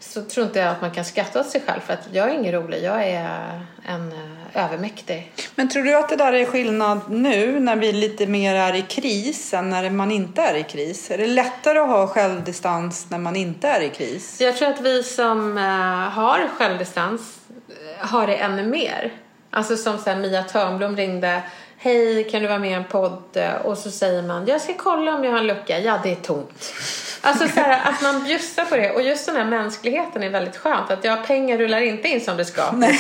så 0.01 0.23
tror 0.23 0.47
inte 0.47 0.59
jag 0.59 0.69
att 0.69 0.81
man 0.81 0.91
kan 0.91 1.05
skratta 1.05 1.41
åt 1.41 1.47
sig 1.47 1.63
själv 1.67 1.81
för 1.81 1.93
att 1.93 2.09
jag 2.13 2.29
är 2.29 2.35
ingen 2.35 2.53
rolig, 2.53 2.85
jag 2.85 3.05
är 3.05 3.61
en 3.87 4.13
uh, 4.13 4.65
övermäktig. 4.65 5.33
Men 5.55 5.69
tror 5.69 5.83
du 5.83 5.95
att 5.99 6.09
det 6.09 6.17
där 6.17 6.33
är 6.33 6.45
skillnad 6.45 7.01
nu 7.09 7.61
när 7.61 7.77
vi 7.77 7.93
lite 7.93 8.27
mer 8.27 8.55
är 8.55 8.75
i 8.75 8.83
kris 8.83 9.55
än 9.55 9.71
när 9.71 9.91
man 9.91 10.11
inte 10.11 10.43
är 10.43 10.55
i 10.55 10.63
kris? 10.63 11.11
Är 11.11 11.19
det 11.19 11.27
lättare 11.27 11.79
att 11.79 11.89
ha 11.89 12.07
självdistans 12.07 13.11
när 13.11 13.19
man 13.19 13.37
inte 13.37 13.69
är 13.69 13.81
i 13.81 13.89
kris? 13.89 14.41
Jag 14.41 14.57
tror 14.57 14.69
att 14.69 14.81
vi 14.81 15.03
som 15.03 15.59
uh, 15.59 15.65
har 16.09 16.49
självdistans 16.59 17.39
uh, 17.69 18.07
har 18.07 18.27
det 18.27 18.37
ännu 18.37 18.67
mer. 18.67 19.13
Alltså 19.51 19.77
som 19.77 19.99
sen 19.99 20.21
Mia 20.21 20.43
Törnblom 20.43 20.97
ringde 20.97 21.43
Hej, 21.83 22.25
kan 22.31 22.43
du 22.43 22.49
vara 22.49 22.59
med 22.59 22.71
i 22.71 22.75
en 22.75 22.85
podd? 22.85 23.39
Och 23.65 23.79
så 23.79 23.91
säger 23.91 24.23
man, 24.23 24.47
jag 24.47 24.61
ska 24.61 24.75
kolla 24.75 25.15
om 25.15 25.25
jag 25.25 25.31
har 25.31 25.39
en 25.39 25.47
lucka. 25.47 25.79
Ja, 25.79 26.01
det 26.03 26.11
är 26.13 26.17
tomt. 26.17 26.73
Alltså 27.21 27.49
så 27.49 27.61
här, 27.61 27.91
att 27.91 28.03
man 28.03 28.25
bjussar 28.25 28.65
på 28.65 28.77
det. 28.77 28.91
Och 28.91 29.03
just 29.03 29.27
den 29.27 29.37
här 29.37 29.45
mänskligheten 29.45 30.23
är 30.23 30.31
väldigt 30.31 30.57
skönt. 30.57 30.91
Att 30.91 31.05
ja, 31.05 31.17
pengar 31.27 31.59
rullar 31.59 31.81
inte 31.81 32.09
in 32.09 32.21
som 32.21 32.37
det 32.37 32.45
ska. 32.45 32.73
Nej. 32.73 32.99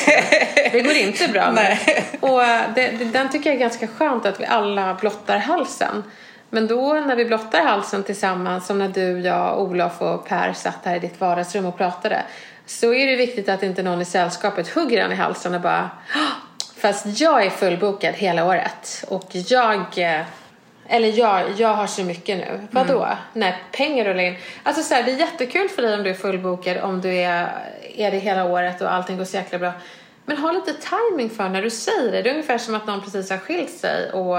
Det 0.72 0.80
går 0.80 0.92
inte 0.92 1.28
bra. 1.28 1.50
Nej. 1.50 2.04
Och 2.20 2.40
det, 2.74 2.90
det, 2.98 3.04
den 3.04 3.28
tycker 3.30 3.50
jag 3.50 3.54
är 3.54 3.60
ganska 3.60 3.86
skönt 3.86 4.26
att 4.26 4.40
vi 4.40 4.44
alla 4.44 4.94
blottar 4.94 5.38
halsen. 5.38 6.04
Men 6.50 6.66
då 6.66 6.94
när 6.94 7.16
vi 7.16 7.24
blottar 7.24 7.64
halsen 7.64 8.02
tillsammans, 8.02 8.66
som 8.66 8.78
när 8.78 8.88
du, 8.88 9.20
jag, 9.20 9.60
Olof 9.60 10.02
och 10.02 10.28
Per 10.28 10.52
satt 10.52 10.84
här 10.84 10.96
i 10.96 10.98
ditt 10.98 11.20
vardagsrum 11.20 11.66
och 11.66 11.78
pratade. 11.78 12.22
Så 12.66 12.94
är 12.94 13.06
det 13.06 13.16
viktigt 13.16 13.48
att 13.48 13.62
inte 13.62 13.82
någon 13.82 14.00
i 14.00 14.04
sällskapet 14.04 14.68
hugger 14.68 15.02
den 15.02 15.12
i 15.12 15.14
halsen 15.14 15.54
och 15.54 15.60
bara 15.60 15.90
Fast 16.80 17.20
jag 17.20 17.46
är 17.46 17.50
fullbokad 17.50 18.14
hela 18.14 18.46
året 18.46 19.04
och 19.08 19.28
jag 19.32 20.26
eller 20.88 21.18
jag, 21.18 21.50
jag 21.56 21.74
har 21.74 21.86
så 21.86 22.04
mycket 22.04 22.38
nu. 22.38 22.68
Vadå? 22.70 23.04
Mm. 23.04 23.16
Nej, 23.32 23.62
pengar 23.72 24.04
rullar 24.04 24.22
in. 24.22 24.36
Alltså 24.62 24.82
så 24.82 24.94
här, 24.94 25.02
det 25.02 25.12
är 25.12 25.16
jättekul 25.16 25.68
för 25.68 25.82
dig 25.82 25.94
om 25.94 26.02
du 26.02 26.10
är 26.10 26.14
fullbokad, 26.14 26.76
om 26.78 27.00
du 27.00 27.14
är, 27.14 27.48
är 27.96 28.10
det 28.10 28.18
hela 28.18 28.44
året 28.44 28.80
och 28.80 28.92
allting 28.92 29.18
går 29.18 29.24
så 29.24 29.36
jäkla 29.36 29.58
bra. 29.58 29.72
Men 30.24 30.36
ha 30.36 30.52
lite 30.52 30.72
timing 30.72 31.30
för 31.30 31.48
när 31.48 31.62
du 31.62 31.70
säger 31.70 32.12
det. 32.12 32.22
Det 32.22 32.28
är 32.28 32.32
ungefär 32.32 32.58
som 32.58 32.74
att 32.74 32.86
någon 32.86 33.00
precis 33.00 33.30
har 33.30 33.38
skilt 33.38 33.70
sig 33.70 34.10
och 34.12 34.36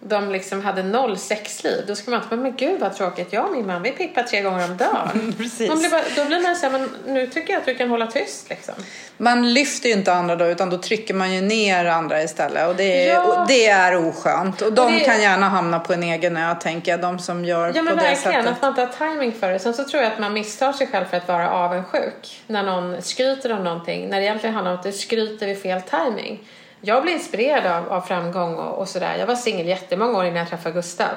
de 0.00 0.30
liksom 0.30 0.64
hade 0.64 0.82
noll 0.82 1.18
sexliv. 1.18 1.84
Då 1.86 1.94
ska 1.94 2.10
man 2.10 2.22
inte 2.22 2.36
bara, 2.36 2.42
men 2.42 2.56
gud 2.56 2.80
vad 2.80 2.96
tråkigt. 2.96 3.32
Jag 3.32 3.44
och 3.44 3.52
min 3.52 3.66
man 3.66 3.82
vi 3.82 3.90
pippar 3.90 4.22
tre 4.22 4.42
gånger 4.42 4.64
om 4.70 4.76
dagen. 4.76 5.34
Precis. 5.38 5.68
Man 5.68 5.78
blir 5.78 5.90
bara, 5.90 6.02
då 6.16 6.24
blir 6.24 6.40
man 6.42 6.56
så 6.56 6.66
här, 6.66 6.78
men 6.78 6.90
nu 7.06 7.26
tycker 7.26 7.52
jag 7.52 7.60
att 7.60 7.66
du 7.66 7.74
kan 7.74 7.90
hålla 7.90 8.06
tyst 8.06 8.48
liksom. 8.50 8.74
Man 9.16 9.54
lyfter 9.54 9.88
ju 9.88 9.94
inte 9.94 10.12
andra 10.12 10.36
då 10.36 10.44
utan 10.44 10.70
då 10.70 10.78
trycker 10.78 11.14
man 11.14 11.34
ju 11.34 11.40
ner 11.40 11.84
andra 11.84 12.22
istället 12.22 12.68
och 12.68 12.76
det 12.76 13.08
är, 13.08 13.14
ja. 13.14 13.22
och 13.22 13.48
det 13.48 13.66
är 13.66 14.08
oskönt. 14.08 14.62
Och 14.62 14.72
de 14.72 14.86
och 14.86 14.92
det... 14.92 15.00
kan 15.00 15.22
gärna 15.22 15.48
hamna 15.48 15.80
på 15.80 15.92
en 15.92 16.02
egen 16.02 16.36
ö 16.36 16.54
tänker 16.60 16.90
jag, 16.90 17.00
de 17.00 17.18
som 17.18 17.44
gör 17.44 17.72
ja, 17.74 17.82
men 17.82 17.96
på 17.96 18.02
det 18.04 18.16
sättet. 18.16 18.46
att 18.46 18.62
man 18.62 18.70
inte 18.70 18.80
har 18.80 19.10
timing 19.10 19.32
för 19.32 19.52
det. 19.52 19.58
Sen 19.58 19.74
så 19.74 19.84
tror 19.84 20.02
jag 20.02 20.12
att 20.12 20.18
man 20.18 20.32
misstar 20.32 20.72
sig 20.72 20.86
själv 20.86 21.04
för 21.04 21.16
att 21.16 21.28
vara 21.28 21.50
avundsjuk. 21.50 22.42
När 22.46 22.62
någon 22.62 23.02
skryter 23.02 23.52
om 23.52 23.64
någonting, 23.64 24.08
när 24.08 24.18
det 24.18 24.24
egentligen 24.24 24.54
handlar 24.54 24.72
om 24.72 24.78
att 24.78 24.84
du 24.84 24.92
skryter 24.92 25.46
vid 25.46 25.62
fel 25.62 25.82
timing 25.82 26.40
jag 26.86 27.02
blev 27.02 27.14
inspirerad 27.14 27.66
av, 27.66 27.92
av 27.92 28.00
framgång 28.00 28.54
och, 28.54 28.78
och 28.78 28.88
sådär. 28.88 29.16
Jag 29.18 29.26
var 29.26 29.34
singel 29.34 29.66
jättemånga 29.66 30.18
år 30.18 30.24
innan 30.24 30.36
jag 30.36 30.48
träffade 30.48 30.74
Gustav 30.74 31.08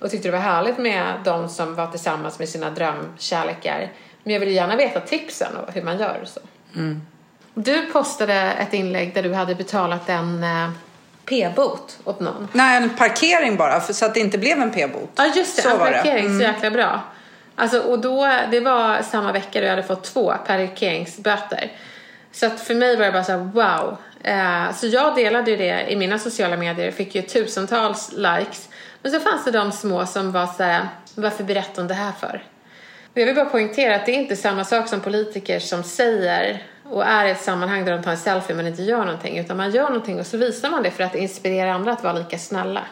och 0.00 0.10
tyckte 0.10 0.28
det 0.28 0.32
var 0.32 0.38
härligt 0.38 0.78
med 0.78 1.14
de 1.24 1.48
som 1.48 1.74
var 1.74 1.86
tillsammans 1.86 2.38
med 2.38 2.48
sina 2.48 2.70
drömkärlekar. 2.70 3.92
Men 4.22 4.32
jag 4.32 4.40
ville 4.40 4.52
gärna 4.52 4.76
veta 4.76 5.00
tipsen 5.00 5.56
och 5.56 5.72
hur 5.72 5.82
man 5.82 5.98
gör 5.98 6.18
och 6.22 6.28
så. 6.28 6.40
Mm. 6.74 7.02
Du 7.54 7.86
postade 7.92 8.34
ett 8.34 8.72
inlägg 8.72 9.14
där 9.14 9.22
du 9.22 9.34
hade 9.34 9.54
betalat 9.54 10.08
en 10.08 10.44
eh, 10.44 10.70
p-bot 11.24 11.98
åt 12.04 12.20
någon. 12.20 12.48
Nej, 12.52 12.76
en 12.76 12.90
parkering 12.90 13.56
bara, 13.56 13.80
för, 13.80 13.92
så 13.92 14.06
att 14.06 14.14
det 14.14 14.20
inte 14.20 14.38
blev 14.38 14.60
en 14.60 14.70
p-bot. 14.70 15.10
Ja, 15.14 15.26
just 15.36 15.56
det. 15.56 15.62
Så 15.62 15.70
en 15.70 15.78
parkering, 15.78 16.26
mm. 16.26 16.38
så 16.38 16.44
jäkla 16.44 16.70
bra. 16.70 17.00
Alltså, 17.56 17.80
och 17.80 17.98
då, 17.98 18.38
det 18.50 18.60
var 18.60 19.02
samma 19.02 19.32
vecka 19.32 19.60
då 19.60 19.66
jag 19.66 19.70
hade 19.70 19.82
fått 19.82 20.04
två 20.04 20.34
parkeringsböter. 20.46 21.72
Så 22.32 22.46
att 22.46 22.60
för 22.60 22.74
mig 22.74 22.96
var 22.96 23.06
det 23.06 23.12
bara 23.12 23.24
så 23.24 23.32
här, 23.32 23.38
wow. 23.38 23.96
Eh, 24.22 24.72
så 24.74 24.86
jag 24.86 25.14
delade 25.14 25.50
ju 25.50 25.56
det 25.56 25.92
i 25.92 25.96
mina 25.96 26.18
sociala 26.18 26.56
medier, 26.56 26.90
fick 26.90 27.14
ju 27.14 27.22
tusentals 27.22 28.12
likes. 28.12 28.68
Men 29.02 29.12
så 29.12 29.20
fanns 29.20 29.44
det 29.44 29.50
de 29.50 29.72
små 29.72 30.06
som 30.06 30.32
var 30.32 30.46
så 30.46 30.62
här, 30.62 30.88
varför 31.14 31.44
berättar 31.44 31.82
hon 31.82 31.88
det 31.88 31.94
här 31.94 32.12
för? 32.12 32.44
Och 33.12 33.18
jag 33.18 33.26
vill 33.26 33.34
bara 33.34 33.44
poängtera 33.44 33.94
att 33.94 34.06
det 34.06 34.12
är 34.12 34.16
inte 34.16 34.36
samma 34.36 34.64
sak 34.64 34.88
som 34.88 35.00
politiker 35.00 35.58
som 35.58 35.82
säger 35.82 36.62
och 36.84 37.04
är 37.04 37.26
i 37.26 37.30
ett 37.30 37.40
sammanhang 37.40 37.84
där 37.84 37.92
de 37.92 38.02
tar 38.02 38.10
en 38.10 38.16
selfie 38.16 38.56
men 38.56 38.66
inte 38.66 38.82
gör 38.82 39.04
någonting. 39.04 39.38
Utan 39.38 39.56
man 39.56 39.70
gör 39.70 39.88
någonting 39.88 40.20
och 40.20 40.26
så 40.26 40.36
visar 40.36 40.70
man 40.70 40.82
det 40.82 40.90
för 40.90 41.04
att 41.04 41.14
inspirera 41.14 41.74
andra 41.74 41.92
att 41.92 42.02
vara 42.02 42.12
lika 42.12 42.38
snälla. 42.38 42.82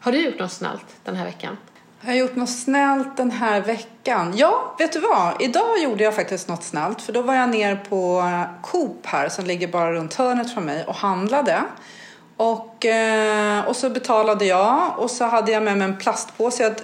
Har 0.00 0.12
du 0.12 0.24
gjort 0.24 0.38
något 0.38 0.52
snällt 0.52 0.86
den 1.04 1.16
här 1.16 1.24
veckan? 1.24 1.56
Har 2.04 2.12
Jag 2.12 2.18
gjort 2.20 2.36
något 2.36 2.50
snällt 2.50 3.16
den 3.16 3.30
här 3.30 3.60
veckan. 3.60 4.32
Ja, 4.36 4.74
vet 4.78 4.92
du 4.92 5.00
vad? 5.00 5.42
Idag 5.42 5.82
gjorde 5.82 6.04
jag 6.04 6.14
faktiskt 6.14 6.48
något 6.48 6.64
snällt. 6.64 7.02
För 7.02 7.12
då 7.12 7.22
var 7.22 7.34
jag 7.34 7.48
ner 7.48 7.76
på 7.76 8.24
Coop 8.62 9.06
här 9.06 9.28
som 9.28 9.44
ligger 9.44 9.68
bara 9.68 9.92
runt 9.92 10.14
hörnet 10.14 10.54
från 10.54 10.64
mig 10.64 10.84
och 10.84 10.94
handlade. 10.94 11.62
Och, 12.36 12.86
eh, 12.86 13.68
och 13.68 13.76
så 13.76 13.90
betalade 13.90 14.44
jag 14.44 14.92
och 14.96 15.10
så 15.10 15.24
hade 15.24 15.52
jag 15.52 15.62
med 15.62 15.78
mig 15.78 15.88
en 15.88 15.96
plastpåse. 15.96 16.62
Jag 16.62 16.74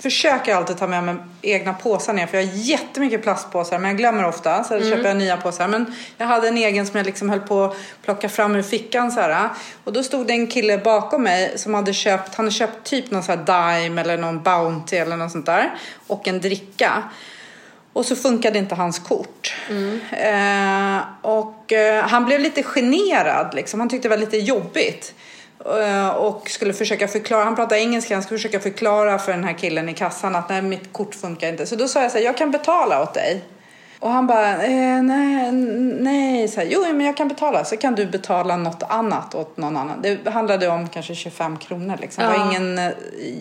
försöker 0.00 0.54
alltid 0.54 0.78
ta 0.78 0.86
med 0.86 1.04
mig 1.04 1.16
egna 1.42 1.74
påsar 1.74 2.12
ner 2.12 2.26
för 2.26 2.38
jag 2.38 2.46
har 2.46 2.52
jättemycket 2.54 3.22
plastpåsar 3.22 3.78
men 3.78 3.88
jag 3.90 3.98
glömmer 3.98 4.26
ofta 4.26 4.64
så 4.64 4.74
mm. 4.74 4.90
köper 4.90 5.08
jag 5.08 5.16
nya 5.16 5.36
påsar. 5.36 5.68
Men 5.68 5.94
jag 6.16 6.26
hade 6.26 6.48
en 6.48 6.56
egen 6.56 6.86
som 6.86 6.96
jag 6.96 7.06
liksom 7.06 7.30
höll 7.30 7.40
på 7.40 7.64
att 7.64 7.76
plocka 8.02 8.28
fram 8.28 8.56
ur 8.56 8.62
fickan 8.62 9.12
så 9.12 9.20
här. 9.20 9.48
Och 9.84 9.92
då 9.92 10.02
stod 10.02 10.26
det 10.26 10.32
en 10.32 10.46
kille 10.46 10.78
bakom 10.78 11.22
mig 11.22 11.58
som 11.58 11.74
hade 11.74 11.92
köpt, 11.92 12.34
han 12.34 12.46
hade 12.46 12.54
köpt 12.54 12.84
typ 12.84 13.10
någon 13.10 13.22
så 13.22 13.32
här 13.32 13.78
Dime 13.78 14.00
eller 14.00 14.18
någon 14.18 14.42
Bounty 14.42 14.96
eller 14.96 15.16
något 15.16 15.32
sånt 15.32 15.46
där 15.46 15.74
och 16.06 16.28
en 16.28 16.40
dricka. 16.40 17.02
Och 17.98 18.06
så 18.06 18.16
funkade 18.16 18.58
inte 18.58 18.74
hans 18.74 18.98
kort. 18.98 19.54
Mm. 19.70 20.00
Eh, 20.12 21.02
och 21.22 21.72
eh, 21.72 22.04
han 22.04 22.24
blev 22.24 22.40
lite 22.40 22.62
generad 22.62 23.54
liksom. 23.54 23.80
Han 23.80 23.88
tyckte 23.88 24.08
det 24.08 24.14
var 24.14 24.20
lite 24.20 24.36
jobbigt. 24.36 25.14
Eh, 25.80 26.08
och 26.08 26.50
skulle 26.50 26.72
försöka 26.72 27.08
förklara, 27.08 27.44
han 27.44 27.56
pratar 27.56 27.76
engelska, 27.76 28.14
han 28.14 28.22
skulle 28.22 28.38
försöka 28.38 28.60
förklara 28.60 29.18
för 29.18 29.32
den 29.32 29.44
här 29.44 29.52
killen 29.52 29.88
i 29.88 29.94
kassan 29.94 30.36
att 30.36 30.48
nej, 30.48 30.62
mitt 30.62 30.92
kort 30.92 31.14
funkar 31.14 31.48
inte. 31.48 31.66
Så 31.66 31.76
då 31.76 31.88
sa 31.88 32.02
jag 32.02 32.12
så 32.12 32.18
här, 32.18 32.24
jag 32.24 32.36
kan 32.36 32.50
betala 32.50 33.02
åt 33.02 33.14
dig. 33.14 33.44
Och 33.98 34.10
han 34.10 34.26
bara, 34.26 34.62
eh, 34.62 35.02
nej, 35.02 35.52
nej. 36.00 36.48
Så 36.48 36.60
här, 36.60 36.68
jo 36.70 36.80
men 36.80 37.06
jag 37.06 37.16
kan 37.16 37.28
betala. 37.28 37.64
Så 37.64 37.76
kan 37.76 37.94
du 37.94 38.06
betala 38.06 38.56
något 38.56 38.82
annat 38.88 39.34
åt 39.34 39.56
någon 39.56 39.76
annan. 39.76 40.02
Det 40.02 40.30
handlade 40.30 40.68
om 40.68 40.88
kanske 40.88 41.14
25 41.14 41.56
kronor 41.56 41.96
liksom. 42.00 42.24
Det 42.24 42.38
var 42.38 42.50
ingen 42.50 42.78
eh, 42.78 42.92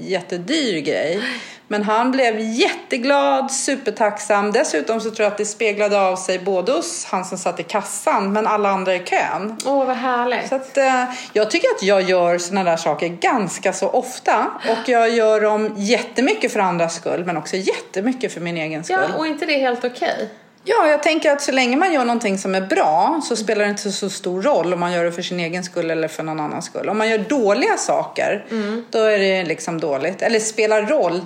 jättedyr 0.02 0.80
grej. 0.80 1.22
Men 1.68 1.84
han 1.84 2.12
blev 2.12 2.40
jätteglad, 2.40 3.52
supertacksam. 3.52 4.52
Dessutom 4.52 5.02
så 5.02 5.12
tror 5.12 5.24
jag 5.24 5.32
att 5.32 5.38
det 5.38 5.46
speglade 5.46 6.02
av 6.02 6.16
sig 6.16 6.40
både 6.40 6.72
hos 6.72 7.06
han 7.06 7.26
som 7.26 7.38
satt 7.38 7.60
i 7.60 7.64
kassan 7.64 8.34
men 8.34 8.48
alla 8.48 8.70
andra 8.70 8.96
i 8.96 9.00
kön. 9.00 9.58
Åh, 9.66 9.86
vad 9.86 9.96
härligt. 9.96 10.50
Så 10.50 10.56
att, 10.56 10.78
eh, 10.78 11.04
jag 11.34 11.52
tycker 11.52 11.68
att 11.76 11.84
jag 11.84 12.02
gör 12.02 12.38
sådana 12.38 12.72
där 12.72 12.78
saker 12.78 13.08
ganska 13.08 13.74
så 13.74 13.90
ofta. 13.90 14.48
Och 14.70 14.90
jag 14.90 15.10
gör 15.10 15.42
dem 15.42 15.74
jättemycket 15.78 16.54
för 16.54 16.60
andras 16.60 16.96
skull 16.96 17.26
men 17.26 17.38
också 17.38 17.56
jättemycket 17.56 18.34
för 18.34 18.42
min 18.42 18.58
egen 18.58 18.84
skull. 18.84 18.98
Ja, 19.10 19.18
och 19.18 19.28
inte 19.28 19.46
det 19.46 19.58
helt 19.58 19.86
okej? 19.86 20.14
Okay? 20.14 20.28
Ja, 20.70 20.88
jag 20.88 21.04
tänker 21.04 21.32
att 21.32 21.42
så 21.42 21.52
länge 21.52 21.78
man 21.78 21.94
gör 21.94 22.06
någonting 22.06 22.38
som 22.38 22.56
är 22.56 22.62
bra 22.62 23.22
så 23.24 23.36
spelar 23.36 23.64
det 23.64 23.70
inte 23.70 23.92
så 23.92 24.10
stor 24.10 24.42
roll 24.42 24.74
om 24.74 24.80
man 24.80 24.94
gör 24.94 25.04
det 25.04 25.12
för 25.12 25.22
sin 25.22 25.40
egen 25.40 25.64
skull 25.64 25.92
eller 25.92 26.08
för 26.08 26.24
någon 26.24 26.40
annans 26.40 26.66
skull. 26.66 26.90
Om 26.90 26.98
man 26.98 27.10
gör 27.10 27.18
dåliga 27.18 27.78
saker, 27.78 28.46
mm. 28.52 28.86
då 28.90 29.00
är 29.00 29.20
det 29.20 29.44
liksom 29.44 29.80
dåligt. 29.80 30.22
Eller 30.22 30.40
spelar 30.40 30.82
roll. 30.82 31.22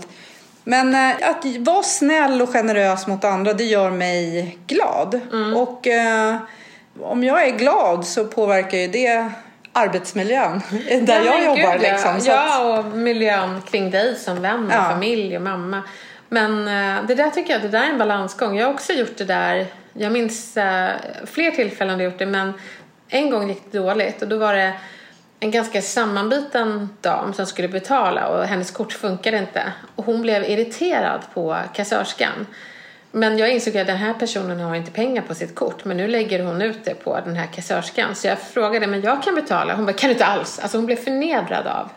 Men 0.63 0.95
äh, 0.95 1.29
att 1.29 1.45
vara 1.59 1.83
snäll 1.83 2.41
och 2.41 2.49
generös 2.49 3.07
mot 3.07 3.23
andra, 3.23 3.53
det 3.53 3.63
gör 3.63 3.91
mig 3.91 4.57
glad. 4.67 5.19
Mm. 5.31 5.57
Och 5.57 5.87
äh, 5.87 6.35
om 6.99 7.23
jag 7.23 7.47
är 7.47 7.57
glad 7.57 8.05
så 8.05 8.25
påverkar 8.25 8.77
ju 8.77 8.87
det 8.87 9.31
arbetsmiljön 9.73 10.61
där 11.01 11.25
ja, 11.25 11.39
jag 11.39 11.45
jobbar. 11.45 11.73
Gud, 11.73 11.81
liksom, 11.81 12.19
ja, 12.25 12.79
och 12.79 12.85
miljön 12.85 13.61
kring 13.61 13.91
dig 13.91 14.15
som 14.15 14.41
vän 14.41 14.65
och 14.65 14.73
ja. 14.73 14.89
familj 14.89 15.35
och 15.35 15.41
mamma. 15.41 15.83
Men 16.29 16.67
eh, 16.67 17.05
det 17.07 17.15
där 17.15 17.29
tycker 17.29 17.53
jag, 17.53 17.61
det 17.61 17.67
där 17.67 17.83
är 17.83 17.89
en 17.89 17.97
balansgång. 17.97 18.57
Jag 18.57 18.65
har 18.65 18.73
också 18.73 18.93
gjort 18.93 19.17
det 19.17 19.25
där. 19.25 19.67
Jag 19.93 20.11
minns 20.11 20.57
eh, 20.57 20.89
fler 21.25 21.51
tillfällen 21.51 21.99
jag 21.99 22.11
gjort 22.11 22.19
det 22.19 22.25
men 22.25 22.53
en 23.09 23.29
gång 23.29 23.49
gick 23.49 23.71
det 23.71 23.77
dåligt 23.77 24.21
och 24.21 24.27
då 24.27 24.37
var 24.37 24.53
det 24.53 24.73
en 25.43 25.51
ganska 25.51 25.81
sammanbiten 25.81 26.89
dam 27.01 27.33
som 27.33 27.45
skulle 27.45 27.67
betala 27.67 28.27
och 28.27 28.45
hennes 28.45 28.71
kort 28.71 28.93
funkade 28.93 29.37
inte. 29.37 29.73
Och 29.95 30.05
hon 30.05 30.21
blev 30.21 30.43
irriterad 30.43 31.21
på 31.33 31.57
kassörskan. 31.73 32.47
Men 33.11 33.37
jag 33.37 33.49
insåg 33.49 33.77
att 33.77 33.87
den 33.87 33.97
här 33.97 34.13
personen 34.13 34.59
har 34.59 34.75
inte 34.75 34.91
pengar 34.91 35.21
på 35.21 35.35
sitt 35.35 35.55
kort 35.55 35.85
men 35.85 35.97
nu 35.97 36.07
lägger 36.07 36.43
hon 36.43 36.61
ut 36.61 36.85
det 36.85 36.93
på 36.93 37.19
den 37.25 37.35
här 37.35 37.47
kassörskan. 37.47 38.15
Så 38.15 38.27
jag 38.27 38.39
frågade, 38.39 38.87
men 38.87 39.01
jag 39.01 39.23
kan 39.23 39.35
betala. 39.35 39.75
Hon 39.75 39.85
bara, 39.85 39.93
kan 39.93 40.07
du 40.07 40.13
inte 40.13 40.25
alls? 40.25 40.59
Alltså 40.59 40.77
hon 40.77 40.85
blev 40.85 40.95
förnedrad 40.95 41.67
av 41.67 41.89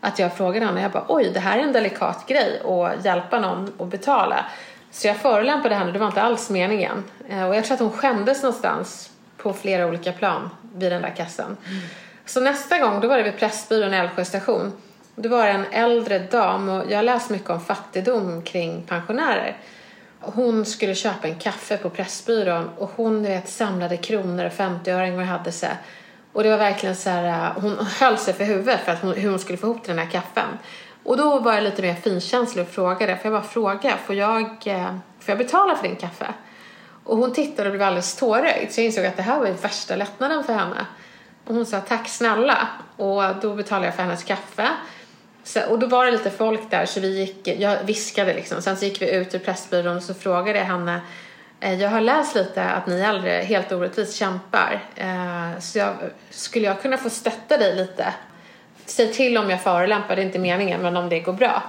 att 0.00 0.18
jag 0.18 0.36
frågade 0.36 0.66
henne. 0.66 0.82
Jag 0.82 0.90
bara, 0.90 1.04
oj, 1.08 1.30
det 1.34 1.40
här 1.40 1.58
är 1.58 1.62
en 1.62 1.72
delikat 1.72 2.26
grej 2.26 2.62
att 2.64 3.04
hjälpa 3.04 3.40
någon 3.40 3.72
att 3.78 3.88
betala. 3.88 4.44
Så 4.90 5.06
jag 5.06 5.16
förolämpade 5.16 5.74
henne, 5.74 5.92
det 5.92 5.98
var 5.98 6.06
inte 6.06 6.22
alls 6.22 6.50
meningen. 6.50 7.04
Eh, 7.28 7.44
och 7.44 7.56
jag 7.56 7.64
tror 7.64 7.74
att 7.74 7.80
hon 7.80 7.92
skämdes 7.92 8.42
någonstans 8.42 9.10
på 9.36 9.52
flera 9.52 9.86
olika 9.86 10.12
plan 10.12 10.50
vid 10.74 10.92
den 10.92 11.02
där 11.02 11.14
kassan. 11.16 11.56
Mm. 11.66 11.82
Så 12.26 12.40
nästa 12.40 12.78
gång, 12.78 13.00
då 13.00 13.08
var 13.08 13.16
det 13.16 13.22
vid 13.22 13.38
Pressbyrån 13.38 13.94
i 13.94 13.96
Älvsjö 13.96 14.24
station. 14.24 14.72
Det 15.14 15.28
var 15.28 15.46
en 15.46 15.64
äldre 15.72 16.18
dam 16.18 16.68
och 16.68 16.90
jag 16.90 16.98
har 16.98 17.02
läst 17.02 17.30
mycket 17.30 17.50
om 17.50 17.60
fattigdom 17.60 18.42
kring 18.42 18.82
pensionärer. 18.82 19.56
Hon 20.20 20.64
skulle 20.64 20.94
köpa 20.94 21.28
en 21.28 21.38
kaffe 21.38 21.76
på 21.76 21.90
Pressbyrån 21.90 22.70
och 22.78 22.90
hon 22.96 23.22
vet, 23.22 23.48
samlade 23.48 23.96
kronor 23.96 24.44
och 24.44 24.52
50-öringar 24.52 25.20
och 25.20 25.26
hade 25.26 25.52
sig. 25.52 25.76
Och 26.32 26.42
det 26.42 26.50
var 26.50 26.58
verkligen 26.58 26.96
så 26.96 27.10
här, 27.10 27.24
eh, 27.24 27.62
hon 27.62 27.86
höll 28.00 28.18
sig 28.18 28.34
för 28.34 28.44
huvudet 28.44 28.80
för 28.84 28.92
att 28.92 29.02
hon, 29.02 29.12
hur 29.12 29.30
hon 29.30 29.38
skulle 29.38 29.58
få 29.58 29.66
ihop 29.66 29.82
till 29.82 29.96
den 29.96 30.06
här 30.06 30.12
kaffen. 30.12 30.58
Och 31.04 31.16
då 31.16 31.38
var 31.38 31.52
jag 31.54 31.62
lite 31.62 31.82
mer 31.82 31.94
finkänslig 31.94 32.64
och 32.64 32.70
frågade, 32.70 33.16
får 33.16 33.32
jag 33.32 33.42
bara 33.42 33.50
fråga, 33.50 33.96
får 34.06 34.14
jag, 34.14 34.48
får 35.20 35.32
jag 35.32 35.38
betala 35.38 35.76
för 35.76 35.88
din 35.88 35.96
kaffe? 35.96 36.26
Och 37.04 37.16
hon 37.16 37.32
tittade 37.32 37.68
och 37.68 37.72
blev 37.72 37.86
alldeles 37.86 38.16
tårögd 38.16 38.72
så 38.72 38.80
jag 38.80 38.86
insåg 38.86 39.06
att 39.06 39.16
det 39.16 39.22
här 39.22 39.38
var 39.38 39.46
ju 39.46 39.52
värsta 39.52 39.96
lättnaden 39.96 40.44
för 40.44 40.52
henne. 40.52 40.86
Och 41.44 41.54
hon 41.54 41.66
sa 41.66 41.80
tack 41.80 42.08
snälla 42.08 42.68
och 42.96 43.22
då 43.42 43.54
betalade 43.54 43.86
jag 43.86 43.94
för 43.94 44.02
hennes 44.02 44.24
kaffe. 44.24 44.68
Så, 45.44 45.66
och 45.66 45.78
då 45.78 45.86
var 45.86 46.06
det 46.06 46.12
lite 46.12 46.30
folk 46.30 46.70
där 46.70 46.86
så 46.86 47.00
vi 47.00 47.18
gick, 47.18 47.48
jag 47.48 47.82
viskade 47.84 48.34
liksom. 48.34 48.62
Sen 48.62 48.76
så 48.76 48.84
gick 48.84 49.02
vi 49.02 49.10
ut 49.10 49.34
ur 49.34 49.38
Pressbyrån 49.38 49.96
och 49.96 50.02
så 50.02 50.14
frågade 50.14 50.58
jag 50.58 50.66
henne 50.66 51.00
eh, 51.60 51.74
jag 51.74 51.90
har 51.90 52.00
läst 52.00 52.34
lite 52.34 52.64
att 52.64 52.86
ni 52.86 53.00
äldre 53.00 53.30
helt 53.30 53.72
orättvist 53.72 54.16
kämpar. 54.16 54.84
Eh, 54.96 55.60
så 55.60 55.78
jag, 55.78 55.94
skulle 56.30 56.66
jag 56.66 56.82
kunna 56.82 56.96
få 56.96 57.10
stötta 57.10 57.56
dig 57.56 57.76
lite? 57.76 58.14
Säg 58.86 59.12
till 59.12 59.38
om 59.38 59.50
jag 59.50 59.62
förolämpar, 59.62 60.16
det 60.16 60.22
är 60.22 60.26
inte 60.26 60.38
meningen, 60.38 60.82
men 60.82 60.96
om 60.96 61.08
det 61.08 61.20
går 61.20 61.32
bra. 61.32 61.62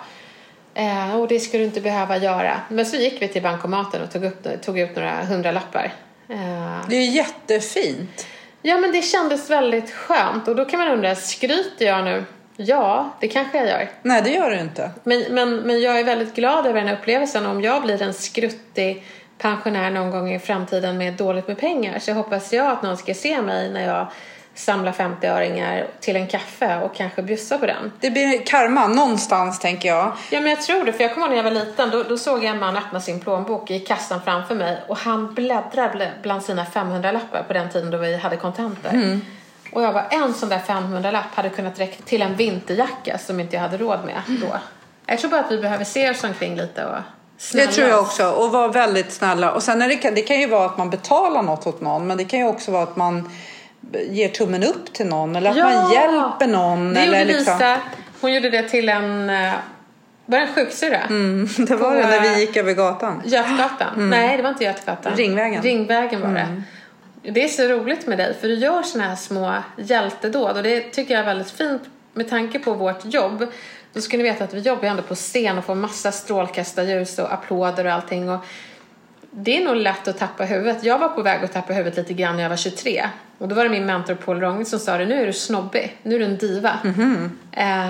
Eh, 0.73 1.15
och 1.15 1.27
det 1.27 1.39
ska 1.39 1.57
du 1.57 1.63
inte 1.63 1.81
behöva 1.81 2.17
göra. 2.17 2.61
Men 2.69 2.85
så 2.85 2.97
gick 2.97 3.21
vi 3.21 3.27
till 3.27 3.43
bankomaten 3.43 4.01
och 4.03 4.11
tog, 4.11 4.23
upp, 4.23 4.61
tog 4.61 4.79
ut 4.79 4.95
några 4.95 5.23
hundralappar. 5.23 5.93
Eh, 6.29 6.87
det 6.89 6.95
är 6.95 7.09
jättefint. 7.09 8.27
Ja, 8.67 8.77
men 8.77 8.91
det 8.91 9.01
kändes 9.01 9.49
väldigt 9.49 9.91
skönt. 9.91 10.47
Och 10.47 10.55
då 10.55 10.65
kan 10.65 10.79
man 10.79 10.87
undra, 10.87 11.15
skryter 11.15 11.85
jag 11.85 12.03
nu? 12.03 12.23
Ja, 12.57 13.09
det 13.19 13.27
kanske 13.27 13.57
jag 13.57 13.67
gör. 13.67 13.89
Nej, 14.01 14.21
det 14.21 14.29
gör 14.29 14.49
du 14.49 14.59
inte. 14.59 14.91
Men, 15.03 15.23
men, 15.29 15.55
men 15.55 15.81
jag 15.81 15.99
är 15.99 16.03
väldigt 16.03 16.35
glad 16.35 16.65
över 16.65 16.79
den 16.79 16.87
här 16.87 16.95
upplevelsen. 16.95 17.45
Om 17.45 17.61
jag 17.61 17.81
blir 17.81 18.01
en 18.01 18.13
skruttig 18.13 19.03
pensionär 19.37 19.91
någon 19.91 20.11
gång 20.11 20.33
i 20.33 20.39
framtiden 20.39 20.97
med 20.97 21.13
dåligt 21.13 21.47
med 21.47 21.57
pengar 21.57 21.99
så 21.99 22.13
hoppas 22.13 22.53
jag 22.53 22.67
att 22.67 22.83
någon 22.83 22.97
ska 22.97 23.13
se 23.13 23.41
mig 23.41 23.69
när 23.69 23.87
jag 23.87 24.07
samlar 24.55 24.91
50-öringar 24.91 25.87
till 25.99 26.15
en 26.15 26.27
kaffe 26.27 26.79
och 26.83 26.95
kanske 26.95 27.21
bjussa 27.21 27.57
på 27.57 27.65
den. 27.65 27.91
Det 27.99 28.11
blir 28.11 28.45
karma 28.45 28.87
någonstans 28.87 29.59
tänker 29.59 29.89
jag. 29.89 30.11
Ja 30.31 30.41
men 30.41 30.49
jag 30.49 30.61
tror 30.61 30.85
det 30.85 30.93
för 30.93 31.03
jag 31.03 31.13
kommer 31.13 31.27
ihåg 31.27 31.35
när 31.35 31.43
jag 31.43 31.43
var 31.43 31.65
liten 31.65 31.89
då, 31.89 32.03
då 32.03 32.17
såg 32.17 32.37
jag 32.37 32.45
en 32.45 32.59
man 32.59 32.77
öppna 32.77 33.01
sin 33.01 33.19
plånbok 33.19 33.71
i 33.71 33.79
kassan 33.79 34.21
framför 34.25 34.55
mig 34.55 34.81
och 34.87 34.97
han 34.97 35.33
bläddrade 35.33 36.11
bland 36.21 36.43
sina 36.43 36.65
500-lappar 36.65 37.43
på 37.47 37.53
den 37.53 37.69
tiden 37.69 37.91
då 37.91 37.97
vi 37.97 38.17
hade 38.17 38.37
kontanter. 38.37 38.89
Mm. 38.89 39.21
Och 39.71 39.83
jag 39.83 39.93
var 39.93 40.07
en 40.09 40.33
sån 40.33 40.49
där 40.49 40.59
500-lapp 40.59 41.35
hade 41.35 41.49
kunnat 41.49 41.79
räcka 41.79 42.03
till 42.05 42.21
en 42.21 42.35
vinterjacka 42.35 43.17
som 43.17 43.39
inte 43.39 43.55
jag 43.55 43.61
hade 43.61 43.77
råd 43.77 43.99
med 44.05 44.21
då. 44.41 44.57
Jag 45.05 45.19
tror 45.19 45.31
bara 45.31 45.41
att 45.41 45.51
vi 45.51 45.57
behöver 45.57 45.85
se 45.85 46.09
oss 46.09 46.23
omkring 46.23 46.55
lite 46.55 46.85
och 46.85 46.95
Snälla. 47.37 47.67
Det 47.67 47.73
tror 47.73 47.87
jag 47.87 47.99
också. 47.99 48.29
Och 48.29 48.51
vara 48.51 48.67
väldigt 48.67 49.13
snälla. 49.13 49.51
Och 49.51 49.63
sen 49.63 49.81
är 49.81 49.87
det, 49.87 50.09
det 50.09 50.21
kan 50.21 50.39
ju 50.39 50.47
vara 50.47 50.65
att 50.65 50.77
man 50.77 50.89
betalar 50.89 51.41
något 51.41 51.67
åt 51.67 51.81
någon. 51.81 52.07
Men 52.07 52.17
det 52.17 52.25
kan 52.25 52.39
ju 52.39 52.47
också 52.47 52.71
vara 52.71 52.83
att 52.83 52.95
man 52.95 53.31
ger 54.09 54.29
tummen 54.29 54.63
upp 54.63 54.93
till 54.93 55.05
någon. 55.05 55.35
Eller 55.35 55.49
att 55.49 55.57
ja, 55.57 55.63
man 55.63 55.93
hjälper 55.93 56.47
någon. 56.47 56.93
Det 56.93 56.99
eller 56.99 57.19
gjorde 57.19 57.33
liksom... 57.33 57.53
Lisa. 57.53 57.77
Hon 58.21 58.33
gjorde 58.33 58.49
det 58.49 58.69
till 58.69 58.89
en 58.89 59.29
eh, 59.29 59.53
var 60.25 60.39
det 60.39 60.45
en 60.45 60.53
sjuksyrra? 60.53 61.01
Mm, 61.01 61.47
det 61.57 61.75
var 61.75 61.95
det 61.95 62.07
när 62.07 62.21
vi 62.21 62.39
gick 62.39 62.57
över 62.57 62.73
gatan. 62.73 63.21
Götgatan? 63.25 63.93
Mm. 63.95 64.09
Nej, 64.09 64.37
det 64.37 64.43
var 64.43 64.49
inte 64.49 64.63
Götgatan. 64.63 65.15
Ringvägen. 65.15 65.63
Ringvägen 65.63 66.21
var 66.21 66.29
mm. 66.29 66.63
det. 67.21 67.31
Det 67.31 67.43
är 67.43 67.47
så 67.47 67.63
roligt 67.63 68.07
med 68.07 68.17
dig 68.17 68.33
för 68.41 68.47
du 68.47 68.53
gör 68.53 68.81
såna 68.83 69.03
här 69.03 69.15
små 69.15 69.53
hjältedåd 69.77 70.57
och 70.57 70.63
det 70.63 70.81
tycker 70.81 71.13
jag 71.13 71.21
är 71.21 71.25
väldigt 71.25 71.51
fint 71.51 71.81
med 72.13 72.29
tanke 72.29 72.59
på 72.59 72.73
vårt 72.73 73.05
jobb. 73.05 73.47
Då 73.93 74.01
ska 74.01 74.17
ni 74.17 74.23
veta 74.23 74.43
att 74.43 74.53
vi 74.53 74.59
jobbar 74.59 74.87
ändå 74.87 75.03
på 75.03 75.15
scen 75.15 75.57
och 75.57 75.65
får 75.65 75.75
massa 75.75 76.11
strålkastarljus 76.11 77.19
och 77.19 77.33
applåder 77.33 77.85
och 77.85 77.93
allting. 77.93 78.29
Och 78.29 78.45
det 79.37 79.57
är 79.57 79.65
nog 79.65 79.75
lätt 79.75 80.07
att 80.07 80.17
tappa 80.17 80.43
huvudet. 80.43 80.83
Jag 80.83 80.99
var 80.99 81.07
på 81.07 81.21
väg 81.21 81.43
att 81.43 81.53
tappa 81.53 81.73
huvudet 81.73 81.97
lite 81.97 82.13
grann 82.13 82.35
när 82.35 82.43
jag 82.43 82.49
var 82.49 82.57
23. 82.57 83.09
Och 83.37 83.47
då 83.47 83.55
var 83.55 83.63
det 83.63 83.69
min 83.69 83.85
mentor 83.85 84.15
Paul 84.15 84.39
Ronge 84.39 84.65
som 84.65 84.79
sa 84.79 84.97
det, 84.97 85.05
nu 85.05 85.21
är 85.21 85.25
du 85.25 85.33
snobbig, 85.33 85.97
nu 86.03 86.15
är 86.15 86.19
du 86.19 86.25
en 86.25 86.37
diva. 86.37 86.79
Mm 86.83 86.95
-hmm. 86.95 87.23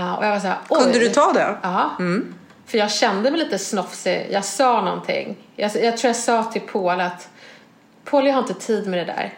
uh, 0.03 0.13
och 0.13 0.25
jag 0.25 0.31
var 0.31 0.39
så 0.39 0.47
här, 0.47 0.57
Kunde 0.69 0.99
du 0.99 1.09
ta 1.09 1.33
det? 1.33 1.55
Ja. 1.61 1.91
Mm. 1.99 2.33
För 2.65 2.77
jag 2.77 2.91
kände 2.91 3.31
mig 3.31 3.39
lite 3.39 3.57
snofsig. 3.57 4.27
Jag 4.31 4.45
sa 4.45 4.81
någonting. 4.81 5.37
Jag, 5.55 5.71
jag 5.75 5.97
tror 5.97 6.09
jag 6.09 6.15
sa 6.15 6.43
till 6.43 6.61
Paul 6.61 7.01
att 7.01 7.29
Paul, 8.03 8.27
jag 8.27 8.33
har 8.33 8.41
inte 8.41 8.53
tid 8.53 8.87
med 8.87 8.99
det 8.99 9.05
där. 9.05 9.33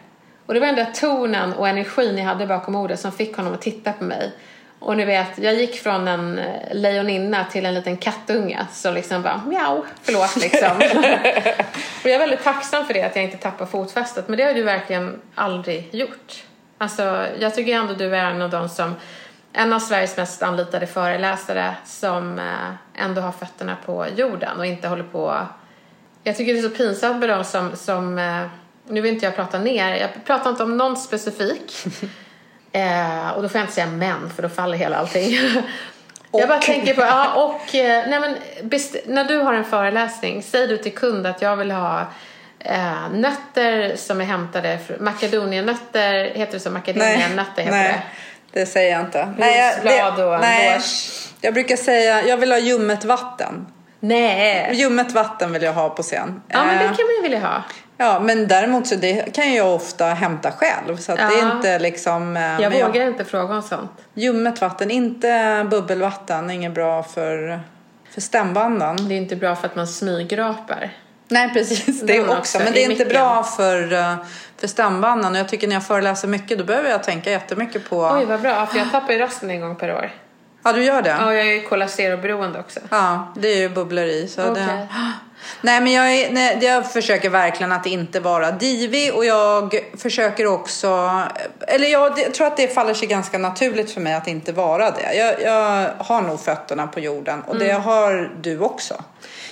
Och 0.45 0.53
det 0.53 0.59
var 0.59 0.67
den 0.67 0.75
där 0.75 0.91
tonen 0.93 1.53
och 1.53 1.67
energin 1.67 2.17
jag 2.17 2.25
hade 2.25 2.47
bakom 2.47 2.75
ordet 2.75 2.99
som 2.99 3.11
fick 3.11 3.37
honom 3.37 3.53
att 3.53 3.61
titta 3.61 3.93
på 3.93 4.03
mig. 4.03 4.31
Och 4.79 4.97
ni 4.97 5.05
vet, 5.05 5.37
jag 5.37 5.55
gick 5.55 5.81
från 5.81 6.07
en 6.07 6.39
eh, 6.39 6.73
lejoninna 6.73 7.45
till 7.45 7.65
en 7.65 7.73
liten 7.73 7.97
kattunge 7.97 8.65
som 8.71 8.93
liksom 8.93 9.21
bara 9.21 9.41
mjau, 9.45 9.83
förlåt 10.01 10.35
liksom. 10.35 10.77
och 12.03 12.09
jag 12.09 12.11
är 12.11 12.19
väldigt 12.19 12.43
tacksam 12.43 12.85
för 12.85 12.93
det, 12.93 13.03
att 13.03 13.15
jag 13.15 13.25
inte 13.25 13.37
tappar 13.37 13.65
fotfästet. 13.65 14.27
Men 14.27 14.37
det 14.37 14.43
har 14.43 14.53
du 14.53 14.63
verkligen 14.63 15.21
aldrig 15.35 15.95
gjort. 15.95 16.43
Alltså, 16.77 17.27
jag 17.39 17.55
tycker 17.55 17.75
ändå 17.75 17.93
du 17.93 18.15
är 18.15 18.31
en 18.31 18.41
av 18.41 18.49
de 18.49 18.69
som, 18.69 18.95
en 19.53 19.73
av 19.73 19.79
Sveriges 19.79 20.17
mest 20.17 20.43
anlitade 20.43 20.87
föreläsare 20.87 21.75
som 21.85 22.39
eh, 22.39 23.03
ändå 23.03 23.21
har 23.21 23.31
fötterna 23.31 23.77
på 23.85 24.05
jorden 24.15 24.57
och 24.57 24.65
inte 24.65 24.87
håller 24.87 25.03
på 25.03 25.47
jag 26.27 26.37
tycker 26.37 26.53
det 26.53 26.59
är 26.59 26.69
så 26.69 26.69
pinsamt 26.69 27.19
med 27.19 27.29
de 27.29 27.43
som, 27.43 27.75
som 27.75 28.19
eh, 28.19 28.45
nu 28.87 29.01
vill 29.01 29.13
inte 29.13 29.25
jag 29.25 29.35
prata 29.35 29.59
ner, 29.59 29.95
jag 29.95 30.25
pratar 30.25 30.49
inte 30.49 30.63
om 30.63 30.77
någon 30.77 30.97
specifik 30.97 31.73
Eh, 32.71 33.29
och 33.29 33.41
då 33.41 33.49
får 33.49 33.59
jag 33.59 33.63
inte 33.63 33.73
säga 33.73 33.87
män 33.87 34.31
för 34.35 34.43
då 34.43 34.49
faller 34.49 34.77
hela 34.77 34.97
allting. 34.97 35.37
Och. 36.31 36.39
Jag 36.39 36.49
bara 36.49 36.59
tänker 36.59 36.93
på, 36.93 37.01
ja 37.01 37.33
och, 37.33 37.75
eh, 37.75 38.09
nej 38.09 38.19
men 38.19 38.35
när 39.05 39.23
du 39.23 39.37
har 39.37 39.53
en 39.53 39.65
föreläsning, 39.65 40.43
säger 40.43 40.67
du 40.67 40.77
till 40.77 40.93
kund 40.93 41.27
att 41.27 41.41
jag 41.41 41.55
vill 41.55 41.71
ha 41.71 42.05
eh, 42.59 43.09
nötter 43.11 43.95
som 43.95 44.21
är 44.21 44.25
hämtade, 44.25 44.79
macadonianötter, 44.99 46.25
heter 46.25 46.53
det 46.53 46.59
så? 46.59 46.71
Macadonianötter 46.71 47.63
heter 47.63 47.77
nej, 47.77 48.01
det. 48.51 48.59
det 48.59 48.65
säger 48.65 48.91
jag 48.91 49.01
inte. 49.01 49.33
Nej, 49.37 49.75
jag, 49.83 50.15
det, 50.15 50.23
och 50.23 50.39
nej, 50.39 50.81
jag 51.41 51.53
brukar 51.53 51.75
säga, 51.75 52.27
jag 52.27 52.37
vill 52.37 52.51
ha 52.51 52.59
ljummet 52.59 53.05
vatten. 53.05 53.67
Nej. 53.99 54.69
Ljummet 54.73 55.11
vatten 55.11 55.53
vill 55.53 55.63
jag 55.63 55.73
ha 55.73 55.89
på 55.89 56.03
scen. 56.03 56.41
Ja, 56.47 56.65
men 56.65 56.77
det 56.77 56.83
eh, 56.83 56.95
kan 56.95 57.05
man 57.05 57.15
ju 57.15 57.21
vilja 57.21 57.39
ha. 57.39 57.63
Ja, 57.97 58.19
men 58.19 58.47
däremot 58.47 58.87
så 58.87 58.95
det 58.95 59.35
kan 59.35 59.53
jag 59.53 59.75
ofta 59.75 60.05
hämta 60.05 60.51
själv. 60.51 60.97
Så 60.97 61.11
ja. 61.11 61.15
det 61.15 61.39
är 61.39 61.55
inte 61.55 61.79
liksom... 61.79 62.37
Eh, 62.37 62.61
jag 62.61 62.71
vågar 62.71 63.01
jag, 63.01 63.07
inte 63.07 63.25
fråga 63.25 63.55
om 63.55 63.61
sånt. 63.61 63.91
Ljummet 64.13 64.61
vatten, 64.61 64.91
inte 64.91 65.65
bubbelvatten. 65.71 66.51
Inget 66.51 66.73
bra 66.73 67.03
för, 67.03 67.59
för 68.13 68.21
stämbanden. 68.21 69.09
Det 69.09 69.13
är 69.13 69.17
inte 69.17 69.35
bra 69.35 69.55
för 69.55 69.67
att 69.67 69.75
man 69.75 69.87
smygrapar. 69.87 70.91
Nej, 71.27 71.53
precis. 71.53 72.01
Det 72.01 72.19
också. 72.21 72.37
också. 72.37 72.59
Men 72.59 72.73
det 72.73 72.83
är 72.83 72.91
inte 72.91 73.05
bra 73.05 73.43
för, 73.43 73.93
eh, 73.93 74.15
för 74.57 74.67
stämbanden. 74.67 75.31
Och 75.31 75.39
jag 75.39 75.47
tycker 75.47 75.67
när 75.67 75.75
jag 75.75 75.87
föreläser 75.87 76.27
mycket 76.27 76.57
då 76.57 76.63
behöver 76.63 76.89
jag 76.89 77.03
tänka 77.03 77.31
jättemycket 77.31 77.89
på... 77.89 78.11
Oj, 78.19 78.25
vad 78.25 78.41
bra. 78.41 78.65
För 78.65 78.77
jag 78.77 78.91
tappar 78.91 79.13
ju 79.13 79.19
rösten 79.19 79.49
en 79.49 79.61
gång 79.61 79.75
per 79.75 79.93
år. 79.93 80.11
Ja, 80.63 80.73
du 80.73 80.83
gör 80.83 81.01
det? 81.01 81.09
Ja, 81.09 81.33
jag 81.33 81.47
är 81.47 81.61
Cola 81.61 81.85
också. 82.59 82.79
Ja, 82.89 83.33
det 83.35 83.47
är 83.47 83.57
ju 83.57 83.69
bubblor 83.69 84.05
i. 84.05 84.27
Så 84.27 84.51
okay. 84.51 84.63
det... 84.63 84.87
Nej, 85.61 85.81
men 85.81 85.93
jag, 85.93 86.13
är, 86.13 86.31
nej, 86.31 86.59
jag 86.61 86.91
försöker 86.91 87.29
verkligen 87.29 87.71
att 87.71 87.85
inte 87.85 88.19
vara 88.19 88.51
divig 88.51 89.13
och 89.13 89.25
jag 89.25 89.79
försöker 89.97 90.45
också, 90.45 91.21
eller 91.67 91.87
jag, 91.87 92.19
jag 92.19 92.33
tror 92.33 92.47
att 92.47 92.57
det 92.57 92.67
faller 92.67 92.93
sig 92.93 93.07
ganska 93.07 93.37
naturligt 93.37 93.91
för 93.91 94.01
mig 94.01 94.13
att 94.13 94.27
inte 94.27 94.51
vara 94.51 94.91
det. 94.91 95.13
Jag, 95.15 95.41
jag 95.41 95.89
har 95.97 96.21
nog 96.21 96.39
fötterna 96.39 96.87
på 96.87 96.99
jorden 96.99 97.41
och 97.47 97.55
mm. 97.55 97.67
det 97.67 97.73
har 97.73 98.31
du 98.41 98.59
också. 98.59 98.93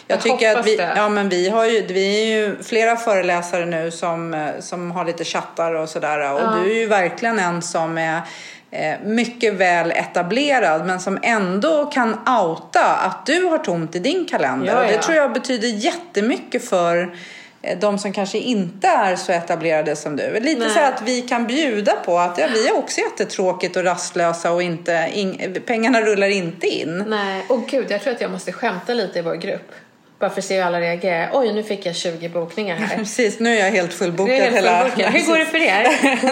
Jag, 0.07 0.15
jag 0.15 0.23
tycker 0.23 0.57
att 0.57 0.67
vi, 0.67 0.75
det. 0.75 0.93
ja, 0.95 1.09
men 1.09 1.29
vi, 1.29 1.49
har 1.49 1.65
ju, 1.65 1.85
vi 1.87 2.21
är 2.21 2.37
ju 2.37 2.63
flera 2.63 2.95
föreläsare 2.95 3.65
nu 3.65 3.91
som, 3.91 4.51
som 4.59 4.91
har 4.91 5.05
lite 5.05 5.23
chattar 5.23 5.73
och 5.73 5.89
sådär 5.89 6.33
och 6.33 6.41
ja. 6.41 6.53
du 6.55 6.71
är 6.71 6.75
ju 6.75 6.85
verkligen 6.85 7.39
en 7.39 7.61
som 7.61 7.97
är 7.97 8.15
Eh, 8.17 8.54
mycket 9.03 9.53
väl 9.53 9.91
etablerad 9.91 10.85
men 10.85 10.99
som 10.99 11.19
ändå 11.23 11.85
kan 11.85 12.13
outa 12.27 12.95
att 12.95 13.25
du 13.25 13.43
har 13.43 13.57
tomt 13.57 13.95
i 13.95 13.99
din 13.99 14.25
kalender. 14.25 14.67
Ja, 14.67 14.85
ja. 14.85 14.91
Det 14.91 14.97
tror 14.97 15.17
jag 15.17 15.33
betyder 15.33 15.67
jättemycket 15.67 16.69
för 16.69 17.15
eh, 17.61 17.79
de 17.79 17.97
som 17.97 18.13
kanske 18.13 18.37
inte 18.37 18.87
är 18.87 19.15
så 19.15 19.31
etablerade 19.31 19.95
som 19.95 20.15
du. 20.15 20.39
Lite 20.39 20.59
Nej. 20.59 20.69
så 20.69 20.79
att 20.79 21.01
vi 21.01 21.21
kan 21.21 21.47
bjuda 21.47 21.91
på 21.91 22.19
att 22.19 22.37
ja, 22.37 22.47
vi 22.53 22.67
är 22.67 22.77
också 22.77 23.01
jättetråkigt 23.01 23.75
och 23.75 23.83
rastlösa 23.83 24.51
och 24.51 24.63
inte, 24.63 25.09
in, 25.13 25.61
pengarna 25.65 26.01
rullar 26.01 26.29
inte 26.29 26.67
in. 26.67 27.03
Nej, 27.07 27.45
och 27.49 27.67
gud 27.67 27.91
jag 27.91 28.01
tror 28.01 28.13
att 28.13 28.21
jag 28.21 28.31
måste 28.31 28.51
skämta 28.51 28.93
lite 28.93 29.19
i 29.19 29.21
vår 29.21 29.35
grupp. 29.35 29.71
Bara 30.19 30.29
för 30.29 30.41
att 30.41 30.45
se 30.45 30.55
hur 30.57 30.63
alla 30.63 30.79
reagerar. 30.81 31.29
Oj, 31.33 31.53
nu 31.53 31.63
fick 31.63 31.85
jag 31.85 31.95
20 31.95 32.29
bokningar 32.29 32.75
här. 32.75 32.97
Precis, 32.97 33.39
nu 33.39 33.57
är 33.57 33.65
jag 33.65 33.71
helt 33.71 33.93
fullbokad. 33.93 34.35
Är 34.35 34.41
helt 34.41 34.55
hela... 34.55 34.79
fullbokad. 34.79 35.13
Hur 35.13 35.27
går 35.27 35.37
det 35.37 35.45
för 35.45 35.57
er? 35.57 35.87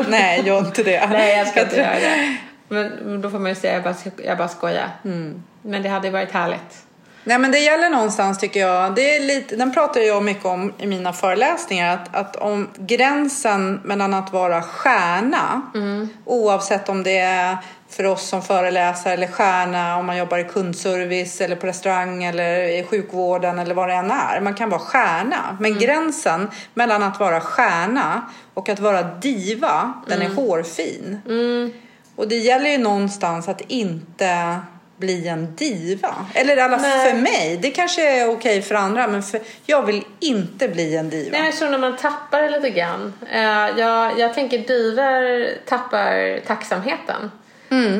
Nej, 0.09 0.41
gör 0.45 0.59
inte 0.59 0.83
det. 0.83 1.07
Nej, 1.11 1.37
jag 1.37 1.47
ska 1.47 1.61
inte 1.61 1.75
göra 1.77 1.99
det. 1.99 2.37
Men 2.69 3.21
då 3.21 3.29
får 3.29 3.39
man 3.39 3.49
ju 3.49 3.55
säga 3.55 3.73
jag 3.73 3.83
bara, 3.83 3.95
jag 4.25 4.37
bara 4.37 4.47
skojar. 4.47 4.89
Mm. 5.05 5.43
Men 5.61 5.83
det 5.83 5.89
hade 5.89 6.09
varit 6.09 6.31
härligt. 6.31 6.83
Nej 7.25 7.39
men 7.39 7.51
det 7.51 7.59
gäller 7.59 7.89
någonstans 7.89 8.39
tycker 8.39 8.59
jag, 8.59 8.95
det 8.95 9.15
är 9.15 9.19
lite, 9.19 9.55
den 9.55 9.73
pratar 9.73 10.01
jag 10.01 10.23
mycket 10.23 10.45
om 10.45 10.73
i 10.77 10.87
mina 10.87 11.13
föreläsningar, 11.13 11.93
att, 11.93 12.15
att 12.15 12.35
om 12.35 12.69
gränsen 12.77 13.81
mellan 13.83 14.13
att 14.13 14.33
vara 14.33 14.61
stjärna, 14.61 15.61
Mm. 15.75 16.09
oavsett 16.25 16.89
om 16.89 17.03
det 17.03 17.17
är 17.17 17.57
för 17.95 18.05
oss 18.05 18.27
som 18.29 18.41
föreläsare 18.41 19.13
eller 19.13 19.27
stjärna 19.27 19.97
om 19.97 20.05
man 20.05 20.17
jobbar 20.17 20.37
i 20.37 20.43
kundservice 20.43 21.41
eller 21.41 21.55
på 21.55 21.67
restaurang 21.67 22.23
eller 22.23 22.63
i 22.79 22.83
sjukvården 22.89 23.59
eller 23.59 23.75
vad 23.75 23.89
det 23.89 23.93
än 23.93 24.11
är. 24.11 24.39
Man 24.41 24.53
kan 24.53 24.69
vara 24.69 24.79
stjärna. 24.81 25.57
Men 25.59 25.71
Mm. 25.71 25.83
gränsen 25.83 26.49
mellan 26.73 27.03
att 27.03 27.19
vara 27.19 27.41
stjärna 27.41 28.21
och 28.53 28.69
att 28.69 28.79
vara 28.79 29.03
diva, 29.03 29.93
den 30.07 30.21
Mm. 30.21 30.31
är 30.31 30.35
hårfin. 30.35 31.19
Och 32.15 32.27
det 32.27 32.35
gäller 32.37 32.69
ju 32.69 32.77
någonstans 32.77 33.47
att 33.47 33.61
inte 33.61 34.59
bli 34.97 35.27
en 35.27 35.55
diva. 35.55 36.15
Eller 36.33 36.57
i 36.57 36.61
alla 36.61 36.79
fall 36.79 36.89
Nej. 36.89 37.11
för 37.11 37.17
mig. 37.21 37.59
Det 37.61 37.71
kanske 37.71 38.19
är 38.21 38.29
okej 38.29 38.61
för 38.61 38.75
andra 38.75 39.07
men 39.07 39.23
för, 39.23 39.39
jag 39.65 39.85
vill 39.85 40.03
inte 40.19 40.67
bli 40.67 40.97
en 40.97 41.09
diva. 41.09 41.31
Nej, 41.31 41.41
men 41.41 41.45
jag 41.49 41.57
tror 41.57 41.69
när 41.69 41.77
man 41.77 41.97
tappar 41.97 42.41
det 42.41 42.49
lite 42.49 42.69
grann. 42.69 43.13
Eh, 43.31 43.41
jag, 43.79 44.19
jag 44.19 44.33
tänker 44.33 44.57
divor 44.57 45.47
tappar 45.65 46.39
tacksamheten. 46.47 47.31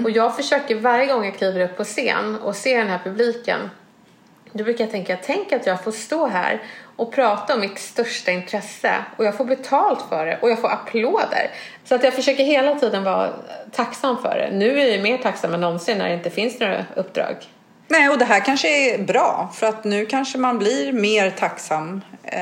Och 0.03 0.11
jag 0.11 0.35
försöker 0.35 0.75
varje 0.75 1.05
gång 1.05 1.25
jag 1.25 1.35
kliver 1.35 1.61
upp 1.61 1.77
på 1.77 1.83
scen 1.83 2.39
och 2.39 2.55
ser 2.55 2.77
den 2.77 2.87
här 2.87 2.99
publiken. 3.03 3.69
Då 4.51 4.63
brukar 4.63 4.83
jag 4.83 4.91
tänka, 4.91 5.17
tänk 5.25 5.51
att 5.51 5.65
jag 5.65 5.83
får 5.83 5.91
stå 5.91 6.27
här 6.27 6.61
och 6.95 7.11
prata 7.11 7.53
om 7.53 7.59
mitt 7.59 7.79
största 7.79 8.31
intresse 8.31 8.93
och 9.17 9.25
jag 9.25 9.37
får 9.37 9.45
betalt 9.45 9.99
för 10.09 10.25
det 10.25 10.37
och 10.41 10.49
jag 10.49 10.59
får 10.59 10.71
applåder. 10.71 11.51
Så 11.85 11.95
att 11.95 12.03
jag 12.03 12.13
försöker 12.13 12.43
hela 12.43 12.75
tiden 12.75 13.03
vara 13.03 13.29
tacksam 13.71 14.17
för 14.21 14.35
det. 14.35 14.57
Nu 14.57 14.79
är 14.81 14.85
jag 14.85 15.03
mer 15.03 15.17
tacksam 15.17 15.53
än 15.53 15.61
någonsin 15.61 15.97
när 15.97 16.07
det 16.07 16.13
inte 16.13 16.29
finns 16.29 16.59
några 16.59 16.85
uppdrag. 16.95 17.35
Nej, 17.87 18.09
och 18.09 18.17
det 18.17 18.25
här 18.25 18.39
kanske 18.39 18.93
är 18.93 19.03
bra 19.03 19.51
för 19.55 19.67
att 19.67 19.83
nu 19.83 20.05
kanske 20.05 20.37
man 20.37 20.59
blir 20.59 20.93
mer 20.93 21.29
tacksam. 21.29 22.01
Eh, 22.23 22.41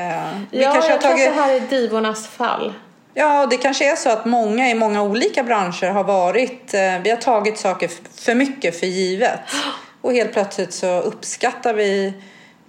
ja, 0.50 0.72
kanske 0.72 0.90
jag 0.90 0.96
har 0.96 0.98
tror 0.98 0.98
tagit... 0.98 1.28
att 1.28 1.34
det 1.34 1.40
här 1.40 1.54
är 1.54 1.60
divornas 1.60 2.28
fall. 2.28 2.72
Ja, 3.14 3.46
det 3.46 3.56
kanske 3.56 3.92
är 3.92 3.96
så 3.96 4.10
att 4.10 4.24
många 4.24 4.70
i 4.70 4.74
många 4.74 5.02
olika 5.02 5.42
branscher 5.42 5.90
har 5.90 6.04
varit, 6.04 6.74
eh, 6.74 6.98
vi 7.04 7.10
har 7.10 7.16
tagit 7.16 7.58
saker 7.58 7.90
för 8.24 8.34
mycket 8.34 8.80
för 8.80 8.86
givet. 8.86 9.40
Och 10.00 10.12
helt 10.12 10.32
plötsligt 10.32 10.74
så 10.74 11.00
uppskattar 11.00 11.74
vi 11.74 12.14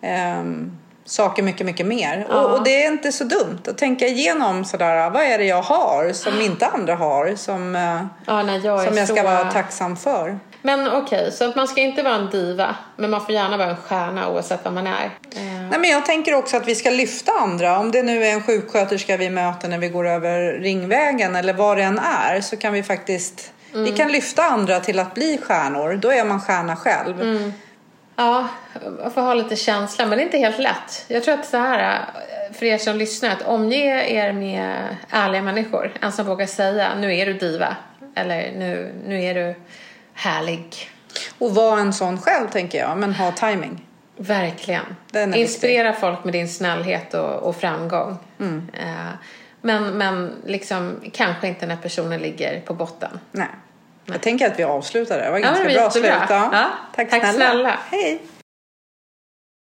ehm, 0.02 0.78
saker 1.06 1.44
mycket, 1.44 1.66
mycket 1.66 1.86
mer. 1.86 2.28
Ja. 2.30 2.42
Och, 2.42 2.58
och 2.58 2.64
det 2.64 2.84
är 2.84 2.88
inte 2.88 3.12
så 3.12 3.24
dumt 3.24 3.62
att 3.68 3.78
tänka 3.78 4.08
igenom 4.08 4.66
sådär, 4.66 5.10
vad 5.10 5.24
är 5.24 5.38
det 5.38 5.46
jag 5.46 5.62
har 5.62 6.14
som 6.14 6.42
inte 6.42 6.68
andra 6.68 6.96
har, 6.96 7.36
som, 7.36 7.76
eh, 7.76 8.06
Ja, 8.26 8.44
när 8.44 8.66
jag 8.66 8.84
som 8.88 8.98
jag 8.98 9.08
ska 9.08 9.18
så... 9.18 9.24
vara 9.24 9.52
tacksam 9.52 9.98
för. 9.98 10.40
Men 10.66 10.92
okej, 10.92 11.32
så 11.32 11.50
att 11.50 11.56
man 11.56 11.68
ska 11.68 11.82
inte 11.82 12.04
vara 12.04 12.16
en 12.16 12.30
diva, 12.30 12.76
men 12.96 13.10
man 13.10 13.26
får 13.26 13.36
gärna 13.36 13.58
vara 13.58 13.70
en 13.70 13.78
stjärna 13.78 14.30
oavsett 14.30 14.60
vad 14.64 14.74
man 14.74 14.88
är. 14.88 15.06
Eh, 15.36 15.44
Nej, 15.70 15.80
men 15.80 15.90
jag 15.90 16.06
tänker 16.06 16.34
också 16.34 16.58
att 16.58 16.68
vi 16.68 16.76
ska 16.76 16.90
lyfta 16.90 17.32
andra. 17.32 17.80
Om 17.80 17.92
det 17.92 18.04
nu 18.04 18.26
är 18.26 18.34
en 18.34 18.44
sjuksköterska 18.44 19.18
vi 19.18 19.30
möter 19.30 19.70
när 19.70 19.78
vi 19.78 19.90
går 19.90 20.08
över 20.08 20.54
Ringvägen 20.54 21.36
eller 21.36 21.54
vad 21.54 21.78
det 21.78 21.84
än 21.84 22.00
är 22.00 22.42
så 22.42 22.58
kan 22.58 22.74
vi 22.74 22.84
faktiskt 22.84 23.54
vi 23.74 23.92
kan 23.92 24.12
lyfta 24.12 24.44
andra 24.44 24.80
till 24.80 25.00
att 25.00 25.14
bli 25.14 25.40
stjärnor. 25.44 25.94
Då 25.94 26.12
är 26.12 26.26
man 26.26 26.42
stjärna 26.42 26.76
själv. 26.76 27.54
Ja, 28.16 28.48
man 29.02 29.12
får 29.12 29.22
ha 29.22 29.34
lite 29.34 29.56
känsla, 29.56 30.06
men 30.06 30.18
det 30.18 30.22
är 30.22 30.26
inte 30.26 30.38
helt 30.38 30.60
lätt. 30.60 31.06
Jag 31.08 31.24
tror 31.24 31.34
att 31.34 31.46
så 31.46 31.58
här, 31.58 32.00
för 32.54 32.66
er 32.66 32.78
som 32.78 32.98
lyssnar, 32.98 33.30
att 33.30 33.42
omge 33.42 34.06
er 34.08 34.34
med 34.34 34.98
ärliga 35.10 35.42
människor. 35.42 35.92
En 36.02 36.12
som 36.12 36.26
vågar 36.26 36.46
säga, 36.46 36.96
nu 36.96 37.18
är 37.18 37.26
du 37.26 37.34
diva. 37.34 37.76
Eller 38.16 38.52
nu, 38.58 38.94
nu 39.08 39.24
är 39.24 39.34
du 39.34 39.56
härlig. 40.14 40.90
Och 41.40 41.56
vara 41.56 41.80
en 41.80 41.94
sån 41.94 42.18
själv 42.22 42.48
tänker 42.50 42.80
jag, 42.80 42.98
men 42.98 43.14
ha 43.14 43.32
timing. 43.32 43.86
Verkligen. 44.18 44.86
Inspirera 45.36 45.94
folk 45.94 46.24
med 46.24 46.34
din 46.34 46.50
snällhet 46.50 47.14
och, 47.14 47.34
och 47.36 47.56
framgång. 47.56 48.18
Mm. 48.40 48.72
Eh, 48.74 49.14
men, 49.62 49.84
men 49.98 50.36
liksom, 50.46 51.00
kanske 51.14 51.48
inte 51.48 51.66
när 51.66 51.76
personen 51.76 52.22
ligger 52.22 52.62
på 52.62 52.74
botten. 52.74 53.20
Nej. 53.32 53.48
Jag 54.06 54.22
tänker 54.22 54.48
att 54.52 54.60
vi 54.60 54.64
avslutar 54.64 55.18
där. 55.18 55.26
Det 55.26 55.32
var 55.32 55.38
Ja, 55.40 55.46
ganska 55.46 55.64
det 55.64 55.74
var 55.74 55.82
bra 55.82 55.92
slut. 55.92 56.06
Ja. 56.30 56.70
Tack, 56.96 57.10
Tack 57.10 57.22
snälla. 57.22 57.32
snälla. 57.32 57.80
Hej. 57.92 58.22